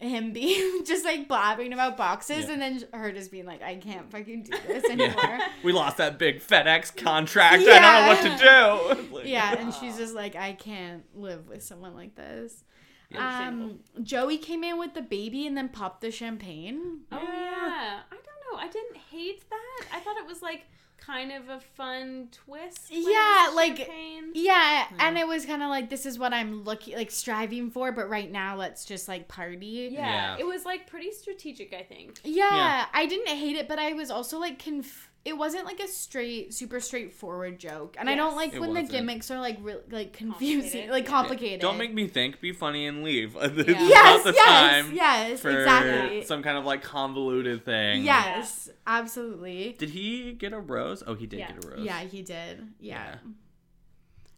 [0.00, 2.52] him being just like blabbing about boxes Yeah.
[2.52, 5.14] and then her just being like, I can't fucking do this anymore.
[5.22, 5.48] Yeah.
[5.62, 7.62] we lost that big FedEx contract.
[7.62, 9.14] I don't know what to do.
[9.16, 12.64] Like, Yeah, and she's just like, I can't live with someone like this.
[13.10, 13.48] Yeah.
[13.48, 17.00] Um, Joey came in with the baby and then popped the champagne.
[17.10, 18.00] Oh yeah.
[18.10, 18.58] I don't know.
[18.58, 19.84] I didn't hate that.
[19.92, 20.64] I thought it was like
[21.04, 22.86] kind of a fun twist.
[22.90, 24.30] Yeah, like- champagne.
[24.34, 24.96] Yeah, Hmm.
[25.00, 28.08] and it was kind of like this is what I'm looking like striving for, but
[28.08, 29.88] right now let's just like party.
[29.92, 30.36] Yeah, Yeah.
[30.38, 31.72] it was like pretty strategic.
[31.74, 32.20] I think.
[32.24, 32.86] Yeah, Yeah.
[32.92, 36.54] I didn't hate it, but I was also like conf- it wasn't like a straight
[36.54, 37.94] super straightforward joke.
[37.98, 38.90] And I don't like It when the wasn't.
[38.92, 40.90] gimmicks are like really like confusing, Complicated.
[40.90, 41.10] like Yeah.
[41.10, 41.60] complicated.
[41.60, 42.40] Don't make me think.
[42.40, 43.36] Be funny and leave.
[43.40, 43.88] It's Yeah.
[43.88, 44.46] Yes, not the yes,
[44.84, 46.24] time yes, for exactly.
[46.24, 48.02] some kind of like convoluted thing.
[48.04, 49.76] Yes, absolutely.
[49.78, 51.02] Did he get a rose?
[51.06, 51.52] Oh, he did Yeah.
[51.52, 51.80] get a rose.
[51.84, 52.68] Yeah, he did.
[52.80, 53.04] Yeah.
[53.04, 53.16] Yeah.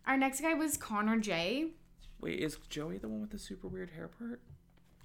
[0.06, 1.68] Our next guy was Connor J.
[2.20, 4.40] Wait, is Joey the one with the super weird hair part?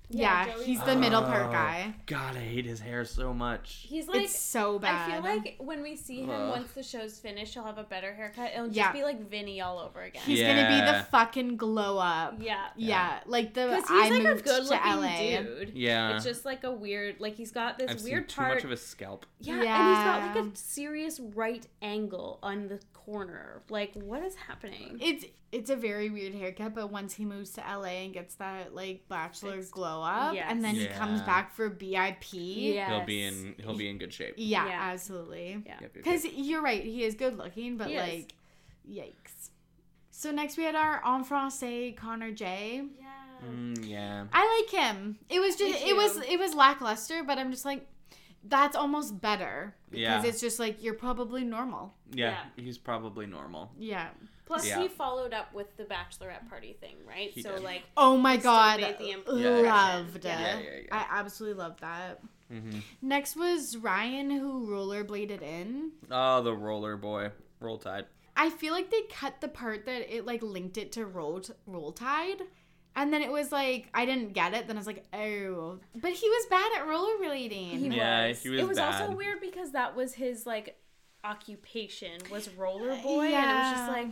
[0.09, 1.51] Yeah, Yeah, he's the- the middle part Oh.
[1.51, 1.93] guy.
[2.05, 3.85] God, I hate his hair so much.
[3.89, 4.21] He's like.
[4.23, 5.09] it's so bad.
[5.09, 6.49] I feel like when we see him Ugh.
[6.49, 8.51] once the show's finished, he'll have a better haircut.
[8.53, 8.93] It'll just Yeah.
[8.93, 10.21] be like Vinny all over again.
[10.25, 12.35] he's gonna be the fucking glow up.
[12.39, 12.67] yeah.
[12.77, 15.41] Yeah, like the Because I he's like a good looking LA.
[15.41, 15.71] dude.
[15.75, 16.15] Yeah.
[16.15, 18.55] It's just like a weird, like he's got this I've weird seen too part.
[18.55, 19.25] much of his scalp.
[19.41, 19.67] yeah, and he's
[20.35, 23.61] got like a serious right angle on the corner.
[23.69, 24.97] Like, what is happening?
[25.01, 28.75] It's it's a very weird haircut, but once he moves to LA and gets that
[28.75, 29.71] like bachelor Fixed.
[29.71, 30.45] glow up, Yes.
[30.49, 32.73] and then he comes back for BIP.
[32.73, 32.89] Yeah.
[32.97, 33.55] He'll be in.
[33.59, 34.33] He'll be in good shape.
[34.37, 34.79] Yeah, Yeah.
[34.91, 35.63] absolutely.
[35.65, 35.71] Yeah.
[35.73, 38.01] Yep, yep, Because you're right, he is good looking, but He is.
[38.13, 38.33] like,
[38.89, 39.49] yikes.
[40.11, 42.83] So next we had our en français Connor J.
[42.99, 43.47] Yeah.
[43.47, 44.25] Mm, yeah.
[44.33, 45.19] I like him.
[45.29, 47.85] It was just it was it was lackluster, but I'm just like
[48.43, 50.23] that's almost better because Yeah.
[50.29, 51.93] it's just like you're probably normal.
[52.11, 52.37] yeah.
[52.57, 52.63] Yeah.
[52.63, 53.71] He's probably normal.
[53.77, 54.09] Yeah.
[54.47, 54.81] Plus, Yeah.
[54.81, 57.29] he followed up with the bachelorette party thing, right?
[57.31, 57.63] He so did.
[57.63, 58.79] like, Oh my god.
[58.81, 59.41] made the impression.
[59.43, 59.95] Yeah, yeah.
[59.97, 60.39] Loved Yeah.
[60.57, 60.63] it.
[60.63, 60.95] Yeah, yeah, yeah.
[61.11, 62.21] I absolutely loved that.
[62.49, 65.91] hmm Next was Ryan who rollerbladed in.
[66.09, 67.31] Oh, the roller boy.
[67.59, 68.05] Roll Tide.
[68.37, 71.91] I feel like they cut the part that it like linked it to roll roll
[71.91, 72.43] tide.
[72.95, 74.67] And then it was like I didn't get it.
[74.67, 77.51] Then I was like, oh, but he was bad at rollerblading.
[77.79, 78.41] he Yeah, was.
[78.43, 80.77] he was It was also weird because that was his like
[81.23, 84.07] occupation was roller boy, and it was just like.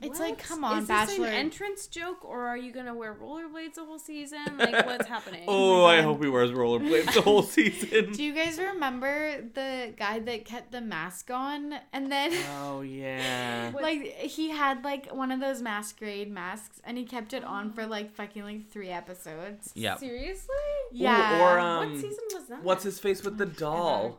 [0.00, 0.28] It's what?
[0.30, 1.18] like, come on, Is Bachelor.
[1.18, 4.44] this an entrance joke, or are you gonna wear rollerblades the whole season?
[4.58, 5.44] Like, what's happening?
[5.48, 8.12] Oh, my I hope he wears rollerblades the whole season.
[8.12, 13.72] Do you guys remember the guy that kept the mask on and then oh yeah.
[13.80, 17.86] Like he had like one of those masquerade masks and he kept it on for
[17.86, 19.70] like fucking like three episodes.
[19.74, 19.96] Yeah.
[19.96, 20.54] Seriously?
[20.92, 21.40] Yeah.
[21.40, 22.62] Or, um, what season was that?
[22.64, 24.18] What's his face with the doll?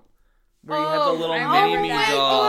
[0.66, 2.10] Where you Oh, had the little I mini me that.
[2.10, 2.44] doll.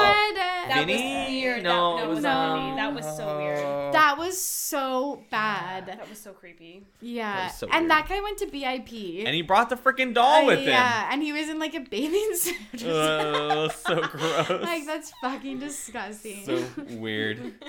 [0.68, 0.94] That Vinny?
[0.94, 1.62] was weird.
[1.62, 2.76] No, that, it was was not Vinny.
[2.76, 3.94] That was so weird.
[3.94, 5.86] That was so bad.
[5.86, 6.84] That was so creepy.
[7.00, 7.46] Yeah.
[7.46, 7.90] was so and weird.
[7.90, 9.24] that guy went to BIP.
[9.26, 10.68] And he brought the freaking doll with Uh, him.
[10.68, 12.56] Yeah, and he was in like a bathing suit.
[12.86, 14.48] Oh, so gross.
[14.50, 16.44] like that's fucking disgusting.
[16.44, 16.64] so
[16.96, 17.54] weird.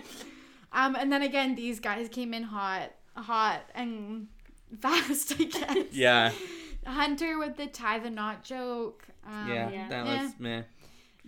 [0.73, 4.27] Um, and then again, these guys came in hot, hot and
[4.79, 5.33] fast.
[5.39, 5.77] I guess.
[5.91, 6.31] Yeah.
[6.87, 9.03] Hunter with the tie the knot joke.
[9.25, 9.69] Um, Yeah.
[9.69, 9.89] yeah.
[9.89, 10.23] That Yeah.
[10.23, 10.61] was meh.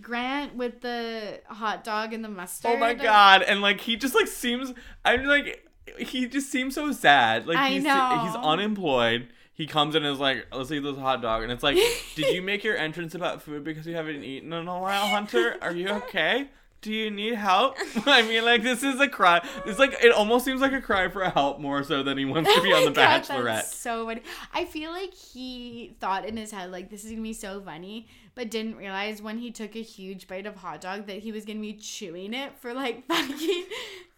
[0.02, 2.72] Grant with the hot dog and the mustard.
[2.72, 3.41] Oh my god!
[3.41, 4.73] And like he just like seems
[5.03, 5.68] I'm like
[5.98, 7.48] he just seems so sad.
[7.48, 8.19] Like I he's know.
[8.26, 9.27] he's unemployed.
[9.53, 11.44] He comes in and is like, let's eat this hot dog.
[11.44, 11.76] And it's like,
[12.15, 15.57] did you make your entrance about food because you haven't eaten in a while, Hunter?
[15.61, 16.48] Are you okay?
[16.81, 17.76] Do you need help?
[18.06, 19.45] I mean, like, this is a cry.
[19.65, 22.53] It's like, it almost seems like a cry for help more so than he wants
[22.56, 23.43] to be on The God, Bachelorette.
[23.43, 24.22] That's so funny.
[24.53, 28.07] I feel like he thought in his head like this is gonna be so funny,
[28.34, 31.43] but didn't realize when he took a huge bite of hot dog that he was
[31.43, 33.27] gonna be chewing it for like fucking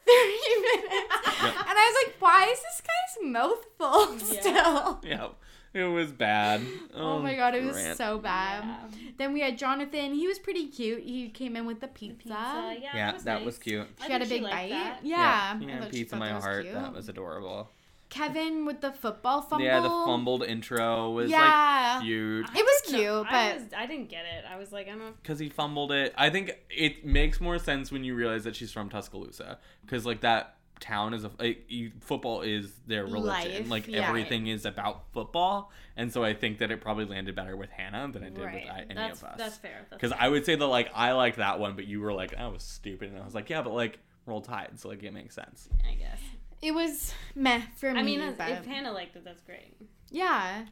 [0.06, 1.06] thirty minutes.
[1.42, 1.56] Yep.
[1.58, 4.40] And I was like, why is this guy's mouth full Yeah.
[4.40, 5.00] still?
[5.04, 5.28] Yeah,
[5.74, 6.62] it was bad.
[6.94, 7.98] Oh, oh, my god, it was Grant.
[7.98, 8.64] so bad.
[8.66, 9.12] Yeah.
[9.18, 10.14] Then we had Jonathan.
[10.14, 11.04] He was pretty cute.
[11.04, 12.18] He came in with the pizza.
[12.24, 12.76] Pizza.
[12.82, 13.64] Yeah, Yeah, was that was nice.
[13.64, 13.88] cute.
[14.02, 14.70] I She had a big bite.
[14.70, 15.00] that.
[15.04, 15.58] Yeah.
[15.60, 16.64] I yeah, thought pizza thought my that heart.
[16.64, 16.74] cute.
[16.76, 17.70] That was adorable.
[18.10, 19.66] Kevin with the football fumble.
[19.66, 21.94] Yeah, the fumbled intro was Yeah.
[22.00, 22.46] like cute.
[22.54, 24.44] It was No, cute, I, but was, I didn't get it.
[24.52, 25.16] I was like, I don't.
[25.22, 26.14] because he fumbled it.
[26.18, 30.20] I think it makes more sense when you realize that she's from Tuscaloosa, because like
[30.22, 33.28] that town is a like, you- football is their religion.
[33.28, 34.08] Life, like yeah.
[34.10, 38.12] everything is about football, and so I think that it probably landed better with Hannah
[38.12, 38.64] than it did Right.
[38.66, 39.38] with I- any That's of us.
[39.38, 39.86] that's fair.
[39.90, 40.12] Because.
[40.12, 42.64] I would say that like I liked that one, but you were like that was
[42.64, 45.70] stupid, and I was like yeah, but like roll tide, so like it makes sense.
[45.90, 46.20] I guess.
[46.62, 48.00] it was meh for me.
[48.00, 49.76] I mean, as- but if Hannah liked it, that's great.
[50.10, 50.66] yeah,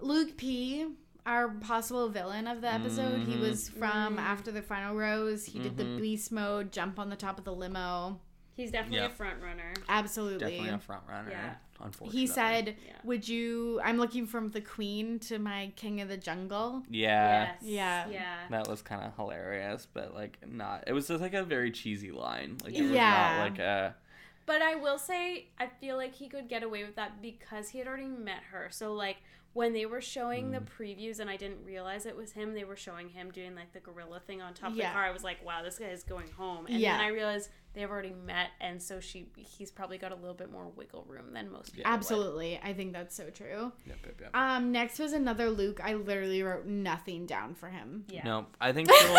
[0.00, 0.86] Luke P.
[1.24, 3.20] Our possible villain of the episode.
[3.20, 3.40] He Mhm.
[3.42, 4.20] was from Mm.
[4.20, 5.44] After the Final Rose.
[5.46, 6.00] He did the Mhm.
[6.00, 8.18] beast mode, jump on the top of the limo.
[8.54, 9.06] He's definitely Yeah.
[9.06, 9.72] a front runner.
[9.88, 10.38] Absolutely.
[10.38, 11.30] Definitely a front runner.
[11.30, 11.54] Yeah.
[11.80, 12.92] Unfortunately, He said, Yeah.
[13.02, 13.80] "Would you?
[13.82, 17.54] I'm looking from the Queen to my King of the Jungle." yeah.
[17.60, 17.62] Yes.
[17.62, 18.08] Yeah.
[18.08, 18.36] Yeah.
[18.50, 20.84] That was kind of hilarious, but like not.
[20.86, 22.58] It was just like a very cheesy line.
[22.64, 23.36] Like it was Yeah.
[23.38, 23.96] not like a.
[24.44, 27.78] But I will say, I feel like he could get away with that because he
[27.78, 28.68] had already met her.
[28.70, 29.18] So, like,
[29.52, 30.66] when they were showing the Mm.
[30.66, 33.78] previews and I didn't realize it was him, they were showing him doing, like, the
[33.78, 35.04] gorilla thing on top of the car.
[35.04, 36.66] I was like, wow, this guy is going home.
[36.66, 36.96] And Yeah.
[36.96, 40.50] then I realized they've already met, and so she he's probably got a little bit
[40.50, 41.90] more wiggle room than most people.
[41.90, 41.94] would.
[41.94, 43.72] Absolutely, I think that's so true.
[43.86, 44.30] Yep, yep, yep.
[44.34, 45.80] Um, next was another Luke.
[45.82, 48.04] I literally wrote nothing down for him.
[48.08, 48.24] Yeah.
[48.24, 49.16] No, I think he'll,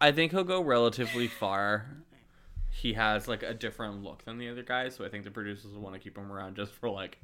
[0.00, 1.86] I think he'll go relatively far.
[2.70, 5.72] He has like a different look than the other guys, so I think the producers
[5.72, 7.18] will want to keep him around just for like,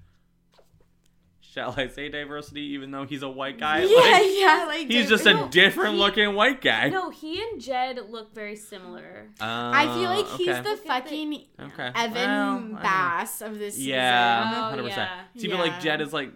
[1.53, 2.61] shall I say diversity?
[2.75, 5.95] Even though he's a white guy, yeah, like, yeah, like he's just a no, different
[5.95, 6.89] he- looking white guy.
[6.89, 9.29] No, he and Jed look very similar.
[9.41, 10.63] I feel like Uh, he's okay.
[10.63, 11.91] the Look at the- fucking okay.
[11.95, 14.59] Evan Well, Bass of this Yeah, season.
[14.65, 15.11] Oh, hundred percent.
[15.35, 15.41] yeah.
[15.43, 16.31] See, but like Jed is like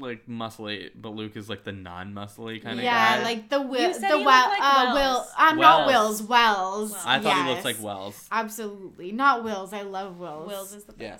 [0.00, 3.18] like muscly, but Luke is like the non-muscly kind of yeah, guy.
[3.18, 5.32] Yeah, like the will, You said the he well, looked like uh, Will, Wells.
[5.36, 6.90] um, not Wills, Wells.
[6.92, 7.04] Wells.
[7.04, 7.48] I thought he Yes.
[7.48, 8.28] looked like Wells.
[8.30, 9.72] Absolutely, not Wills.
[9.72, 10.46] I love Wills.
[10.48, 11.16] Wills is the Yeah.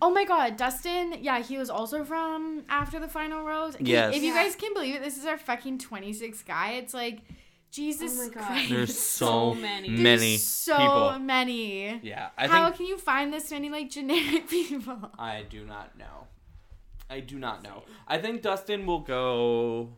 [0.00, 0.02] Best.
[0.02, 1.16] Oh my God, Dustin.
[1.20, 3.76] Yeah, he was also from After the Final Rose.
[3.76, 4.14] He- Yes.
[4.16, 6.72] If you guys can believe it, this is our fucking 26 guy.
[6.72, 7.20] It's like,
[7.70, 8.46] Jesus Oh my God.
[8.46, 8.70] Christ.
[8.70, 9.88] There's so many.
[9.88, 11.18] There's many so people.
[11.18, 12.00] many.
[12.02, 15.10] Yeah, I How think can you find this many like generic people?
[15.18, 16.26] I do not know.
[17.10, 17.82] I do not know.
[18.06, 19.90] I think Dustin will go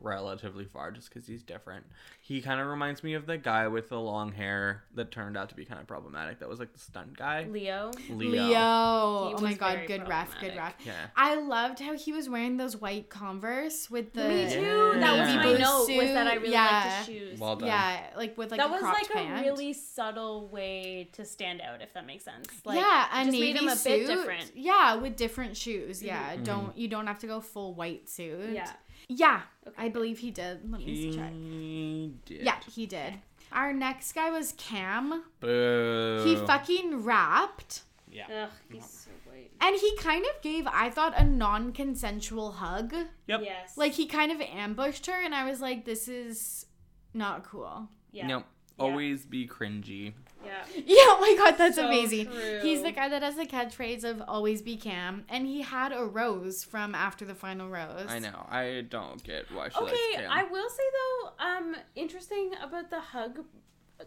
[0.00, 1.84] relatively far just because he's different.
[2.20, 5.48] He kind of reminds me of the guy with the long hair that turned out
[5.48, 6.38] to be kind of problematic.
[6.40, 7.46] That was like the stunt guy.
[7.50, 7.90] Leo.
[8.10, 9.28] Leo.
[9.28, 10.56] He Oh my god, good ref, good problematic.
[10.56, 10.74] ref.
[10.86, 11.06] Yeah.
[11.16, 14.60] I loved how he was wearing those white Converse with the Me too.
[15.00, 15.36] That was Yeah.
[15.36, 15.88] my navy blue note.
[15.88, 16.84] Was that I really yeah.
[16.96, 17.40] liked the shoes.
[17.40, 17.68] Well done.
[17.68, 19.40] Yeah, like with like that a was like pant.
[19.40, 22.48] a really subtle way to stand out, if that makes sense.
[22.64, 24.06] Like, yeah, a just navy made him a suit.
[24.06, 24.52] bit different.
[24.54, 26.02] Yeah, with different shoes.
[26.02, 26.44] Yeah, Mhm.
[26.44, 28.50] don't you don't have to go full white suit.
[28.54, 28.70] Yeah.
[29.08, 30.70] Yeah, Okay, I believe he did.
[30.70, 31.32] Let me check.
[31.32, 32.42] He did.
[32.42, 33.14] Yeah, he did.
[33.52, 35.24] Our next guy was Cam.
[35.40, 36.22] Boo.
[36.24, 37.82] He fucking rapped.
[38.10, 38.26] Yeah.
[38.44, 39.50] Ugh, he's so white.
[39.60, 42.94] And he kind of gave, I thought, a non consensual hug.
[43.26, 43.40] Yep.
[43.42, 43.76] Yes.
[43.76, 46.66] Like, he kind of ambushed her, and I was like, this is
[47.14, 47.88] not cool.
[48.12, 48.26] yeah.
[48.26, 48.44] Nope.
[48.78, 48.84] Yeah.
[48.84, 50.12] Always be cringy.
[50.48, 50.82] Yeah.
[50.86, 52.26] Yeah, oh my god, that's So amazing.
[52.26, 52.60] true.
[52.62, 56.04] He's the guy that has the catchphrase of always be Cam, and he had a
[56.04, 58.06] rose from after the final rose.
[58.08, 58.46] I know.
[58.50, 60.30] I don't get why she Okay, likes Cam.
[60.30, 63.44] I will say though, um, interesting about the hug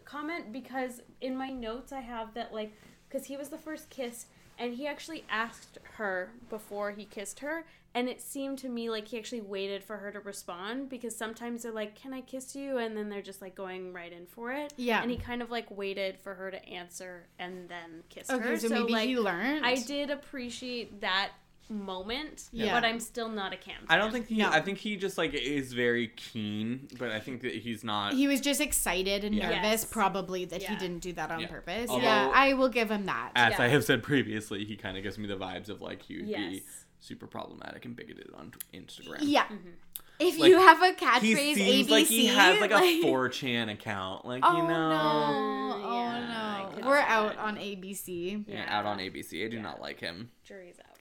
[0.04, 2.72] comment because in my notes I have that like,
[3.08, 4.26] because he was the first kiss,
[4.58, 7.64] and he actually asked her before he kissed her,
[7.94, 11.62] and it seemed to me like he actually waited for her to respond because sometimes
[11.62, 14.52] they're like, "Can I kiss you?" and then they're just like going right in for
[14.52, 14.72] it.
[14.76, 15.02] Yeah.
[15.02, 18.58] and he kind of like waited for her to answer and then kissed Okay, her.
[18.58, 19.64] so, maybe like, he learned.
[19.66, 21.30] I did appreciate that
[21.72, 22.72] moment, Yeah.
[22.72, 23.84] but I'm still not a Cam.
[23.88, 24.36] I don't think he.
[24.36, 24.50] No.
[24.50, 28.14] I think he just like is very keen, but I think that he's not.
[28.14, 29.48] He was just excited and Yeah.
[29.50, 29.84] nervous, Yes.
[29.86, 31.46] probably, that he didn't do that on Yeah.
[31.48, 31.90] purpose.
[31.90, 33.32] Although- yeah, I will give him that.
[33.34, 36.18] as I have said previously, he kind of gives me the vibes of like he
[36.18, 36.62] would be
[37.00, 39.16] super problematic and bigoted on Instagram.
[39.22, 39.44] Yeah.
[39.44, 39.68] Mm-hmm.
[40.20, 40.92] If Like, you have a He
[41.34, 44.68] catchphrase seems ABC, like he has like a 4chan account, like Oh you know.
[44.68, 45.80] no!
[45.84, 46.86] Oh I no!
[46.86, 48.44] We're out on ABC.
[48.46, 48.78] Yeah, Yeah.
[48.78, 49.44] out on ABC.
[49.44, 49.62] I do Yeah.
[49.62, 50.30] not like him.
[50.44, 50.91] Jury's out.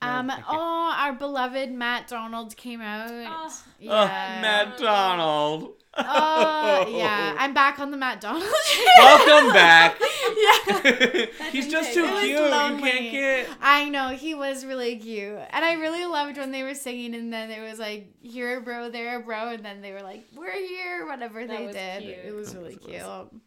[0.00, 0.28] Um.
[0.28, 0.44] thank.
[0.48, 3.10] Oh, our beloved Matt Donald came out.
[3.10, 3.62] Oh.
[3.80, 3.92] yeah.
[3.92, 4.08] Ugh,
[4.42, 5.74] Matt Donald.
[6.00, 8.44] Oh yeah, I'm back on the Matt Donald.
[8.98, 9.98] Welcome back.
[10.36, 11.26] yeah.
[11.50, 12.30] He's just too cute.
[12.30, 13.48] You can't get.
[13.60, 17.32] I know he was really cute, and I really loved when they were singing, and
[17.32, 20.24] then it was like here a bro, there a bro, and then they were like
[20.36, 22.02] we're here, whatever That they did.
[22.02, 22.26] cute.
[22.26, 22.84] It was That really was-
[23.30, 23.42] cute.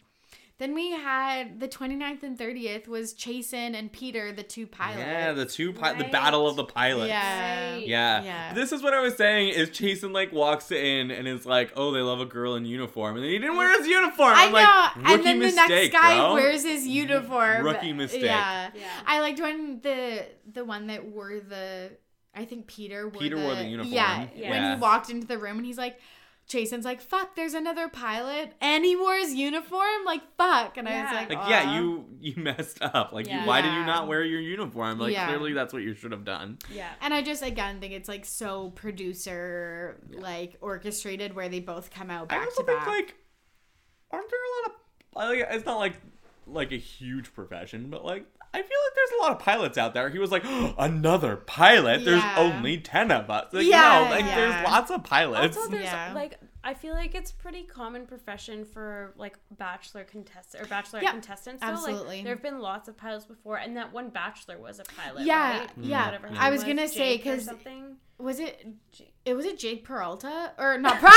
[0.61, 4.99] Then we had the 29th and 30th was Chasen and Peter, the two pilots.
[4.99, 7.09] Yeah, the two pi- the battle of the pilots.
[7.09, 7.71] Yeah.
[7.73, 7.87] Right.
[7.87, 8.23] Yeah.
[8.23, 8.53] Yeah.
[8.53, 11.91] This is what I was saying is Chasen like walks in and is like, "Oh,
[11.91, 14.35] they love a girl in uniform." And then he didn't wear his uniform.
[14.35, 17.65] I I'm know, like, and "Rookie then the mistake, next guy bro." wears his uniform.
[17.65, 18.21] Rookie mistake.
[18.21, 18.69] Yeah.
[18.75, 18.83] Yeah.
[19.07, 21.89] I liked when the the one that wore the
[22.35, 23.93] I think Peter wore Peter the, wore the uniform.
[23.93, 25.97] Yeah, when he walked into the room and he's like
[26.51, 30.77] Chasen's like, fuck, there's another pilot and he wore his uniform, like fuck.
[30.77, 33.13] And I was like, Like, "Aw." yeah, you you messed up.
[33.13, 33.41] Like, Yeah.
[33.43, 34.99] you, why did you not wear your uniform?
[34.99, 35.27] Like, Yeah.
[35.27, 36.57] clearly that's what you should have done.
[36.73, 36.89] Yeah.
[37.01, 42.09] and I just again think it's like so producer like orchestrated where they both come
[42.09, 42.87] out I also to think back.
[42.87, 43.15] like,
[44.11, 44.75] aren't there a lot
[45.25, 45.47] of like?
[45.55, 45.93] It's not like
[46.47, 48.25] like a huge profession, but like.
[48.53, 50.09] I feel like there's a lot of pilots out there.
[50.09, 50.43] He was like,
[50.77, 52.03] another pilot.
[52.05, 52.35] There's Yeah.
[52.37, 53.53] only ten of us.
[53.53, 54.35] Like, Yeah, no, like yeah.
[54.35, 55.55] there's lots of pilots.
[55.57, 56.11] Also, there's Yeah.
[56.13, 61.11] like I feel like it's pretty common profession for like bachelor contestants or bachelor Yeah,
[61.11, 61.63] contestants.
[61.63, 62.17] So, absolutely.
[62.17, 65.23] Like, there have been lots of pilots before, and that one bachelor was a pilot.
[65.25, 65.69] Yeah, right?
[65.77, 66.05] yeah.
[66.05, 67.97] Whatever mm, his I name was gonna say, Jake or 'cause- something.
[68.21, 69.13] Was it Jake.
[69.25, 70.99] it was it Jake Peralta or not?
[70.99, 71.07] Per-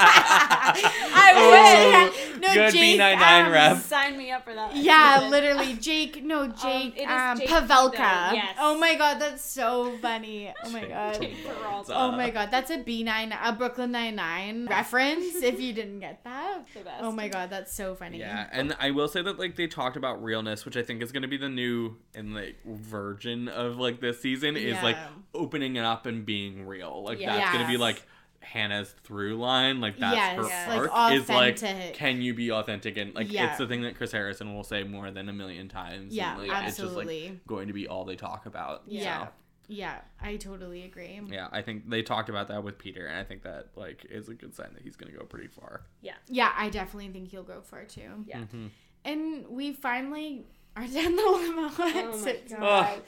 [0.00, 2.40] I Oh, wish.
[2.40, 3.00] No, good Jake.
[3.00, 3.76] B99 um, rep.
[3.78, 4.74] Sign me up for that.
[4.76, 5.30] Yeah, Listen.
[5.30, 6.22] literally, Jake.
[6.24, 6.96] No, Jake.
[6.96, 8.32] it is Um, Jake Pavelka.
[8.32, 8.56] Yes.
[8.60, 10.52] Oh my god, that's so funny.
[10.64, 11.20] Oh my god.
[11.20, 11.92] Jake Peralta.
[11.96, 15.36] Oh my god, that's a B nine, a Brooklyn Nine Nine reference.
[15.36, 16.66] If you didn't get that.
[16.74, 17.02] The best.
[17.02, 18.18] Oh my god, that's so funny.
[18.18, 21.12] Yeah, and I will say that like they talked about realness, which I think is
[21.12, 25.08] going to be the new and like version of like this season is like Yeah.
[25.34, 27.02] opening it up and being real.
[27.04, 27.36] Like Yes.
[27.38, 28.02] that's going to be like
[28.40, 29.80] Hannah's through line.
[29.80, 33.48] Like that's Yes, her like arc is like can you be authentic and like Yeah.
[33.50, 36.14] it's the thing that Chris Harrison will say more than a million times.
[36.14, 37.28] Yeah, and, like, It's just absolutely.
[37.30, 38.82] like going to be all they talk about.
[38.86, 39.26] Yeah.
[39.26, 39.32] So,
[39.70, 41.20] Yeah, I totally agree.
[41.30, 44.28] yeah, I think they talked about that with Peter, and I think that like is
[44.28, 45.82] a good sign that he's going to go pretty far.
[46.00, 48.24] Yeah, Yeah, I definitely think he'll go far too.
[48.26, 48.38] Yeah.
[48.40, 48.70] Mhm.
[49.04, 50.46] And we finally
[50.84, 51.70] are down the limo.
[51.70, 52.62] Oh my It's- God.
[52.96, 53.02] Ugh,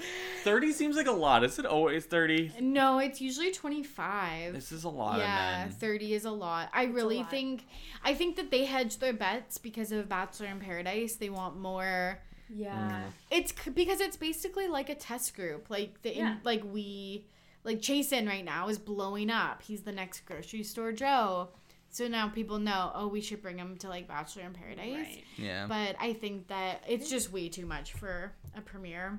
[0.44, 1.44] thirty seems like a lot.
[1.44, 2.52] Is it always thirty?
[2.60, 4.52] No, it's usually 25.
[4.54, 5.78] This is a lot yeah, of men.
[5.78, 6.70] 30 is a lot.
[6.72, 7.30] I a really lot.
[7.30, 7.66] think
[8.04, 11.16] I think that they hedge their bets because of Bachelor in Paradise.
[11.16, 12.18] They want more
[12.48, 13.02] Yeah.
[13.06, 13.12] Mm.
[13.30, 15.70] It's c- because it's basically like a test group.
[15.70, 16.32] Like the Yeah.
[16.32, 17.26] in, like we
[17.64, 19.62] like Chasen right now is blowing up.
[19.62, 21.50] He's the next grocery store Joe.
[21.92, 24.94] So now people know, oh, we should bring him to like Bachelor in Paradise.
[24.96, 25.24] Right.
[25.36, 25.66] Yeah.
[25.66, 29.18] But I think that it's just way too much for a premiere.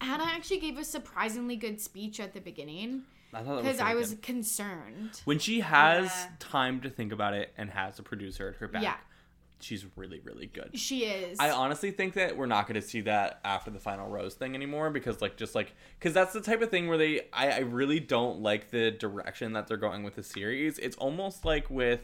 [0.00, 3.02] Hannah actually gave a surprisingly good speech at the beginning.
[3.32, 5.20] I thought that because so I was concerned.
[5.24, 6.30] when she has Yeah.
[6.40, 8.82] time to think about it and has a producer at her back.
[8.82, 8.96] Yeah.
[9.62, 10.70] She's really, really good.
[10.78, 11.38] She is.
[11.38, 14.54] I honestly think that we're not going to see that after the final rose thing
[14.54, 17.58] anymore because, like, just like, because that's the type of thing where they, I, I
[17.60, 20.78] really don't like the direction that they're going with the series.
[20.78, 22.00] It's almost like with,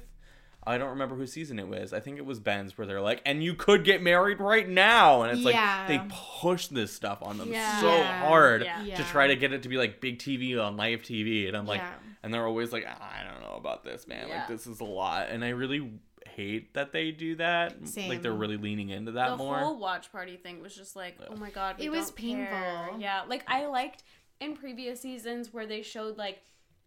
[0.68, 1.92] I don't remember whose season it was.
[1.92, 5.22] I think it was Ben's where they're like, and you could get married right now.
[5.22, 5.86] And it's Yeah.
[5.88, 7.80] like, they push this stuff on them Yeah.
[7.80, 8.82] so hard Yeah.
[8.82, 8.96] Yeah.
[8.96, 11.46] to try to get it to be like big TV on live TV.
[11.46, 11.92] And I'm like, Yeah.
[12.24, 14.26] and they're always like, I don't know about this, man.
[14.26, 14.38] Yeah.
[14.40, 15.28] Like, this is a lot.
[15.30, 15.88] And I really
[16.36, 17.74] hate that they do that.
[17.96, 19.56] Like, they're really leaning into that the more.
[19.58, 22.16] The whole watch party thing was just like, oh my god, we It was don't
[22.16, 22.46] care.
[22.84, 23.00] painful.
[23.00, 24.02] Yeah, like I liked
[24.40, 26.42] in previous seasons where they showed like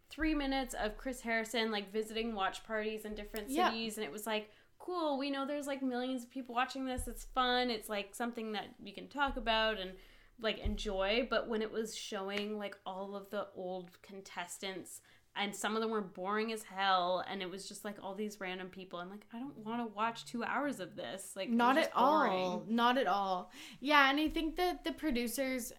[0.10, 3.70] three minutes of Chris Harrison like visiting watch parties in different Yeah.
[3.70, 5.18] cities, and it was like cool.
[5.18, 7.08] We know there's like millions of people watching this.
[7.08, 7.70] It's fun.
[7.70, 9.92] It's like something that we can talk about and
[10.42, 11.28] like enjoy.
[11.30, 15.02] But when it was showing like all of the old contestants.
[15.36, 18.40] And some of them were boring as hell, and it was just like all these
[18.42, 19.00] random people.
[19.00, 21.32] I'm like, I don't want to watch two hours of this.
[21.36, 25.72] Like, not just at all not at all yeah and i think that the producers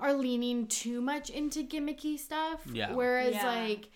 [0.00, 2.92] are leaning too much into gimmicky stuff Yeah.
[2.92, 3.46] whereas Yeah.
[3.46, 3.88] like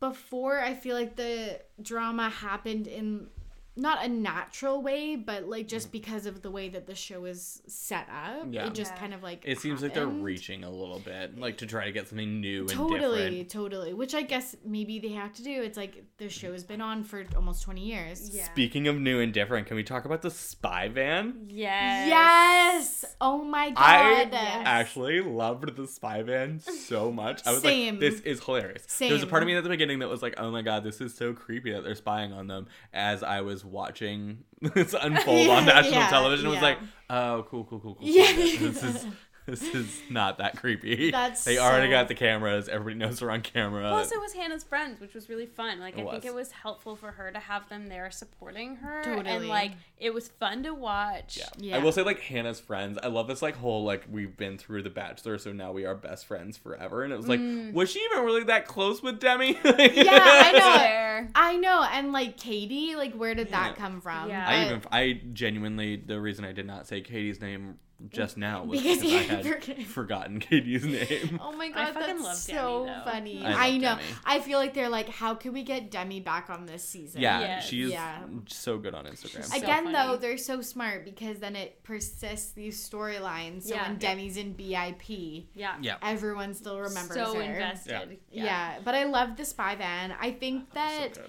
[0.00, 3.28] before i feel like the drama happened in
[3.76, 5.92] not a natural way but like just mm.
[5.92, 8.66] because of the way that the show is set up Yeah.
[8.66, 8.98] it just Yeah.
[9.00, 11.92] kind of like It seems like they're reaching a little bit, like to try to
[11.92, 13.50] get something new and totally different.
[13.50, 17.04] totally which i guess maybe they have to do it's like the show's been on
[17.04, 18.44] for almost 20 years Yeah.
[18.44, 21.46] Speaking of new and different, can we talk about the spy van?
[21.48, 22.08] Yes.
[22.08, 23.04] Yes.
[23.20, 23.78] Oh my god.
[23.78, 24.62] I Yes.
[24.66, 27.46] actually loved the spy van so much.
[27.46, 27.94] I was Same.
[27.94, 28.84] like, this is hilarious.
[28.86, 29.08] Same.
[29.08, 30.84] There was a part of me at the beginning that was like, oh my god,
[30.84, 32.66] this is so creepy that they're spying on them.
[32.92, 36.62] As I was watching this unfold on national yeah, television, it was yeah.
[36.62, 36.78] like,
[37.10, 37.94] oh, cool, cool, cool, cool.
[37.96, 38.08] cool.
[38.08, 38.32] Yeah.
[38.34, 39.06] This is
[39.46, 41.10] this is not that creepy.
[41.10, 42.68] That's they already so- got the cameras.
[42.68, 43.88] Everybody knows we're on camera.
[43.90, 45.78] Plus, it was Hannah's friends, which was really fun.
[45.80, 49.02] Like, It I think it was helpful for her to have them there supporting her,
[49.04, 49.28] Totally.
[49.28, 51.38] and like it was fun to watch.
[51.38, 51.46] Yeah.
[51.58, 51.76] Yeah.
[51.76, 52.98] I will say like Hannah's friends.
[53.02, 55.94] I love this like whole like we've been through the Bachelor, so now we are
[55.94, 57.04] best friends forever.
[57.04, 57.72] And it was like, mm.
[57.72, 59.58] was she even really that close with Demi?
[59.76, 61.28] Yeah, I know.
[61.34, 63.68] I know, and like Katie, like where did Yeah.
[63.68, 64.28] that come from?
[64.28, 64.46] Yeah.
[64.46, 67.78] I even I genuinely the reason I did not say Katie's name
[68.10, 71.40] just now was Because because, you I had forget- forgotten Katie's name.
[71.42, 73.44] Oh my god, fucking that's love so Demi, funny.
[73.44, 73.88] I love I, know.
[73.96, 74.02] Demi.
[74.26, 77.22] I feel like they're like, how can we get Demi back on this season?
[77.22, 77.66] Yeah, Yes.
[77.68, 78.18] she's Yeah.
[78.48, 79.36] so good on Instagram.
[79.36, 79.92] She's so Again, funny.
[79.96, 83.62] though, they're so smart because then it persists these storylines.
[83.62, 83.88] So Yeah.
[83.88, 85.76] when Demi's in BIP, Yeah.
[85.80, 85.96] yeah.
[86.02, 87.40] everyone still remembers So her.
[87.42, 88.18] invested.
[88.30, 88.78] Yeah.
[88.84, 90.14] but I love the spy van.
[90.20, 91.22] I think oh, that So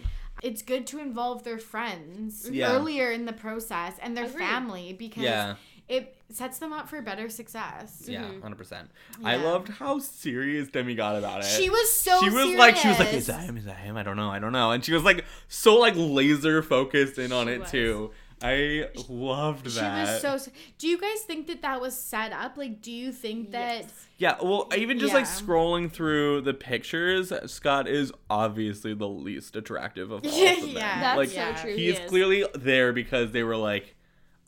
[0.43, 2.73] it's good to involve their friends Yeah.
[2.73, 4.37] earlier in the process and their Agreed.
[4.45, 5.55] family because Yeah.
[5.89, 8.03] It sets them up for better success.
[8.07, 8.41] Yeah, Mhm.
[8.41, 8.89] 100%.
[9.23, 9.43] I Yeah.
[9.43, 11.45] loved how serious Demi got about it.
[11.45, 13.95] She was so she was like she was like is that him is that him
[13.95, 17.31] i don't know i don't know and she was like so like laser focused in
[17.31, 17.71] on it was.
[17.71, 18.11] too
[18.41, 20.21] i loved that.
[20.21, 20.51] She was so.
[20.77, 22.55] Do you guys think that that was set up?
[22.55, 23.81] Like, do you think that?
[23.83, 24.05] Yes.
[24.19, 30.11] yeah well even just like scrolling through the pictures scott is obviously the least attractive
[30.11, 30.99] of all of them Yeah.
[31.01, 31.55] That's like yeah.
[31.55, 31.75] so true.
[31.75, 33.95] he is clearly there because they were like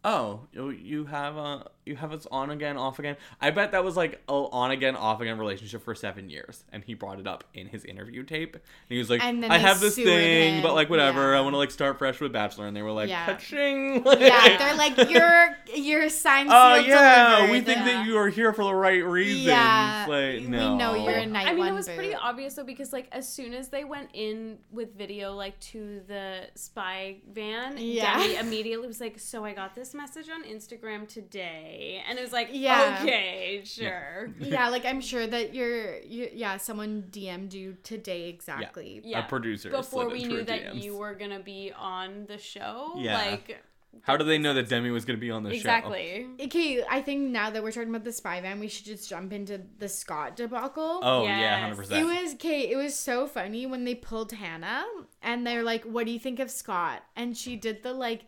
[0.03, 0.69] oh you-
[1.05, 4.31] have a you have us on again off again i bet that was like a
[4.31, 7.84] on again off again relationship for seven years and he brought it up in his
[7.85, 10.61] interview tape and he was like And i have this thing him.
[10.64, 11.39] but like whatever Yeah.
[11.39, 13.26] i want to like start fresh with bachelor and they were like Yeah.
[13.26, 16.49] touching Yeah, they're like you're you're signed.
[16.51, 17.85] oh sealed, yeah delivered." we think Yeah.
[17.85, 21.26] that you are here for the right reasons Yeah, like we no know you're a
[21.26, 23.84] night I mean, one it was pretty obvious though because like as soon as they
[23.84, 28.19] went in with video like to the spy van, Yeah.
[28.19, 31.68] Demi immediately was like, "So I got this message on Instagram today,"
[32.07, 32.99] and it was like, Yeah.
[33.01, 39.01] okay, sure." yeah, like I'm sure that you're, you, yeah, someone DM'd you today exactly.
[39.03, 39.25] Yeah.
[39.25, 40.83] a producer Before we knew that DMs.
[40.83, 43.17] you were gonna be on the show, Yeah.
[43.17, 43.63] like
[44.03, 46.27] how do they know that demi was going to be on the show exactly.
[46.39, 49.33] Okay, I think now that we're talking about the spy van, we should just jump
[49.33, 50.99] into the Scott debacle.
[51.01, 52.69] oh yeah 100% It was okay.
[52.69, 54.85] It was so funny when they pulled Hannah
[55.23, 58.25] and they're like, "What do you think of Scott?" And she did the like,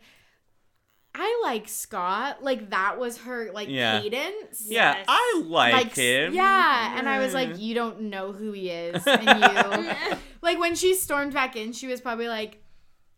[1.14, 4.00] "I like Scott." Like that was her like Yeah.
[4.00, 4.64] cadence.
[4.66, 5.04] yeah Yes.
[5.08, 7.60] i like, Like him yeah, and I was like, Mm.
[7.60, 9.22] "You don't know who he is," and
[9.86, 9.94] you
[10.40, 12.61] like when she stormed back in, she was probably like,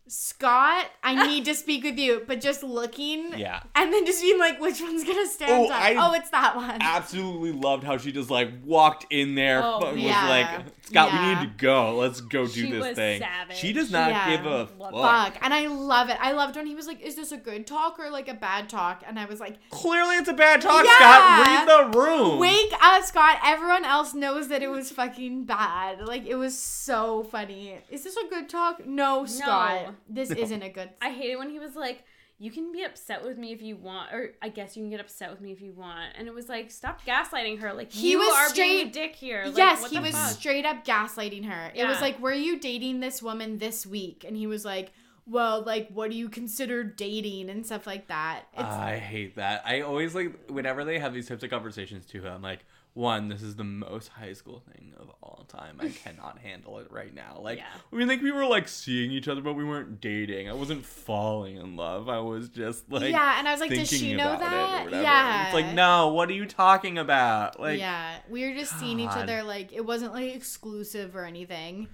[0.06, 3.60] Scott, I need to speak with you, but just looking, Yeah.
[3.74, 5.80] and then just being like, which one's gonna stand Oh, up?
[5.80, 6.76] I- oh, it's that one.
[6.82, 10.28] Absolutely loved how she just like walked in there, Oh, fu- was yeah.
[10.28, 11.96] like, Scott, we need to go.
[11.96, 13.20] Let's go do She this was thing.
[13.20, 13.56] savage.
[13.56, 14.36] She does not Yeah.
[14.36, 14.92] give a fuck.
[14.92, 16.18] Fuck, and I love it.
[16.20, 18.68] I loved when he was like, "Is this a good talk or like a bad
[18.68, 20.92] talk?" And I was like, Clearly, it's a bad talk, Yeah.
[20.96, 21.46] Scott.
[21.46, 22.38] Read the room.
[22.38, 23.38] Wake up, Scott.
[23.42, 26.02] Everyone else knows that it was fucking bad.
[26.06, 27.78] Like it was so funny.
[27.88, 28.84] Is this a good talk?
[28.86, 29.93] No, Scott.
[30.08, 30.90] This isn't a good.
[31.00, 32.04] I hate it when he was like,
[32.38, 35.00] "You can be upset with me if you want, or I guess you can get
[35.00, 37.72] upset with me if you want." And it was like, stop gaslighting her.
[37.72, 39.44] Like He you was are being a straight- dick here.
[39.46, 40.30] Like, yes, he was fuck?
[40.32, 41.70] straight up gaslighting her.
[41.74, 44.92] It was like, "Were you dating this woman this week?" And he was like,
[45.26, 49.62] "Well, like, what do you consider dating and stuff like that?" It's, I hate that.
[49.64, 52.26] I always like whenever they have these types of conversations too.
[52.26, 52.64] I'm like,
[52.94, 55.78] one, this is the most high school thing of all time.
[55.80, 57.38] I cannot handle it right now.
[57.42, 57.66] Like, Yeah.
[57.92, 60.48] I mean, like we were like seeing each other, but we weren't dating.
[60.48, 62.08] I wasn't falling in love.
[62.08, 64.90] I was just like, yeah, and I was like, "Does she know about it or
[64.90, 67.58] that?" Yeah, It's like, no, what are you talking about?
[67.60, 71.88] Like, yeah, we were just seeing each other like it wasn't like exclusive or anything.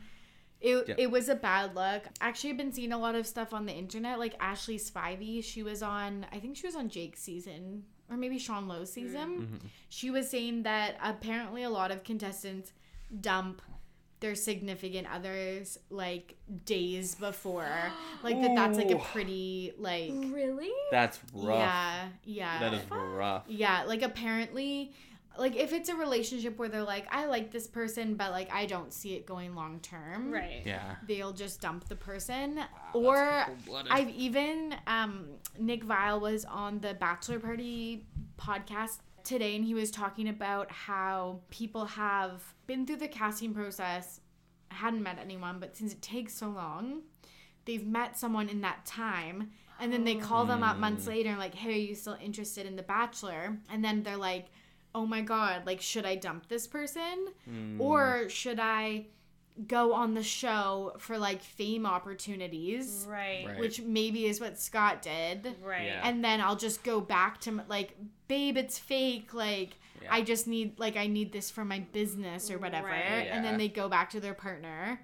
[0.61, 0.95] It, Yeah.
[0.99, 2.03] it was a bad look.
[2.21, 4.19] Actually, I've been seeing a lot of stuff on the internet.
[4.19, 8.39] Like Ashley Spivey, she was on, I think she was on Jake's season or maybe
[8.39, 9.31] Sean Lowe's season.
[9.43, 9.67] Mm-hmm.
[9.89, 12.73] She was saying that apparently a lot of contestants
[13.21, 13.63] dump
[14.21, 17.67] their significant others like days before.
[18.23, 20.69] Like that that's like a pretty like really.
[20.91, 21.59] that's rough.
[21.59, 22.61] yeah, yeah.
[22.61, 23.45] That is rough.
[23.49, 24.93] Yeah, like apparently,
[25.41, 28.67] like if it's a relationship where they're like, I like this person, but like I
[28.67, 30.31] don't see it going long term.
[30.31, 30.63] Right.
[30.67, 30.97] Yeah.
[31.09, 32.61] They'll just dump the person.
[32.93, 33.47] or.
[33.91, 35.27] I've even um
[35.59, 38.07] Nick Viall was on the Bachelor Party
[38.39, 44.21] podcast today and he was talking about how people have been through the casting process,
[44.69, 47.01] hadn't met anyone, but since it takes so long,
[47.65, 49.51] they've met someone in that time
[49.81, 52.67] and then they call them up months later and like hey are you still interested
[52.67, 54.49] in the bachelor and then they're like
[54.95, 57.79] oh my god like should i dump this person mm.
[57.81, 59.05] or should i
[59.67, 63.45] go on the show for like fame opportunities Right.
[63.47, 63.59] Right.
[63.59, 65.87] which maybe is what scott did Right.
[65.87, 66.01] Yeah.
[66.03, 67.97] and then i'll just go back to like
[68.29, 70.09] babe it's fake like Yeah.
[70.13, 73.29] i just need like i need this for my business or whatever Right.
[73.31, 75.01] and then they go back to their partner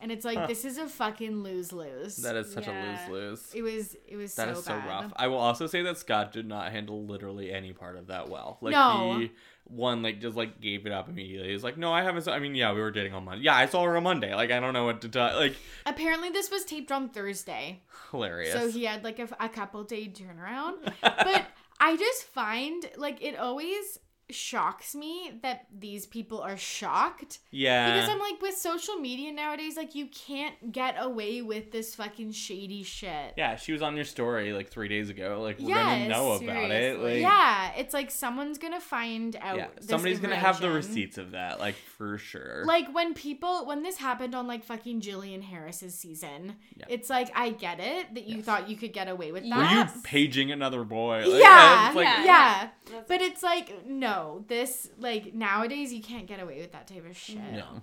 [0.00, 0.46] and it's like Huh.
[0.46, 2.82] this is a fucking lose lose That is such Yeah.
[2.82, 3.54] a lose lose.
[3.54, 4.86] it was it was That so is so bad.
[4.86, 5.12] rough.
[5.16, 8.58] I will also say that Scott did not handle literally any part of that well.
[8.60, 9.18] Like No.
[9.18, 9.30] he
[9.68, 11.50] one like just like gave it up immediately.
[11.50, 12.28] He's like, no, I haven't.
[12.28, 13.44] I mean, yeah, we were dating on Monday.
[13.44, 14.32] Yeah, I saw her on Monday.
[14.34, 15.34] Like I don't know what to tell.
[15.36, 17.82] Like Apparently, this was taped on Thursday,
[18.12, 18.52] hilarious.
[18.52, 20.76] so he had like a, a couple day turnaround.
[21.02, 21.46] but
[21.80, 23.98] I just find like it always
[24.30, 29.76] shocks me that these people are shocked yeah, because I'm like with social media nowadays,
[29.76, 33.34] like you can't get away with this fucking shady shit.
[33.36, 35.40] yeah, she was on your story like three days ago.
[35.42, 36.98] Like we're Yes, gonna know about it.
[37.00, 39.56] Like yeah, it's like someone's gonna find out.
[39.58, 41.60] yeah, this somebody's gonna have the receipts of that.
[41.60, 42.64] Like for sure.
[42.66, 46.86] Like when people when this happened on like fucking Jillian Harris's season, Yeah.
[46.88, 48.44] it's like I get it that you Yes.
[48.44, 49.56] thought you could get away with that.
[49.56, 51.24] were you paging another boy?
[51.26, 54.15] Like, yeah, like- yeah, Yeah, That's- But it's like no,
[54.46, 57.38] this like nowadays you can't get away with that type of shit.
[57.52, 57.82] No.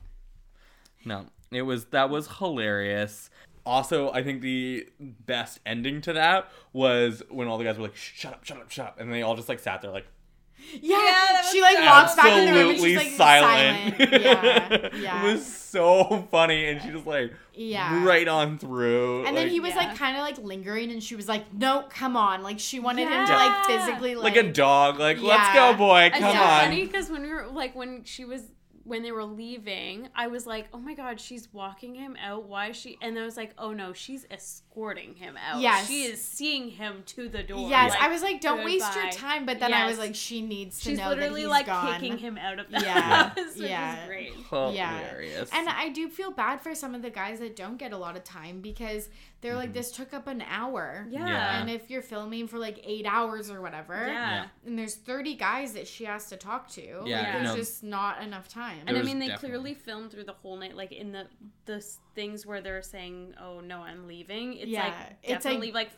[1.05, 1.25] No.
[1.51, 3.29] It was that was hilarious.
[3.65, 7.95] Also, I think the best ending to that was when all the guys were like,
[7.95, 10.07] "Shut up, shut up, shut up," and they all just like sat there like
[10.81, 13.95] Yeah, that she was like walks back in the room and absolutely she's like silent.
[13.97, 14.21] silent.
[14.23, 18.03] Yeah, yeah, it was so funny, and she just like yeah.
[18.03, 19.25] right on through.
[19.25, 19.77] And then he was Yeah.
[19.87, 23.07] like kind of like lingering, and she was like, "No, come on!" Like she wanted
[23.07, 24.99] him to like physically like, like a dog.
[24.99, 26.61] Like, let's go, boy, come so on.
[26.61, 28.41] funny because when we were like when she was
[28.85, 32.45] when they were leaving, I was like, oh my god, she's walking him out.
[32.49, 32.97] Why is she?
[33.01, 34.25] And I was like, oh no, she's
[34.73, 35.61] escorting him out.
[35.61, 35.87] Yes.
[35.87, 37.69] she is seeing him to the door.
[37.69, 40.41] Yes, Like, I was like, "Don't waste your time," but then I was like, "She
[40.41, 43.01] needs to She's know literally that he's like gone." kicking him out of the Yeah,
[43.29, 44.01] house, which yeah.
[44.01, 44.33] is great.
[44.51, 45.49] Oh, hilarious.
[45.51, 48.15] And I do feel bad for some of the guys that don't get a lot
[48.15, 49.09] of time because
[49.41, 49.73] they're like, mm-hmm.
[49.77, 51.07] this took up an hour.
[51.09, 51.25] Yeah.
[51.27, 51.59] Yeah.
[51.61, 54.45] And if you're filming for like eight hours or whatever, Yeah.
[54.65, 57.55] and there's 30 guys that she has to talk to, Yeah, there's no.
[57.55, 58.77] just not enough time.
[58.85, 61.27] And I mean, they definitely- clearly filmed through the whole night, like in the
[61.65, 61.83] the
[62.13, 65.89] things where they're saying, "Oh no, I'm leaving." It's Yeah, like it's like- definitely like,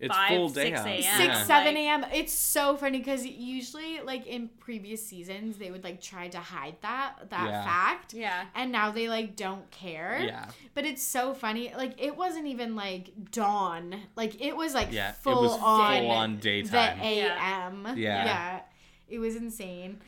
[0.00, 1.02] it's five, full day six a.m.
[1.02, 1.42] Six, Yeah.
[1.44, 2.04] seven a.m.
[2.12, 6.76] It's so funny because usually, like in previous seasons, they would like try to hide
[6.82, 7.64] that that Yeah.
[7.64, 8.44] fact, yeah.
[8.54, 10.20] and now they like don't care.
[10.24, 10.46] Yeah.
[10.74, 11.72] But it's so funny.
[11.76, 14.02] Like it wasn't even like dawn.
[14.14, 15.12] Like it was like Yeah.
[15.12, 17.00] full it was on full on the daytime.
[17.00, 17.86] AM.
[17.98, 18.24] Yeah.
[18.24, 18.60] Yeah.
[19.08, 20.00] It was insane.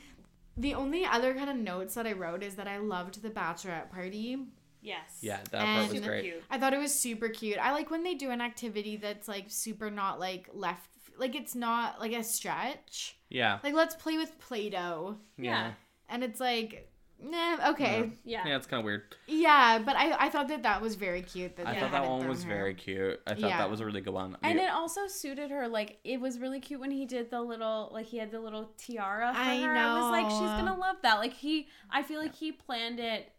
[0.57, 3.91] The only other kind of notes that I wrote is that I loved the bachelorette
[3.91, 4.39] party.
[4.83, 5.19] Yes.
[5.21, 6.23] Yeah, that part was Super great.
[6.25, 6.43] cute.
[6.51, 7.59] I thought it was super cute.
[7.59, 10.89] I like when they do an activity that's like super not like left,
[11.19, 13.17] like it's not like a stretch.
[13.29, 13.59] Yeah.
[13.63, 15.73] Like let's play with Play-Doh, Yeah.
[16.09, 16.91] and it's like,
[17.23, 18.47] nah, okay, Yeah.
[18.47, 19.15] Yeah, it's kind of weird.
[19.27, 19.79] yeah.
[19.85, 21.57] But I I thought that that was very cute.
[21.57, 22.49] That I thought that one was her.
[22.49, 23.21] very cute.
[23.27, 23.59] I thought Yeah.
[23.59, 24.37] that was a really good one.
[24.43, 25.69] And The- it also suited her.
[25.69, 28.73] Like it was really cute when he did the little, like he had the little
[28.79, 29.77] tiara for I her.
[29.77, 31.19] I was like, she's gonna love that.
[31.19, 33.31] Like he, I feel like he planned it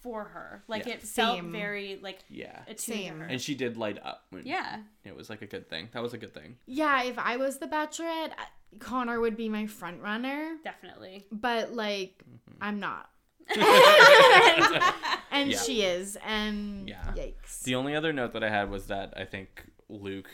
[0.00, 0.62] for her.
[0.68, 0.94] Like Yeah.
[0.94, 1.52] it felt Same.
[1.52, 2.60] very like yeah.
[2.66, 3.22] attuned Same.
[3.22, 4.24] And she did light up.
[4.30, 4.78] When yeah.
[5.04, 5.88] It was like a good thing.
[5.92, 6.56] That was a good thing.
[6.66, 8.32] Yeah, if I was the Bachelorette,
[8.78, 10.56] Connor would be my front runner.
[10.64, 11.26] Definitely.
[11.32, 12.58] But like, Mm-hmm.
[12.62, 13.10] I'm not.
[15.30, 15.58] and Yeah.
[15.58, 17.02] she is, and Yeah.
[17.14, 17.62] yikes.
[17.62, 20.28] The only other note that I had was that I think Luke,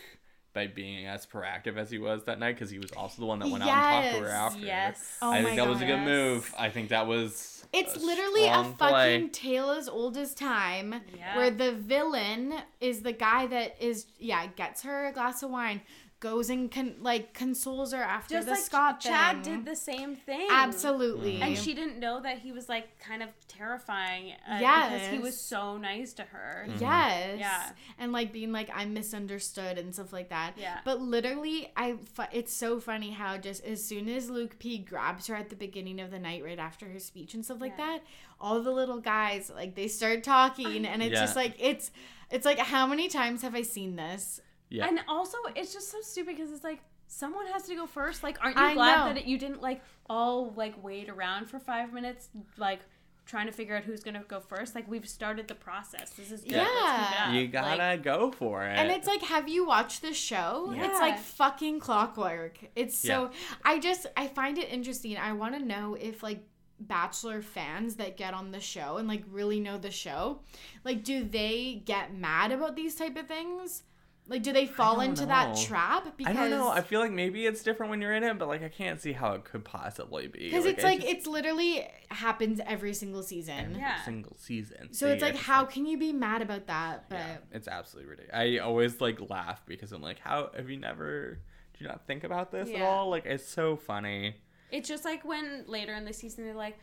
[0.55, 3.41] by being as proactive as he was that night, because he was also the one
[3.41, 4.65] that went out and talked to her after.
[4.65, 5.19] Yes.
[5.21, 6.07] Oh I think that was a good gosh.
[6.07, 6.55] move.
[6.57, 7.67] I think that was.
[7.73, 9.29] It's a literally a strong fucking play.
[9.31, 11.37] tale as old as time Yeah.
[11.37, 15.81] where the villain is the guy that is yeah, gets her a glass of wine,
[16.21, 19.57] goes and con- like consoles her after Just the like Scott Chad thing.
[19.59, 20.49] did the same thing.
[20.51, 21.41] Absolutely.
[21.43, 24.33] And she didn't know that he was like kind of terrifying.
[24.51, 26.67] Uh, Because he was so nice to her.
[26.81, 27.39] Yes.
[27.39, 27.71] Yeah.
[27.99, 30.55] And like being like I'm misunderstood and stuff like that.
[30.57, 30.79] Yeah.
[30.85, 35.27] But literally, I fu- it's so funny how just as soon as Luke P grabs
[35.27, 37.87] her at the beginning of the night, right after her speech and stuff like Yeah.
[37.87, 38.03] that,
[38.41, 41.21] all the little guys like they start talking, and it's Yeah.
[41.21, 41.91] just like it's
[42.31, 44.41] it's like how many times have I seen this?
[44.75, 44.87] Yeah.
[44.89, 48.23] And also, it's just so stupid because it's like someone has to go first.
[48.23, 49.05] Like, aren't you I glad know.
[49.15, 52.81] that it, you didn't like all like wait around for five minutes, like
[53.27, 54.75] trying to figure out who's gonna go first?
[54.75, 56.11] Like, we've started the process.
[56.11, 56.53] This is good.
[56.53, 57.33] Let's Yeah.
[57.33, 58.77] you gotta Like, go for it.
[58.79, 60.73] And it's like, have you watched the show?
[60.77, 60.87] Yeah.
[60.87, 62.59] It's like fucking clockwork.
[62.77, 63.31] It's so
[63.65, 65.17] I just I find it interesting.
[65.17, 66.43] I want to know if like
[66.81, 70.41] bachelor fans that get on the show and like really know the show,
[70.85, 73.85] like do they get mad about these type of things?
[74.27, 76.17] Like do they fall don't into that trap?
[76.17, 76.71] Because I don't know.
[76.71, 79.13] I feel like maybe it's different when you're in it, but like I can't see
[79.13, 80.45] how it could possibly be.
[80.45, 83.59] because it's like just- it's literally happens every single season.
[83.59, 84.03] every Yeah.
[84.03, 84.95] single season.
[84.95, 87.09] So it's like, just how can you be mad about that?
[87.11, 88.39] But Yeah, it's absolutely ridiculous.
[88.41, 91.41] I always like laugh because I'm like, how have you never?
[91.77, 93.11] Do you not think about this at all?
[93.11, 94.37] Like it's so funny.
[94.71, 96.79] It's just like when later in the season they're like,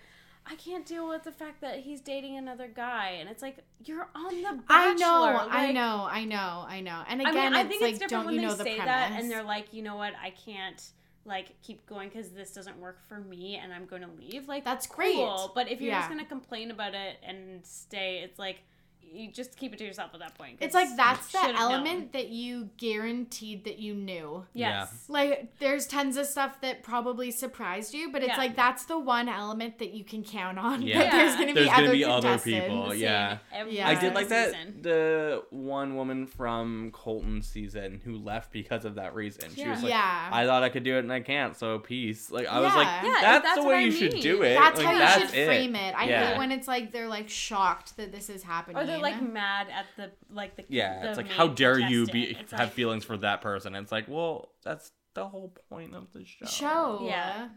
[0.45, 4.09] I can't deal with the fact that he's dating another guy, and it's like you're
[4.15, 4.67] on the Bachelor.
[4.69, 7.03] I know, I know, I know, I know.
[7.07, 8.63] And I again, mean, I it's think like, it's different don't when you they the
[8.63, 10.81] say that and they're like, you know what, I can't
[11.23, 14.47] like keep going because this doesn't work for me, and I'm going to leave.
[14.47, 15.15] Like That's great.
[15.15, 15.51] cool.
[15.53, 18.63] But if you're just going to complain about it and stay, it's like
[19.13, 20.57] you just keep it to yourself at that point.
[20.61, 21.71] It's like that's you the should've known.
[21.73, 24.45] element that you guaranteed that you knew.
[24.53, 25.05] Yes.
[25.07, 28.37] Like there's tons of stuff that probably surprised you, but it's Yeah.
[28.37, 30.81] like that's the one element that you can count on.
[30.81, 30.99] Yeah.
[31.01, 33.37] That there's gonna There's be gonna other be other people, yeah.
[33.67, 33.89] Yeah.
[33.89, 34.81] I did like that season.
[34.81, 39.49] the one woman from Colton season who left because of that reason.
[39.55, 40.29] She was like, Yeah.
[40.31, 42.29] I thought I could do it and I can't, so peace.
[42.31, 43.03] Like I was like, Yeah.
[43.05, 44.21] Yeah, that's, that's the what way I you should mean.
[44.21, 44.55] do it.
[44.55, 45.95] That's Like, how you that's should frame it.
[45.95, 46.29] I Yeah.
[46.29, 48.77] hate when it's like they're like shocked that this is happening.
[49.01, 52.05] Or they're like mad at the like the Yeah, the it's like how dare you
[52.05, 52.23] be.
[52.23, 53.75] It's have like, feelings for that person?
[53.75, 56.45] It's like, well, that's the whole point of the show.
[56.45, 56.99] show.
[57.03, 57.49] Yeah.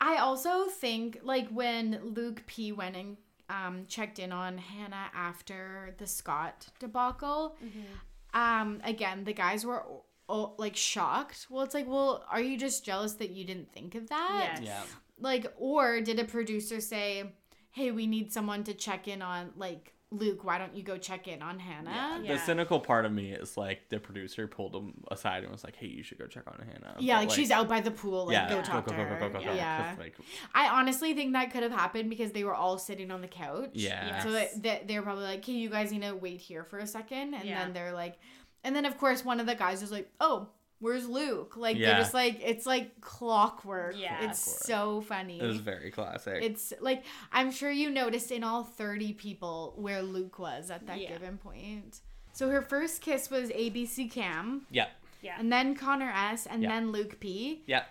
[0.00, 3.16] I also think like when Luke P went and
[3.48, 7.56] um, checked in on Hannah after the Scott debacle.
[7.64, 8.40] Mm-hmm.
[8.40, 9.84] Um, again, the guys were
[10.28, 11.46] oh, like shocked.
[11.50, 14.58] Well, it's like, well, are you just jealous that you didn't think of that?
[14.60, 14.64] Yes.
[14.64, 14.82] Yeah.
[15.20, 17.34] Like, or did a producer say,
[17.70, 20.44] "Hey, we need someone to check in on like Luke.
[20.44, 22.36] Why don't you go check in on Hannah?" The Yeah.
[22.44, 25.86] cynical part of me is like the producer pulled him aside and was like, "Hey,
[25.88, 28.26] you should go check on Hannah." Yeah, But, like, she's out by the pool.
[28.26, 29.18] Like, yeah, go go, talk go, to her.
[29.18, 29.52] go, go, go, go.
[29.54, 29.90] Yeah.
[29.90, 30.14] 'Cause, Like,
[30.54, 33.70] I honestly think that could have happened because they were all sitting on the couch.
[33.74, 34.22] yeah.
[34.22, 34.52] So Yes.
[34.54, 37.34] that, that they're probably like, "Okay, you guys need to wait here for a second.
[37.34, 37.64] and Yeah.
[37.64, 38.18] then they're like,
[38.64, 40.48] and then of course one of the guys is like, "Oh,
[40.82, 41.86] where's Luke?" Like Yeah.
[41.92, 43.94] they're just like, it's like clockwork.
[43.98, 44.28] Yeah.
[44.28, 45.40] it's so funny.
[45.40, 46.42] It was very classic.
[46.42, 51.00] It's like I'm sure you noticed in all 30 people where Luke was at that
[51.00, 51.08] Yeah.
[51.12, 52.00] given point.
[52.34, 54.88] So her first kiss was ABC Cam, yeah.
[55.22, 55.36] Yeah.
[55.38, 56.68] and then Connor S, and Yeah.
[56.70, 57.62] then Luke P.
[57.66, 57.84] Yeah.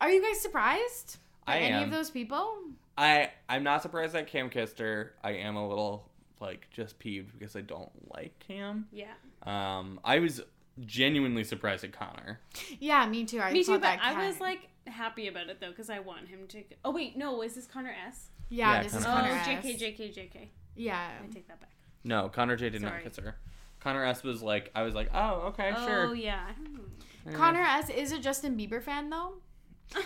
[0.00, 1.82] Are you guys surprised by I any am.
[1.84, 2.58] of those people?
[2.96, 5.14] I I'm not surprised that Cam kissed her.
[5.24, 6.08] I am a little
[6.40, 8.86] like just peeved because I don't like Cam.
[8.92, 9.14] yeah.
[9.44, 10.40] Um, I was
[10.86, 12.40] genuinely surprised at Connor.
[12.80, 13.40] Yeah, me too.
[13.40, 16.28] I Me too, but that I was like happy about it though because I want
[16.28, 16.62] him to.
[16.84, 18.28] Oh wait, no, is this Connor S?
[18.48, 19.64] yeah, Yeah, this is Connor Oh, Connor S.
[19.64, 19.64] S.
[19.64, 20.48] JK, JK, JK.
[20.76, 21.08] Yeah.
[21.22, 21.70] I take that back.
[22.04, 22.94] No, Connor J did Sorry.
[22.94, 23.36] not kiss her.
[23.80, 26.06] Connor S was like, I was like, oh okay, Oh sure.
[26.06, 26.40] Oh yeah.
[26.48, 27.36] I don't know.
[27.38, 29.34] Connor S is a Justin Bieber fan though.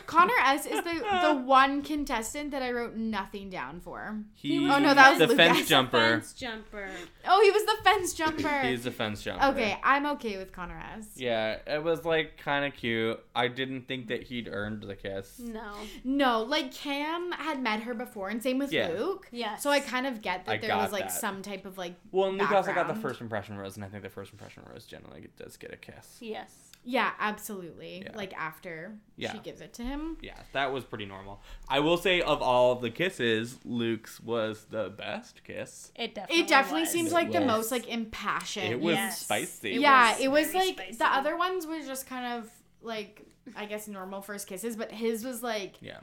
[0.07, 4.23] Connor S is the the one contestant that I wrote nothing down for.
[4.35, 5.99] He, Oh, no, that was the Luke fence jumper.
[5.99, 6.89] Fence jumper.
[7.27, 8.61] Oh, he was the fence jumper.
[8.61, 9.45] He's the fence jumper.
[9.47, 11.09] okay, I'm okay with Connor S.
[11.17, 13.19] Yeah, it was like kind of cute.
[13.35, 15.39] I didn't think that he'd earned the kiss.
[15.41, 15.73] No.
[16.05, 18.89] No, like Cam had met her before, and same with Yeah.
[18.89, 19.27] Luke.
[19.33, 19.63] Yes.
[19.63, 21.13] So I kind of get that I there was like that.
[21.13, 23.89] some type of like Well, and Luke also got the first impression rose, and I
[23.89, 26.19] think the first impression rose generally does get a kiss.
[26.21, 26.55] Yes.
[26.85, 28.03] Yeah, absolutely.
[28.05, 28.17] Yeah.
[28.17, 29.33] Like after Yeah.
[29.33, 30.17] she gives it to him.
[30.21, 31.41] Yeah, that was pretty normal.
[31.69, 35.93] I will say, of all the kisses, Luke's was the best kiss.
[35.95, 36.43] It definitely.
[36.45, 36.91] It definitely was.
[36.91, 37.47] seems It like the was.
[37.47, 38.69] most like impassioned.
[38.73, 39.21] It was Yes.
[39.21, 39.75] spicy.
[39.75, 40.97] It yeah, was it was like spicy.
[40.97, 42.51] the other ones were just kind of
[42.81, 43.27] like
[43.57, 45.99] I guess normal first kisses, but his was like Yeah,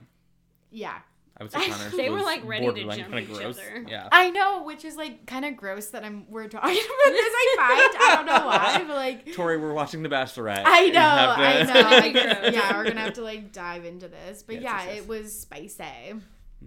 [0.71, 0.99] yeah.
[1.39, 3.57] I would say Connor's They were, like, ready to jump kinda each gross.
[3.57, 3.85] other.
[3.87, 6.85] Yeah, I know, which is like kind of gross that I'm we're talking about this.
[7.33, 10.63] I find I don't know why, but like Tori, we're watching The Bachelorette.
[10.65, 11.99] I know, to- I know.
[11.99, 12.53] Pretty gross.
[12.53, 14.97] yeah, we're gonna have to like dive into this, but Yes, yeah, yes, yes.
[15.03, 15.83] it was spicy.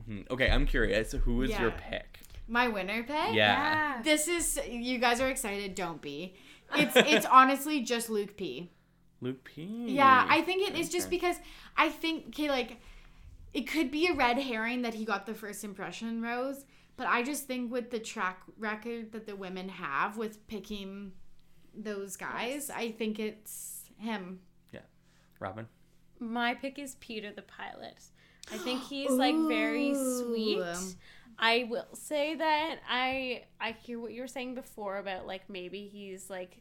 [0.08, 0.30] Mhm.
[0.30, 1.12] Okay, I'm curious.
[1.12, 2.20] Who was your pick?
[2.48, 3.32] My winner pick.
[3.34, 4.00] Yeah.
[4.02, 5.74] This is you guys are excited.
[5.74, 6.34] Don't be.
[6.74, 8.70] It's it's honestly just Luke P.
[9.20, 9.84] Luke P.
[9.88, 11.36] Yeah, I think it is just because
[11.76, 12.80] I think okay, like
[13.52, 16.64] it could be a red herring that he got the first impression rose,
[16.96, 21.12] but I just think with the track record that the women have with picking
[21.74, 24.40] those guys, I think it's him.
[24.72, 24.80] Yeah.
[25.40, 25.66] Robin.
[26.18, 27.96] My pick is Peter the pilot.
[28.52, 30.62] I think he's like very sweet.
[31.38, 35.88] I will say that I I hear what you were saying before about like maybe
[35.88, 36.60] he's like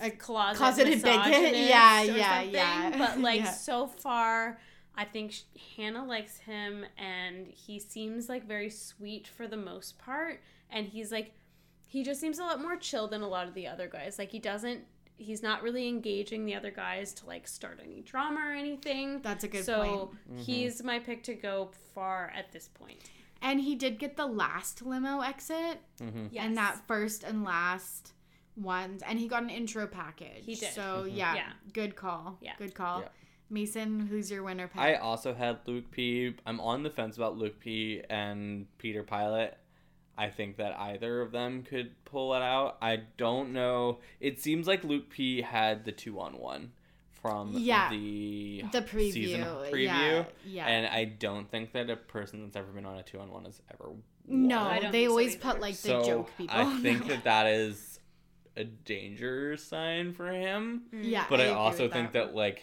[0.00, 1.54] A closet closeted bigot?
[1.54, 2.94] Yeah, yeah, something, yeah.
[2.96, 3.50] But like Yeah.
[3.50, 4.58] so far,
[4.96, 5.42] I think sh-
[5.76, 10.40] Hannah likes him, and he seems like very sweet for the most part.
[10.70, 11.32] And he's like,
[11.86, 14.18] he just seems a lot more chill than a lot of the other guys.
[14.18, 14.84] Like he doesn't.
[15.16, 19.20] He's not really engaging the other guys to like start any drama or anything.
[19.22, 20.40] That's a good so point.
[20.40, 22.98] he's my pick to go far at this point.
[23.40, 26.26] And he did get the last limo exit Mm-hmm.
[26.32, 26.44] Yes.
[26.44, 28.12] and that first and last
[28.56, 30.44] ones, and he got an intro package.
[30.44, 30.72] He did.
[30.72, 31.52] So yeah, Yeah.
[31.72, 32.38] good call.
[32.40, 32.52] Yeah.
[32.58, 33.00] good call.
[33.02, 33.08] Yeah.
[33.50, 34.80] Mason, who's your winner pick?
[34.80, 36.34] I also had Luke P.
[36.46, 38.02] I'm on the fence about Luke P.
[38.08, 39.56] and Peter Pilot.
[40.16, 42.78] I think that either of them could pull it out.
[42.80, 43.98] I don't know.
[44.20, 45.42] It seems like Luke P.
[45.42, 46.72] had the two on one
[47.20, 47.90] from Yeah.
[47.90, 49.12] the the preview.
[49.12, 49.82] season preview.
[49.84, 50.24] Yeah.
[50.46, 50.66] yeah.
[50.66, 53.44] And I don't think that a person that's ever been on a two on one
[53.46, 53.90] has ever.
[54.26, 54.66] no, won.
[54.68, 56.56] I don't they think so always put like the so joke people.
[56.56, 57.98] I think that that is
[58.56, 60.82] a danger sign for him.
[60.92, 62.34] yeah, But I, agree also with think that.
[62.36, 62.62] like,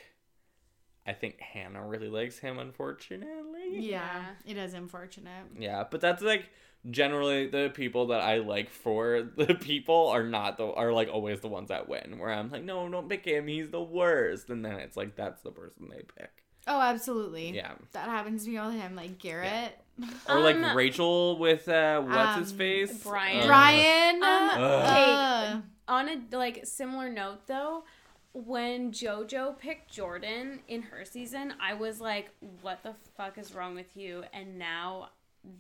[1.06, 2.60] I think Hannah really likes him.
[2.60, 3.80] Unfortunately.
[3.80, 5.46] yeah, it is unfortunate.
[5.58, 6.50] Yeah, but that's like
[6.90, 11.42] generally the people that I like for the people are not the are like always
[11.42, 12.18] the ones that win.
[12.20, 13.48] Where I'm like, no, don't pick him.
[13.48, 14.50] He's the worst.
[14.50, 16.32] And then it's like that's the person they pick.
[16.68, 17.56] Oh, absolutely.
[17.56, 17.74] Yeah.
[17.94, 18.96] that happens to me all the time.
[18.96, 19.80] Like Garrett,
[20.30, 23.04] Or like Um, Rachel with uh what's his um, face?
[23.04, 23.44] Bryan.
[23.44, 24.16] Uh, Bryan.
[24.24, 27.84] Um, uh, on a like similar note though
[28.34, 32.30] when jojo picked jordan in her season i was like
[32.62, 34.24] what the fuck is wrong with you?
[34.34, 35.10] And now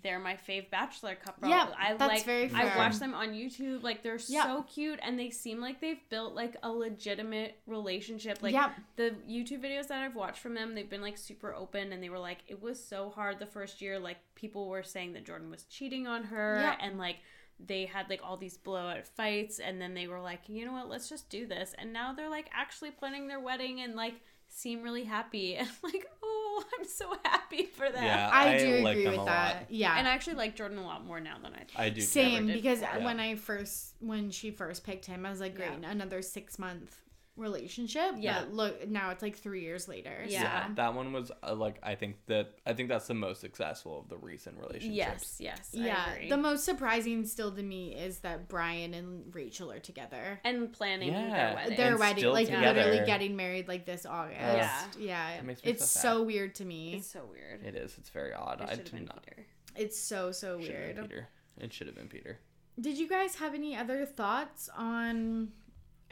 [0.04, 1.50] they're my fave bachelor couple.
[1.50, 4.44] Yeah, i that's like very i watch them on youtube like they're Yeah.
[4.44, 8.44] so cute and they seem like they've built like a legitimate relationship.
[8.44, 8.54] Like
[8.96, 12.10] the youtube videos that i've watched from them they've been like super open and they
[12.10, 13.98] were like it was so hard the first year.
[14.00, 16.76] Like people were saying that jordan was cheating on her Yeah.
[16.80, 17.18] and like
[17.68, 20.90] they had like all these blowout fights and then they were like you know what
[20.90, 24.16] let's just do this and now they're like actually planning their wedding and like
[24.48, 28.78] seem really happy and like oh i'm so happy for them Yeah, I, I do
[28.84, 29.56] like agree them with a that.
[29.56, 29.66] lot.
[29.70, 32.02] Yeah, and i actually like jordan a lot more now than i thought I do.
[32.02, 33.02] Same because before.
[33.02, 35.90] when I first when she first picked him, I was like, great, Yeah.
[35.92, 36.98] another six month
[37.38, 38.14] relationship.
[38.18, 38.42] Yeah.
[38.42, 40.24] But look, now it's like three years later.
[40.28, 40.42] Yeah.
[40.44, 44.00] Yeah, that one was uh, like I think that I think that's the most successful
[44.00, 44.92] of the recent relationships.
[44.96, 46.14] yes yes So, I yeah.
[46.14, 46.30] agree.
[46.30, 50.40] The most surprising still to me is that Bryan and Rachel are together.
[50.44, 51.30] and planning Yeah.
[51.30, 52.80] their wedding Their And wedding, like together.
[52.80, 54.40] literally getting married like this August.
[54.40, 54.82] Yeah.
[55.00, 55.36] Yeah.
[55.38, 56.96] That makes me it's so so, weird to me.
[56.96, 57.96] it's so weird It is.
[57.98, 58.62] It's very odd.
[58.62, 59.24] it I should have do been not.
[59.26, 59.46] peter
[59.76, 60.98] It's so so weird.
[61.02, 61.28] Peter.
[61.60, 62.40] It should have been Peter.
[62.80, 65.52] Did you guys have any other thoughts on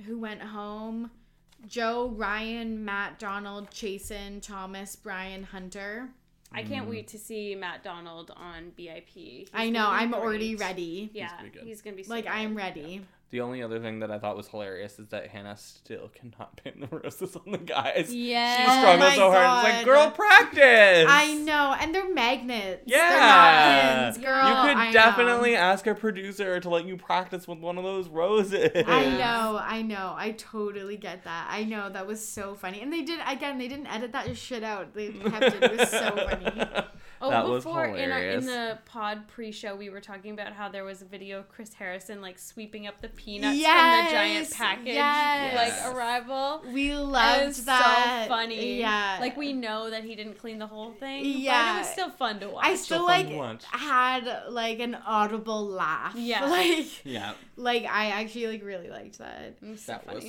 [0.01, 1.11] who went home?
[1.67, 6.09] Joe, Ryan, Matt, Donald, Chasen, Thomas, Brian, Hunter.
[6.51, 6.89] i can't Mm.
[6.89, 9.87] wait to see matt donald on bip He's I know.
[9.87, 10.19] I'm great.
[10.21, 11.11] already ready.
[11.13, 11.63] yeah gonna be good.
[11.67, 12.31] he's gonna be so Like good.
[12.33, 13.05] I'm ready.
[13.31, 16.79] The only other thing that I thought was hilarious is that Hannah still cannot pin
[16.79, 18.11] the roses on the guys.
[18.11, 18.57] Yeah.
[18.57, 19.65] She Oh struggles my so hard.
[19.67, 21.05] It's like, girl, practice.
[21.07, 22.83] I know, and they're magnets.
[22.87, 23.09] Yeah.
[23.09, 24.47] They're not pins, girl.
[24.47, 24.93] You could I know.
[24.93, 28.71] definitely ask a producer to let you practice with one of those roses.
[28.87, 30.15] I know, I know.
[30.17, 31.47] I totally get that.
[31.51, 33.59] I know that was so funny, and they did again.
[33.59, 34.95] They didn't edit that shit out.
[34.95, 35.63] They kept it.
[35.63, 36.63] It was so funny.
[37.21, 40.69] Oh, that was before in, our, in the pod pre-show, we were talking about how
[40.69, 44.51] there was a video of Chris Harrison like sweeping up the peanuts from the giant
[44.51, 45.55] package, yes.
[45.85, 46.63] like arrival.
[46.73, 48.23] We It loved was that.
[48.25, 48.79] so funny.
[48.79, 51.23] Yeah, like we know that he didn't clean the whole thing.
[51.23, 51.75] but Yeah.
[51.75, 52.65] it was still fun to watch.
[52.65, 53.63] I still still like to watch.
[53.71, 56.13] had like an audible laugh.
[56.15, 56.45] Yeah.
[56.49, 59.55] like Yeah, like I actually like really liked that.
[59.61, 60.25] It was so that was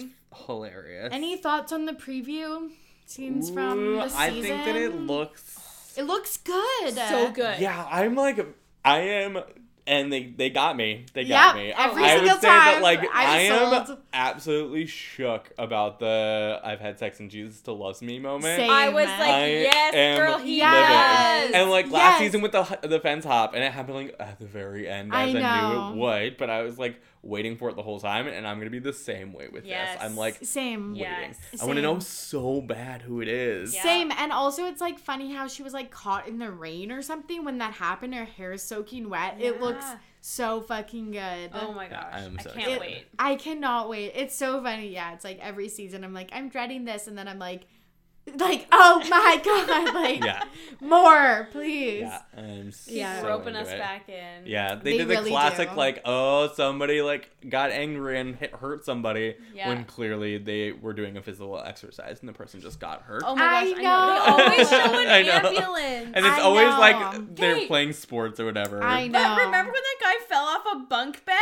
[0.47, 1.11] hilarious.
[1.13, 2.71] Any thoughts on the preview
[3.07, 4.21] scenes from the season?
[4.21, 5.59] I think that it looks
[6.01, 6.95] It looks good.
[6.95, 7.61] so good.
[7.61, 8.39] Yeah, I'm like,
[8.85, 9.39] I am,
[9.87, 11.05] and they they got me.
[11.13, 11.73] They got Yep, me.
[11.77, 13.99] every I single would say that time, like I'm I am sold.
[14.13, 18.57] Absolutely shook about the "I've had sex and Jesus still loves me" moment.
[18.57, 18.71] Same.
[18.71, 21.43] I was like, I yes, am girl, he Yes.
[21.45, 21.61] living.
[21.61, 22.19] And like last Yes.
[22.19, 25.29] season with the the fence hop, and it happened like at the very end, I
[25.29, 25.91] as I, know.
[25.93, 26.37] knew it would.
[26.39, 28.93] But I was like waiting for it the whole time, and I'm gonna be the
[28.93, 29.95] same way with Yes.
[29.95, 30.03] this.
[30.05, 30.95] I'm like Same.
[30.95, 31.13] Yeah.
[31.19, 31.37] waiting.
[31.53, 31.63] Yes.
[31.63, 33.75] I want to know so bad who it is.
[33.75, 33.83] Yeah.
[33.83, 37.03] Same, and also it's like funny how she was like caught in the rain or
[37.03, 38.15] something when that happened.
[38.15, 39.37] Her hair is soaking wet.
[39.39, 39.99] It looks Yeah.
[40.21, 41.51] So fucking good.
[41.55, 43.07] Oh my Yeah, gosh, I am I can't It- wait.
[43.19, 44.13] I cannot wait.
[44.15, 44.89] It's so funny.
[44.89, 47.63] Yeah, it's like every season I'm like I'm dreading this, and then I'm like,
[48.39, 50.45] like oh my god, like Yeah.
[50.81, 52.01] more please.
[52.01, 53.27] Yeah, I'm so Yeah.
[53.27, 53.79] roping into us it.
[53.79, 54.47] back in.
[54.47, 55.77] Yeah, they, They did the really classic do.
[55.77, 59.69] like, oh, somebody like got angry and hit, hurt somebody Yeah.
[59.69, 63.23] when clearly they were doing a physical exercise and the person just got hurt.
[63.27, 63.83] Oh my gosh, I know.
[63.83, 64.45] know.
[64.45, 65.49] Always show an I know.
[65.49, 66.11] ambulance.
[66.15, 66.81] and it's I always know.
[66.81, 67.67] like they're Okay.
[67.67, 68.83] playing sports or whatever.
[68.83, 69.13] I know.
[69.19, 71.37] But remember when that guy fell off a bunk bed?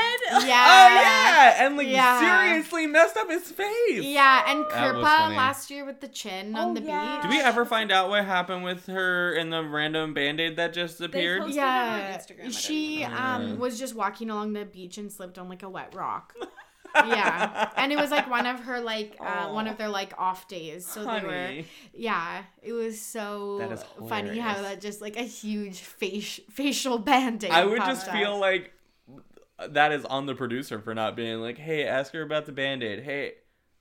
[0.46, 0.64] Yeah.
[0.78, 2.20] Oh yeah, and like Yeah.
[2.48, 3.68] seriously messed up his face.
[4.02, 7.22] Yeah, and That was Kirpa last year with the chin Oh, on the yeah.
[7.22, 11.00] Did we ever find out what happened with her and the random band-aid that just
[11.00, 11.40] appeared?
[11.42, 11.58] posted- beach.
[11.58, 15.48] it on Yeah, Instagram, she um was just walking along the beach and slipped on
[15.48, 16.34] like a wet rock.
[16.94, 20.48] yeah, and it was like one of her like uh, one of their like off
[20.48, 20.86] days.
[20.86, 22.44] So they were yeah.
[22.62, 27.44] It was so That is funny how that just like a huge face facial band
[27.44, 27.50] aid.
[27.50, 28.72] I would just popped feel like
[29.68, 32.82] that is on the producer for not being like, hey, ask her about the band
[32.82, 33.02] aid.
[33.02, 33.32] Hey,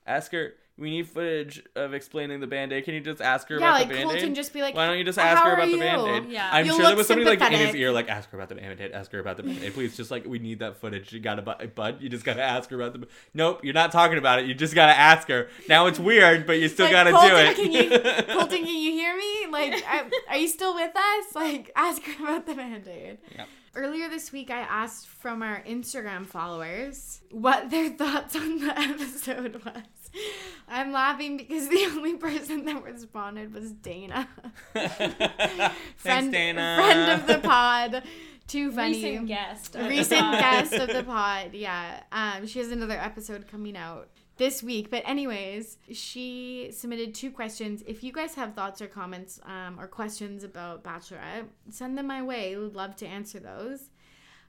[0.06, 0.54] ask her.
[0.80, 2.86] We need footage of explaining the band aid.
[2.86, 4.36] Can you just ask her yeah, about like the band Colton aid?
[4.36, 6.32] just be like, Why don't you just ask her about the band aid?
[6.32, 6.50] Yeah.
[6.52, 8.56] I'm You'll sure there was somebody like in his ear, like, ask her about the
[8.56, 9.74] band aid, ask her about the band aid.
[9.74, 11.12] Please, just like, we need that footage.
[11.12, 13.08] You gotta, bu- bud, you just gotta ask her about the.
[13.34, 14.46] Nope, you're not talking about it.
[14.46, 15.50] You just gotta ask her.
[15.68, 17.56] Now it's weird, but you still Like, gotta Colton, do it.
[17.56, 19.48] Can you, Colton, can you hear me?
[19.52, 21.36] Like, I, are you still with us?
[21.36, 23.18] Like, ask her about the band aid.
[23.36, 23.48] Yep.
[23.76, 29.64] Earlier this week, I asked from our Instagram followers what their thoughts on the episode
[29.64, 29.84] was.
[30.68, 34.28] I'm laughing because the only person that responded was Dana.
[34.74, 36.78] Thanks, friend, Dana.
[36.80, 38.04] Friend of the pod.
[38.48, 39.04] Too funny.
[39.04, 39.76] Recent guest.
[39.76, 40.40] of the recent pod.
[40.40, 44.08] guest of the pod yeah um she has another episode coming out
[44.38, 49.40] this week but anyways she submitted two questions if you guys have thoughts or comments
[49.46, 53.90] um, or questions about bachelorette send them my way We'd love to answer those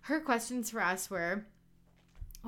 [0.03, 1.45] her questions for us were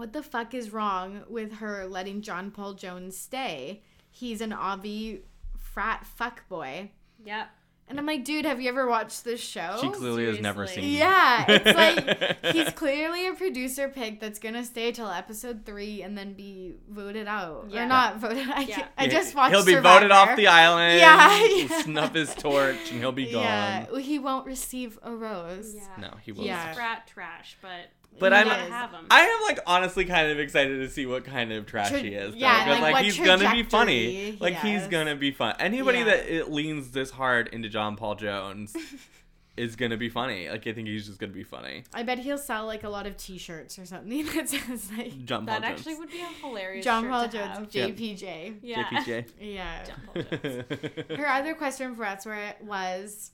[0.00, 5.20] what the fuck is wrong with her letting john paul jones stay he's an obvi
[5.58, 6.90] frat fuck boy
[7.24, 7.48] Yep.
[7.88, 10.90] and i'm like dude have you ever watched this show She clearly has never seriously.
[10.92, 10.98] seen.
[11.00, 11.76] yeah, it's
[12.46, 16.76] like he's clearly a producer pick that's gonna stay till episode three and then be
[16.88, 17.82] voted out Yeah.
[17.84, 18.48] or not voted.
[18.48, 18.86] I, Yeah.
[18.96, 19.54] I just watched.
[19.54, 19.98] He'll be Survivor.
[20.00, 20.98] voted off the island.
[20.98, 21.82] Yeah, He'll yeah.
[21.82, 23.42] Snuff his torch and he'll be gone.
[23.42, 25.74] Yeah, he won't receive a rose.
[25.76, 25.82] Yeah.
[26.00, 26.46] No, he won't.
[26.46, 26.72] Yeah.
[26.72, 29.06] Frat trash, but But He I'm- gotta have him.
[29.10, 32.08] I am like honestly kind of excited to see what kind of trash Tra- he
[32.14, 32.34] is.
[32.36, 34.12] yeah, because like, like, what he's gonna be funny.
[34.12, 35.54] trajectory Like he he's gonna be fun.
[35.58, 36.04] Anybody Yeah.
[36.04, 38.76] that it leans this hard into John Paul Jones
[39.56, 40.48] is gonna be funny.
[40.50, 41.84] Like I think he's just gonna be funny.
[41.94, 45.46] I bet he'll sell like a lot of T-shirts or something that says like John
[45.46, 45.80] Paul that Jones.
[45.80, 47.68] actually would be a hilarious John shirt Paul to Jones have.
[47.74, 47.86] Yeah.
[47.88, 48.54] JPJ.
[48.62, 48.84] Yeah.
[48.84, 49.26] JPJ.
[49.40, 49.84] Yeah.
[49.84, 50.64] John Paul Jones.
[51.18, 53.30] Her other question for us were, was,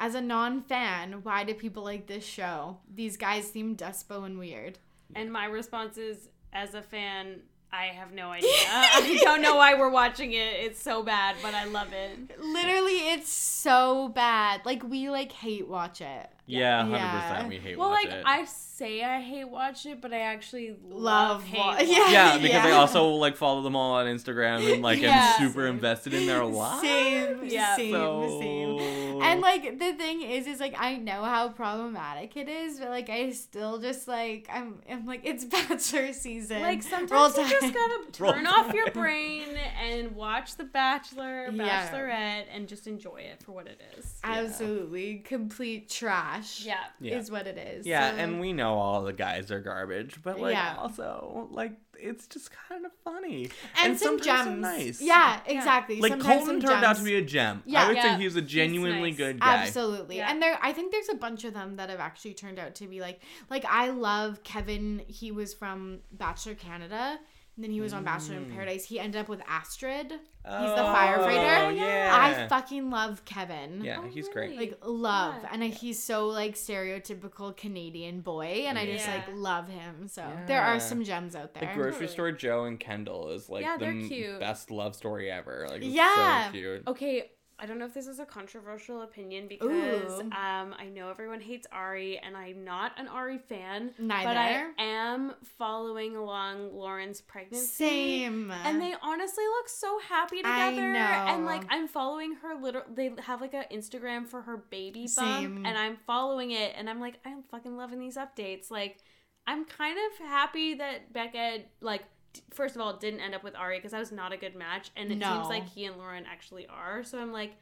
[0.00, 2.78] as a non-fan, why do people like this show?
[2.92, 4.78] These guys seem despo and weird.
[5.14, 7.40] And my response is, as a fan,
[7.70, 8.48] I have no idea.
[8.50, 10.54] I don't know why we're watching it.
[10.54, 12.40] It's so bad, but I love it.
[12.40, 14.62] Literally, it's so bad.
[14.64, 16.30] Like we like hate watch it.
[16.50, 17.30] Yeah, hundred Yeah.
[17.30, 17.48] percent.
[17.48, 17.78] We hate watching it.
[17.78, 18.22] Well, watch like it.
[18.26, 21.58] I say I hate watch it, but I actually Love love, hate.
[21.58, 22.06] wa- watch yeah.
[22.08, 22.12] it.
[22.12, 25.34] yeah, because I also like follow them all on Instagram and like Yeah.
[25.38, 26.82] am super invested in their lives.
[26.82, 27.76] Same, Yeah.
[27.76, 29.20] same, so same.
[29.22, 33.10] And like the thing is, is like I know how problematic it is, but like
[33.10, 36.62] I still just like I'm, I'm like it's Bachelor season.
[36.62, 39.46] Like sometimes Roll you just gotta Roll turn off your brain
[39.82, 41.86] and watch The Bachelor, Yeah.
[41.90, 44.14] Bachelorette, and just enjoy it for what it is.
[44.24, 46.39] absolutely complete trash.
[46.64, 46.76] Yeah.
[47.00, 47.18] Yeah.
[47.18, 47.86] is what it is.
[47.86, 50.76] Yeah, So- and we know all the guys are garbage, but like Yeah.
[50.78, 51.72] also like
[52.02, 53.50] it's just kind of funny
[53.82, 54.62] and, some sometimes gems.
[54.62, 55.00] nice.
[55.02, 56.00] Yeah, exactly.
[56.00, 57.62] like Sometimes Colton some turned out to be a gem.
[57.66, 57.84] Yeah.
[57.84, 59.18] I would Yeah, say he was a he's genuinely nice.
[59.18, 59.56] good guy.
[59.64, 60.16] Absolutely.
[60.16, 60.30] Yeah.
[60.30, 62.86] And there I think there's a bunch of them that have actually turned out to
[62.86, 65.02] be like like I love Kevin.
[65.08, 67.18] He was from Bachelor Canada.
[67.60, 68.54] And then he was on Bachelor in mm.
[68.54, 68.86] Paradise.
[68.86, 70.06] He ended up with Astrid.
[70.12, 71.76] He's the Oh, firefighter.
[71.76, 72.08] yeah.
[72.10, 73.84] I fucking love Kevin.
[73.84, 74.56] Yeah, Oh, he's great.
[74.56, 75.34] Like love.
[75.42, 75.50] Yeah.
[75.52, 80.08] And he's so like stereotypical Canadian boy and I just like love him.
[80.08, 81.60] So there are some gems out there.
[81.60, 81.74] The there.
[81.74, 82.08] grocery Totally.
[82.08, 84.40] store Joe and Kendall is like Yeah, the they're cute.
[84.40, 85.66] best love story ever.
[85.68, 86.46] Like it's Yeah.
[86.46, 86.82] so cute.
[86.86, 87.30] Okay,
[87.60, 91.66] I don't know if this is a controversial opinion because um, I know everyone hates
[91.70, 93.92] Ari, and I'm not an Ari fan.
[93.98, 94.28] Neither.
[94.28, 97.66] But I am following along Lauren's pregnancy.
[97.66, 98.50] Same.
[98.50, 100.54] And they honestly look so happy together.
[100.54, 100.90] I together.
[100.92, 105.28] And like I'm following her little they have like an Instagram for her baby bump
[105.28, 105.66] Same.
[105.66, 108.70] and I'm following it and I'm like, I'm fucking loving these updates.
[108.70, 108.98] Like
[109.46, 112.04] I'm kind of happy that Becca like
[112.50, 114.90] first of all didn't end up with Ari because that was not a good match
[114.96, 115.34] and it No.
[115.34, 117.02] seems like he and Lauren actually are.
[117.04, 117.54] So I'm like,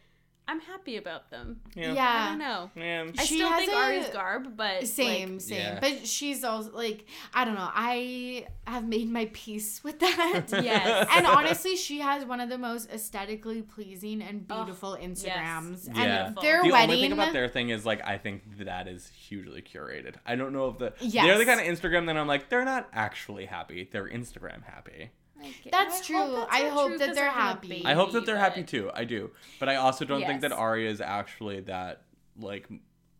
[0.50, 1.60] I'm happy about them.
[1.76, 1.92] Yeah.
[1.92, 2.24] yeah.
[2.24, 2.70] I don't know.
[2.74, 3.04] Yeah.
[3.18, 5.58] I She still think a- Ari's garb, but Same, like, same.
[5.58, 5.78] Yeah.
[5.80, 7.04] But she's also like,
[7.34, 7.68] I don't know.
[7.70, 10.44] I have made my peace with that.
[10.64, 11.06] Yes.
[11.14, 15.86] and honestly, she has one of the most aesthetically pleasing and Oh, beautiful Instagrams.
[15.86, 15.88] yes.
[15.94, 16.26] Yeah.
[16.28, 16.90] And their the wedding.
[16.90, 20.14] only thing about their thing is like I think that is hugely curated.
[20.24, 21.26] I don't know if the Yes.
[21.26, 23.86] they're the kind of Instagram that I'm like they're not actually happy.
[23.92, 25.10] They're Instagram happy.
[25.42, 26.16] Like, That's I true.
[26.16, 27.82] Hope that's I hope true that 'cause they're of her happy.
[27.84, 28.90] I hope that they're happy too.
[28.94, 30.58] I do, but I also don't think that Yes.
[30.58, 32.02] Arya is actually that
[32.38, 32.68] like.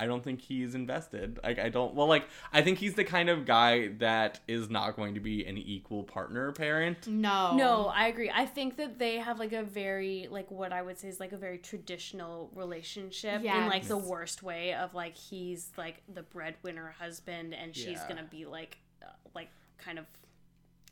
[0.01, 1.40] I don't think he's invested.
[1.43, 1.93] Like I don't.
[1.93, 5.45] Well, like I think he's the kind of guy that is not going to be
[5.45, 7.09] an equal partner parent.
[7.09, 7.57] no.
[7.57, 8.31] No, I agree.
[8.32, 11.32] I think that they have like a very like what I would say is like
[11.32, 16.95] a very traditional relationship in like the worst way of like he's like the breadwinner
[17.01, 18.09] husband and she's Yeah.
[18.09, 20.07] gonna be like uh, like kind of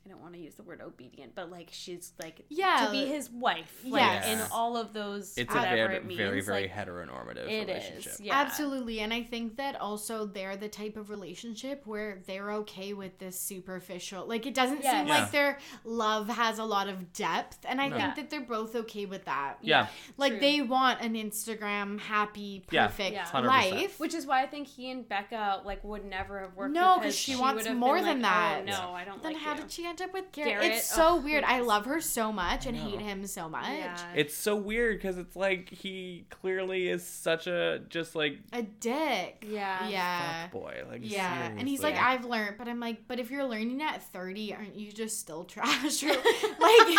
[0.06, 3.06] I don't want to use the word obedient, but like she's like Yeah, to be
[3.06, 3.80] his wife.
[3.84, 4.26] Like Yes.
[4.28, 6.16] in all of those It's a very, it means.
[6.18, 8.12] very, very like, heteronormative it relationship.
[8.12, 8.20] is.
[8.20, 8.34] Yeah.
[8.36, 9.00] Absolutely.
[9.00, 13.40] And I think that also they're the type of relationship where they're okay with this
[13.40, 14.26] superficial.
[14.26, 14.92] Like it doesn't Yes.
[14.96, 15.18] seem Yeah.
[15.22, 17.58] like their love has a lot of depth.
[17.68, 17.96] And I No.
[17.96, 18.14] think Yeah.
[18.22, 19.58] that they're both okay with that.
[19.60, 19.88] Yeah.
[20.16, 20.40] Like True.
[20.40, 22.86] they want an Instagram happy, Yeah.
[22.86, 23.24] perfect Yeah.
[23.26, 23.46] 100%.
[23.74, 23.98] life.
[23.98, 26.72] Which is why I think he and Becca like would never have worked.
[26.72, 28.58] No, 'cause because she she wants more than like, that.
[28.62, 29.62] Oh, no, I don't Then like how you.
[29.62, 30.52] did she end up with Garrett?
[30.52, 30.72] Garrett?
[30.72, 31.44] It's so Ugh, weird.
[31.44, 33.66] I love her so much and hate him so much.
[33.66, 33.96] Yeah.
[34.14, 39.44] It's so weird because it's like he clearly is such a just like A dick.
[39.48, 39.88] Yeah.
[39.88, 40.42] Yeah.
[40.42, 40.82] fuck boy.
[40.88, 42.18] Like Yeah, and he's like, seriously.
[42.18, 45.44] I've learned, but I'm like, but if you're learning at 30, aren't you just still
[45.44, 46.04] trash?
[46.58, 46.98] Like,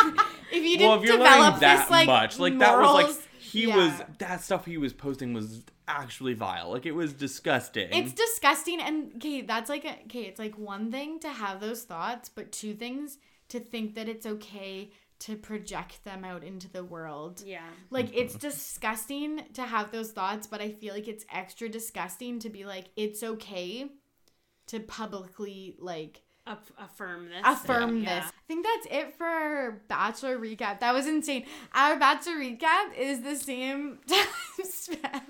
[0.51, 3.15] if you didn't well, if you're develop learning that like, much, like that was like
[3.47, 3.75] he Yeah.
[3.77, 6.71] was that stuff he was posting was actually vile.
[6.71, 7.89] Like it was disgusting.
[7.91, 11.83] It's disgusting, and okay, that's like, a, okay, it's like one thing to have those
[11.83, 13.17] thoughts, but two things
[13.49, 17.41] to think that it's okay to project them out into the world.
[17.45, 17.61] Yeah.
[17.89, 22.49] Like it's disgusting to have those thoughts, but I feel like it's extra disgusting to
[22.49, 23.87] be like it's okay
[24.67, 26.26] to publicly like Aff-
[26.77, 27.41] affirm this.
[27.43, 28.19] affirm Yeah.
[28.21, 28.29] this.
[28.29, 30.79] I think that's it for our Bachelor recap.
[30.79, 31.45] That was insane.
[31.73, 34.25] Our Bachelor recap is the same time
[34.63, 35.21] span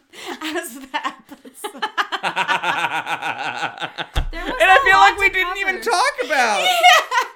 [0.42, 1.84] as the episode.
[4.60, 6.68] And I a feel like we didn't even talk about.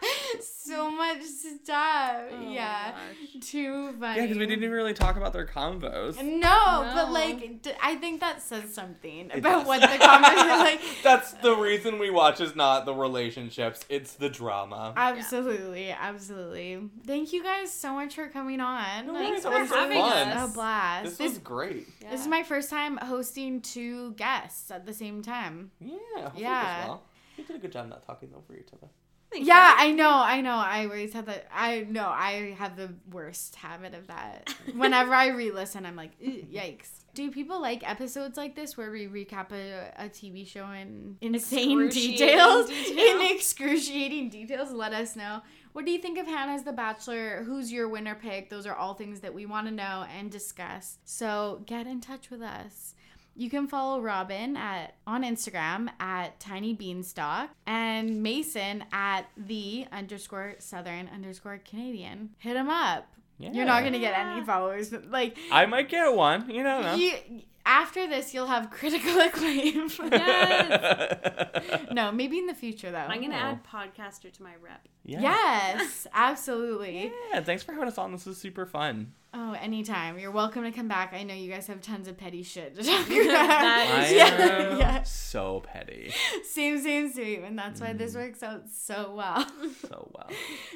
[0.72, 2.22] so much stuff.
[2.32, 2.92] Oh yeah.
[2.92, 3.42] gosh.
[3.42, 4.16] Too funny.
[4.18, 6.16] Yeah, because we didn't even really talk about their combos.
[6.22, 9.68] No, but like d- I think that says something It about does.
[9.68, 10.82] what the conversation like.
[11.04, 14.94] That's the reason we watch is not the relationships; it's the drama.
[14.96, 16.80] Absolutely, absolutely.
[17.06, 19.08] Thank you guys so much for coming on.
[19.08, 20.28] No Thanks for was having fun.
[20.30, 20.52] us.
[20.52, 21.04] A blast.
[21.06, 21.88] This This, was great.
[22.10, 25.72] this is my first time hosting two guests at the same time.
[25.80, 26.30] Yeah.
[26.36, 26.88] Yeah.
[26.88, 27.04] well.
[27.38, 28.88] You did a good job not talking over each other.
[29.34, 29.76] Yeah.
[29.78, 30.56] I know, I know.
[30.56, 31.48] I always have that.
[31.54, 34.54] I know I have the worst habit of that.
[34.76, 36.90] Whenever I re-listen, I'm like, yikes.
[37.14, 41.90] Do people like episodes like this where we recap a, a TV show in insane
[41.90, 42.70] details?
[42.70, 43.22] detail.
[43.22, 45.42] In excruciating details, let us know.
[45.74, 47.44] What do you think of Hannah's The Bachelor?
[47.44, 48.50] Who's your winner pick?
[48.50, 51.00] Those are all things that we want to know and discuss.
[51.04, 52.94] So get in touch with us.
[53.36, 60.56] You can follow Robin at on Instagram at Tiny Beanstalk and Mason at the underscore
[60.60, 62.32] Southern underscore Canadian.
[62.40, 63.08] Hit him up.
[63.40, 64.94] You're not gonna get any followers.
[65.10, 66.50] Like I might get one.
[66.50, 66.94] You don't know.
[66.96, 67.14] you,
[67.66, 69.90] After this, you'll have critical acclaim.
[70.12, 71.88] Yes.
[71.92, 72.98] no, maybe in the future though.
[72.98, 73.38] I'm gonna Oh.
[73.38, 74.88] add podcaster to my rep.
[75.06, 75.22] yeah.
[75.22, 77.12] Yes, absolutely.
[77.34, 78.12] Yeah, thanks for having us on.
[78.12, 79.14] This is super fun.
[79.34, 80.20] Oh, anytime.
[80.20, 81.14] You're welcome to come back.
[81.14, 83.18] I know you guys have tons of petty shit to talk about.
[83.18, 85.04] I yeah, am yeah.
[85.04, 86.14] so petty.
[86.44, 87.46] Same, same, same.
[87.46, 88.18] And that's why this mm.
[88.18, 89.48] works out so well.
[89.88, 90.30] So well.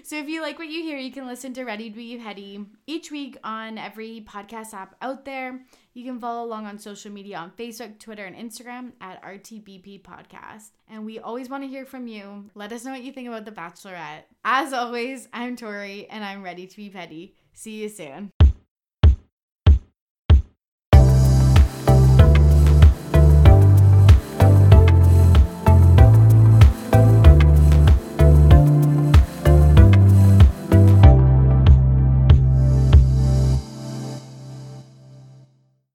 [0.03, 2.65] So if you like what you hear, you can listen to Ready to Be Petty
[2.87, 5.59] each week on every podcast app out there.
[5.93, 10.71] You can follow along on social media on Facebook, Twitter, and Instagram at RTBP Podcast.
[10.89, 12.49] And we always want to hear from you.
[12.53, 14.23] Let us know what you think about The Bachelorette.
[14.45, 17.35] As always, I'm Tori, and I'm ready to be petty.
[17.53, 18.31] See you soon.